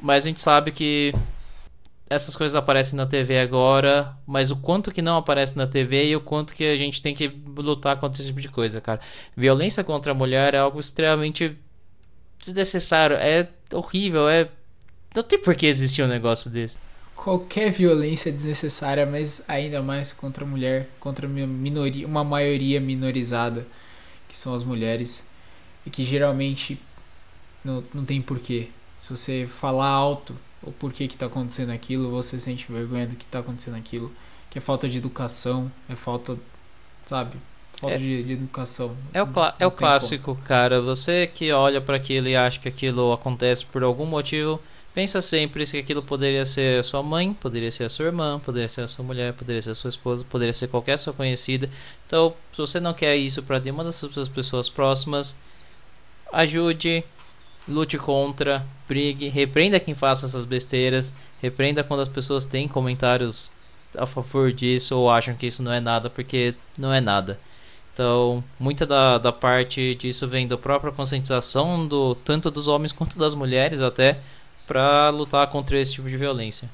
Mas 0.00 0.24
a 0.24 0.28
gente 0.28 0.40
sabe 0.40 0.72
que 0.72 1.12
essas 2.08 2.36
coisas 2.36 2.56
aparecem 2.56 2.96
na 2.96 3.06
TV 3.06 3.38
agora, 3.38 4.16
mas 4.26 4.50
o 4.50 4.56
quanto 4.56 4.90
que 4.90 5.00
não 5.00 5.16
aparece 5.16 5.56
na 5.56 5.66
TV 5.66 6.08
e 6.08 6.16
o 6.16 6.20
quanto 6.20 6.54
que 6.54 6.64
a 6.64 6.76
gente 6.76 7.00
tem 7.00 7.14
que 7.14 7.28
lutar 7.56 7.96
contra 8.00 8.20
esse 8.20 8.28
tipo 8.28 8.40
de 8.40 8.48
coisa, 8.48 8.80
cara. 8.80 9.00
Violência 9.36 9.84
contra 9.84 10.10
a 10.10 10.14
mulher 10.14 10.54
é 10.54 10.58
algo 10.58 10.80
extremamente 10.80 11.56
desnecessário, 12.40 13.16
é 13.16 13.48
horrível, 13.72 14.28
é. 14.28 14.48
Não 15.14 15.22
tem 15.22 15.38
por 15.38 15.54
que 15.54 15.66
existir 15.66 16.02
um 16.02 16.08
negócio 16.08 16.50
desse. 16.50 16.78
Qualquer 17.14 17.70
violência 17.70 18.30
é 18.30 18.32
desnecessária, 18.32 19.06
mas 19.06 19.42
ainda 19.46 19.80
mais 19.80 20.12
contra 20.12 20.42
a 20.42 20.46
mulher, 20.48 20.88
contra 20.98 21.28
minoria, 21.28 22.06
uma 22.06 22.24
maioria 22.24 22.80
minorizada, 22.80 23.66
que 24.26 24.36
são 24.36 24.52
as 24.52 24.64
mulheres 24.64 25.22
e 25.84 25.90
que 25.90 26.04
geralmente 26.04 26.80
não, 27.64 27.84
não 27.92 28.04
tem 28.04 28.20
porquê. 28.20 28.68
Se 28.98 29.16
você 29.16 29.48
falar 29.48 29.88
alto 29.88 30.36
o 30.62 30.70
porquê 30.70 31.08
que 31.08 31.14
está 31.14 31.26
acontecendo 31.26 31.70
aquilo, 31.70 32.10
você 32.10 32.38
sente 32.38 32.70
vergonha 32.70 33.06
do 33.06 33.16
que 33.16 33.24
está 33.24 33.38
acontecendo 33.38 33.76
aquilo, 33.76 34.12
que 34.50 34.58
é 34.58 34.60
falta 34.60 34.88
de 34.88 34.98
educação, 34.98 35.70
é 35.88 35.96
falta, 35.96 36.36
sabe, 37.06 37.36
falta 37.80 37.96
é, 37.96 37.98
de, 37.98 38.22
de, 38.22 38.32
educação. 38.32 38.94
É 39.14 39.22
o, 39.22 39.28
é 39.58 39.66
o 39.66 39.70
clássico, 39.70 40.34
como. 40.34 40.46
cara. 40.46 40.80
Você 40.82 41.26
que 41.26 41.50
olha 41.52 41.80
para 41.80 41.96
aquilo 41.96 42.28
e 42.28 42.36
acha 42.36 42.60
que 42.60 42.68
aquilo 42.68 43.12
acontece 43.12 43.64
por 43.64 43.82
algum 43.82 44.04
motivo, 44.04 44.60
pensa 44.94 45.22
sempre 45.22 45.64
se 45.64 45.78
aquilo 45.78 46.02
poderia 46.02 46.44
ser 46.44 46.80
a 46.80 46.82
sua 46.82 47.02
mãe, 47.02 47.32
poderia 47.32 47.70
ser 47.70 47.84
a 47.84 47.88
sua 47.88 48.06
irmã, 48.06 48.38
poderia 48.38 48.68
ser 48.68 48.82
a 48.82 48.88
sua 48.88 49.04
mulher, 49.04 49.32
poderia 49.32 49.62
ser 49.62 49.70
a 49.70 49.74
sua 49.74 49.88
esposa, 49.88 50.26
poderia 50.28 50.52
ser 50.52 50.68
qualquer 50.68 50.98
sua 50.98 51.14
conhecida. 51.14 51.70
Então, 52.06 52.34
se 52.52 52.58
você 52.58 52.78
não 52.78 52.92
quer 52.92 53.16
isso 53.16 53.42
para 53.42 53.58
nenhuma 53.60 53.84
das 53.84 53.94
suas 53.94 54.28
pessoas 54.28 54.68
próximas, 54.68 55.38
ajude, 56.32 57.04
lute 57.68 57.98
contra, 57.98 58.66
brigue, 58.88 59.28
repreenda 59.28 59.80
quem 59.80 59.94
faça 59.94 60.26
essas 60.26 60.44
besteiras, 60.44 61.12
repreenda 61.40 61.84
quando 61.84 62.00
as 62.00 62.08
pessoas 62.08 62.44
têm 62.44 62.66
comentários 62.66 63.50
a 63.96 64.06
favor 64.06 64.52
disso 64.52 64.96
ou 64.96 65.10
acham 65.10 65.34
que 65.34 65.46
isso 65.46 65.62
não 65.62 65.72
é 65.72 65.80
nada, 65.80 66.08
porque 66.08 66.54
não 66.78 66.92
é 66.92 67.00
nada. 67.00 67.38
Então, 67.92 68.42
muita 68.58 68.86
da, 68.86 69.18
da 69.18 69.32
parte 69.32 69.94
disso 69.94 70.26
vem 70.26 70.46
da 70.46 70.56
própria 70.56 70.92
conscientização 70.92 71.86
do 71.86 72.14
tanto 72.14 72.50
dos 72.50 72.68
homens 72.68 72.92
quanto 72.92 73.18
das 73.18 73.34
mulheres 73.34 73.80
até 73.80 74.20
para 74.66 75.10
lutar 75.10 75.46
contra 75.48 75.78
esse 75.78 75.94
tipo 75.94 76.08
de 76.08 76.16
violência. 76.16 76.70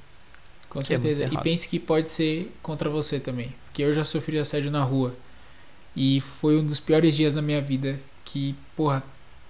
Com 0.69 0.81
é 0.81 0.85
certeza. 0.85 1.25
É 1.25 1.29
e 1.33 1.39
pense 1.39 1.69
que 1.69 1.79
pode 1.79 2.11
ser 2.11 2.55
contra 2.63 2.91
você 2.91 3.19
também, 3.19 3.55
porque 3.67 3.83
eu 3.83 3.93
já 3.93 4.05
sofri 4.05 4.39
assédio 4.39 4.71
na 4.71 4.83
rua. 4.83 5.15
E 5.97 6.21
foi 6.21 6.59
um 6.59 6.67
dos 6.67 6.79
piores 6.79 7.17
dias 7.17 7.33
da 7.33 7.41
minha 7.41 7.63
vida 7.63 7.99
que, 8.23 8.55
porra, 8.77 9.03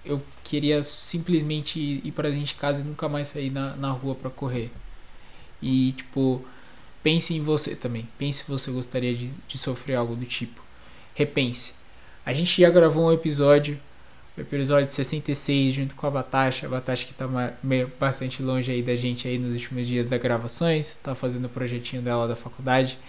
eu 0.07 0.21
queria 0.43 0.81
simplesmente 0.81 1.79
ir 2.03 2.11
para 2.11 2.29
dentro 2.29 2.45
de 2.45 2.55
casa 2.55 2.81
e 2.81 2.83
nunca 2.83 3.07
mais 3.09 3.27
sair 3.27 3.49
na, 3.49 3.75
na 3.75 3.91
rua 3.91 4.15
para 4.15 4.29
correr. 4.29 4.71
E, 5.61 5.91
tipo, 5.93 6.43
pense 7.03 7.33
em 7.33 7.41
você 7.41 7.75
também. 7.75 8.07
Pense 8.17 8.43
se 8.43 8.49
você 8.49 8.71
gostaria 8.71 9.13
de, 9.13 9.31
de 9.47 9.57
sofrer 9.57 9.95
algo 9.95 10.15
do 10.15 10.25
tipo. 10.25 10.61
Repense. 11.13 11.73
A 12.25 12.33
gente 12.33 12.61
já 12.61 12.69
gravou 12.69 13.07
um 13.07 13.11
episódio, 13.11 13.79
o 14.37 14.41
episódio 14.41 14.91
66, 14.91 15.75
junto 15.75 15.95
com 15.95 16.05
a 16.07 16.11
Batasha. 16.11 16.67
A 16.67 16.69
Batasha 16.69 17.05
que 17.05 17.13
tá 17.13 17.27
meio, 17.63 17.91
bastante 17.99 18.43
longe 18.43 18.71
aí 18.71 18.83
da 18.83 18.95
gente 18.95 19.27
aí 19.27 19.37
nos 19.37 19.53
últimos 19.53 19.87
dias 19.87 20.07
das 20.07 20.21
gravações. 20.21 20.97
Tá 21.01 21.15
fazendo 21.15 21.45
o 21.45 21.49
projetinho 21.49 22.01
dela 22.01 22.27
da 22.27 22.35
faculdade. 22.35 22.99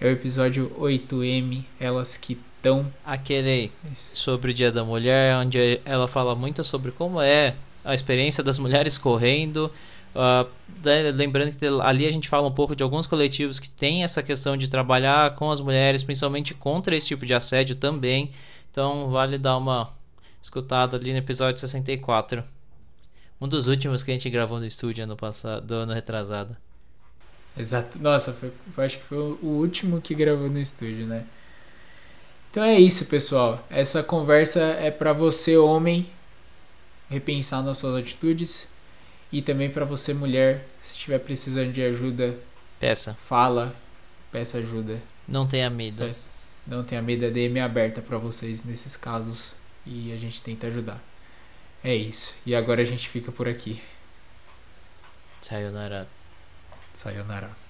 É 0.00 0.06
o 0.06 0.10
episódio 0.10 0.70
8M, 0.78 1.64
Elas 1.80 2.16
que 2.16 2.38
então, 2.64 2.90
aquele 3.04 3.70
sobre 3.94 4.50
o 4.50 4.54
Dia 4.54 4.72
da 4.72 4.82
Mulher, 4.82 5.36
onde 5.36 5.82
ela 5.84 6.08
fala 6.08 6.34
muito 6.34 6.64
sobre 6.64 6.92
como 6.92 7.20
é 7.20 7.54
a 7.84 7.92
experiência 7.92 8.42
das 8.42 8.58
mulheres 8.58 8.96
correndo. 8.96 9.70
Uh, 10.14 10.48
lembrando 11.14 11.54
que 11.54 11.66
ali 11.82 12.06
a 12.06 12.10
gente 12.10 12.26
fala 12.26 12.48
um 12.48 12.50
pouco 12.50 12.74
de 12.74 12.82
alguns 12.82 13.06
coletivos 13.06 13.60
que 13.60 13.70
têm 13.70 14.02
essa 14.02 14.22
questão 14.22 14.56
de 14.56 14.70
trabalhar 14.70 15.34
com 15.34 15.50
as 15.50 15.60
mulheres, 15.60 16.02
principalmente 16.02 16.54
contra 16.54 16.96
esse 16.96 17.08
tipo 17.08 17.26
de 17.26 17.34
assédio 17.34 17.76
também. 17.76 18.30
Então, 18.70 19.10
vale 19.10 19.36
dar 19.36 19.58
uma 19.58 19.90
escutada 20.42 20.96
ali 20.96 21.12
no 21.12 21.18
episódio 21.18 21.60
64. 21.60 22.42
Um 23.38 23.46
dos 23.46 23.68
últimos 23.68 24.02
que 24.02 24.10
a 24.10 24.14
gente 24.14 24.30
gravou 24.30 24.58
no 24.58 24.64
estúdio 24.64 25.04
ano 25.04 25.18
passado, 25.18 25.66
do 25.66 25.74
ano 25.74 25.92
retrasado. 25.92 26.56
Exato. 27.58 27.98
Nossa, 27.98 28.32
foi, 28.32 28.50
acho 28.78 28.96
que 28.96 29.04
foi 29.04 29.18
o 29.18 29.48
último 29.48 30.00
que 30.00 30.14
gravou 30.14 30.48
no 30.48 30.58
estúdio, 30.58 31.06
né? 31.06 31.26
Então 32.54 32.62
é 32.62 32.78
isso, 32.78 33.06
pessoal. 33.06 33.66
Essa 33.68 34.00
conversa 34.00 34.60
é 34.60 34.88
para 34.88 35.12
você, 35.12 35.56
homem, 35.56 36.08
repensar 37.10 37.64
nas 37.64 37.78
suas 37.78 37.96
atitudes 37.96 38.68
e 39.32 39.42
também 39.42 39.68
para 39.68 39.84
você, 39.84 40.14
mulher, 40.14 40.64
se 40.80 40.94
estiver 40.94 41.18
precisando 41.18 41.72
de 41.72 41.82
ajuda, 41.82 42.38
peça. 42.78 43.18
Fala, 43.26 43.74
peça 44.30 44.58
ajuda. 44.58 45.02
Não 45.26 45.48
tenha 45.48 45.68
medo. 45.68 46.04
É, 46.04 46.14
não 46.64 46.84
tenha 46.84 47.02
medo, 47.02 47.26
a 47.26 47.28
DM 47.28 47.58
é 47.58 47.62
aberta 47.62 48.00
para 48.00 48.18
vocês 48.18 48.62
nesses 48.62 48.96
casos 48.96 49.56
e 49.84 50.12
a 50.12 50.16
gente 50.16 50.40
tenta 50.40 50.68
ajudar. 50.68 51.02
É 51.82 51.92
isso. 51.92 52.36
E 52.46 52.54
agora 52.54 52.82
a 52.82 52.84
gente 52.84 53.08
fica 53.08 53.32
por 53.32 53.48
aqui. 53.48 53.82
Sayonara. 55.40 56.06
Sayonara. 56.92 57.63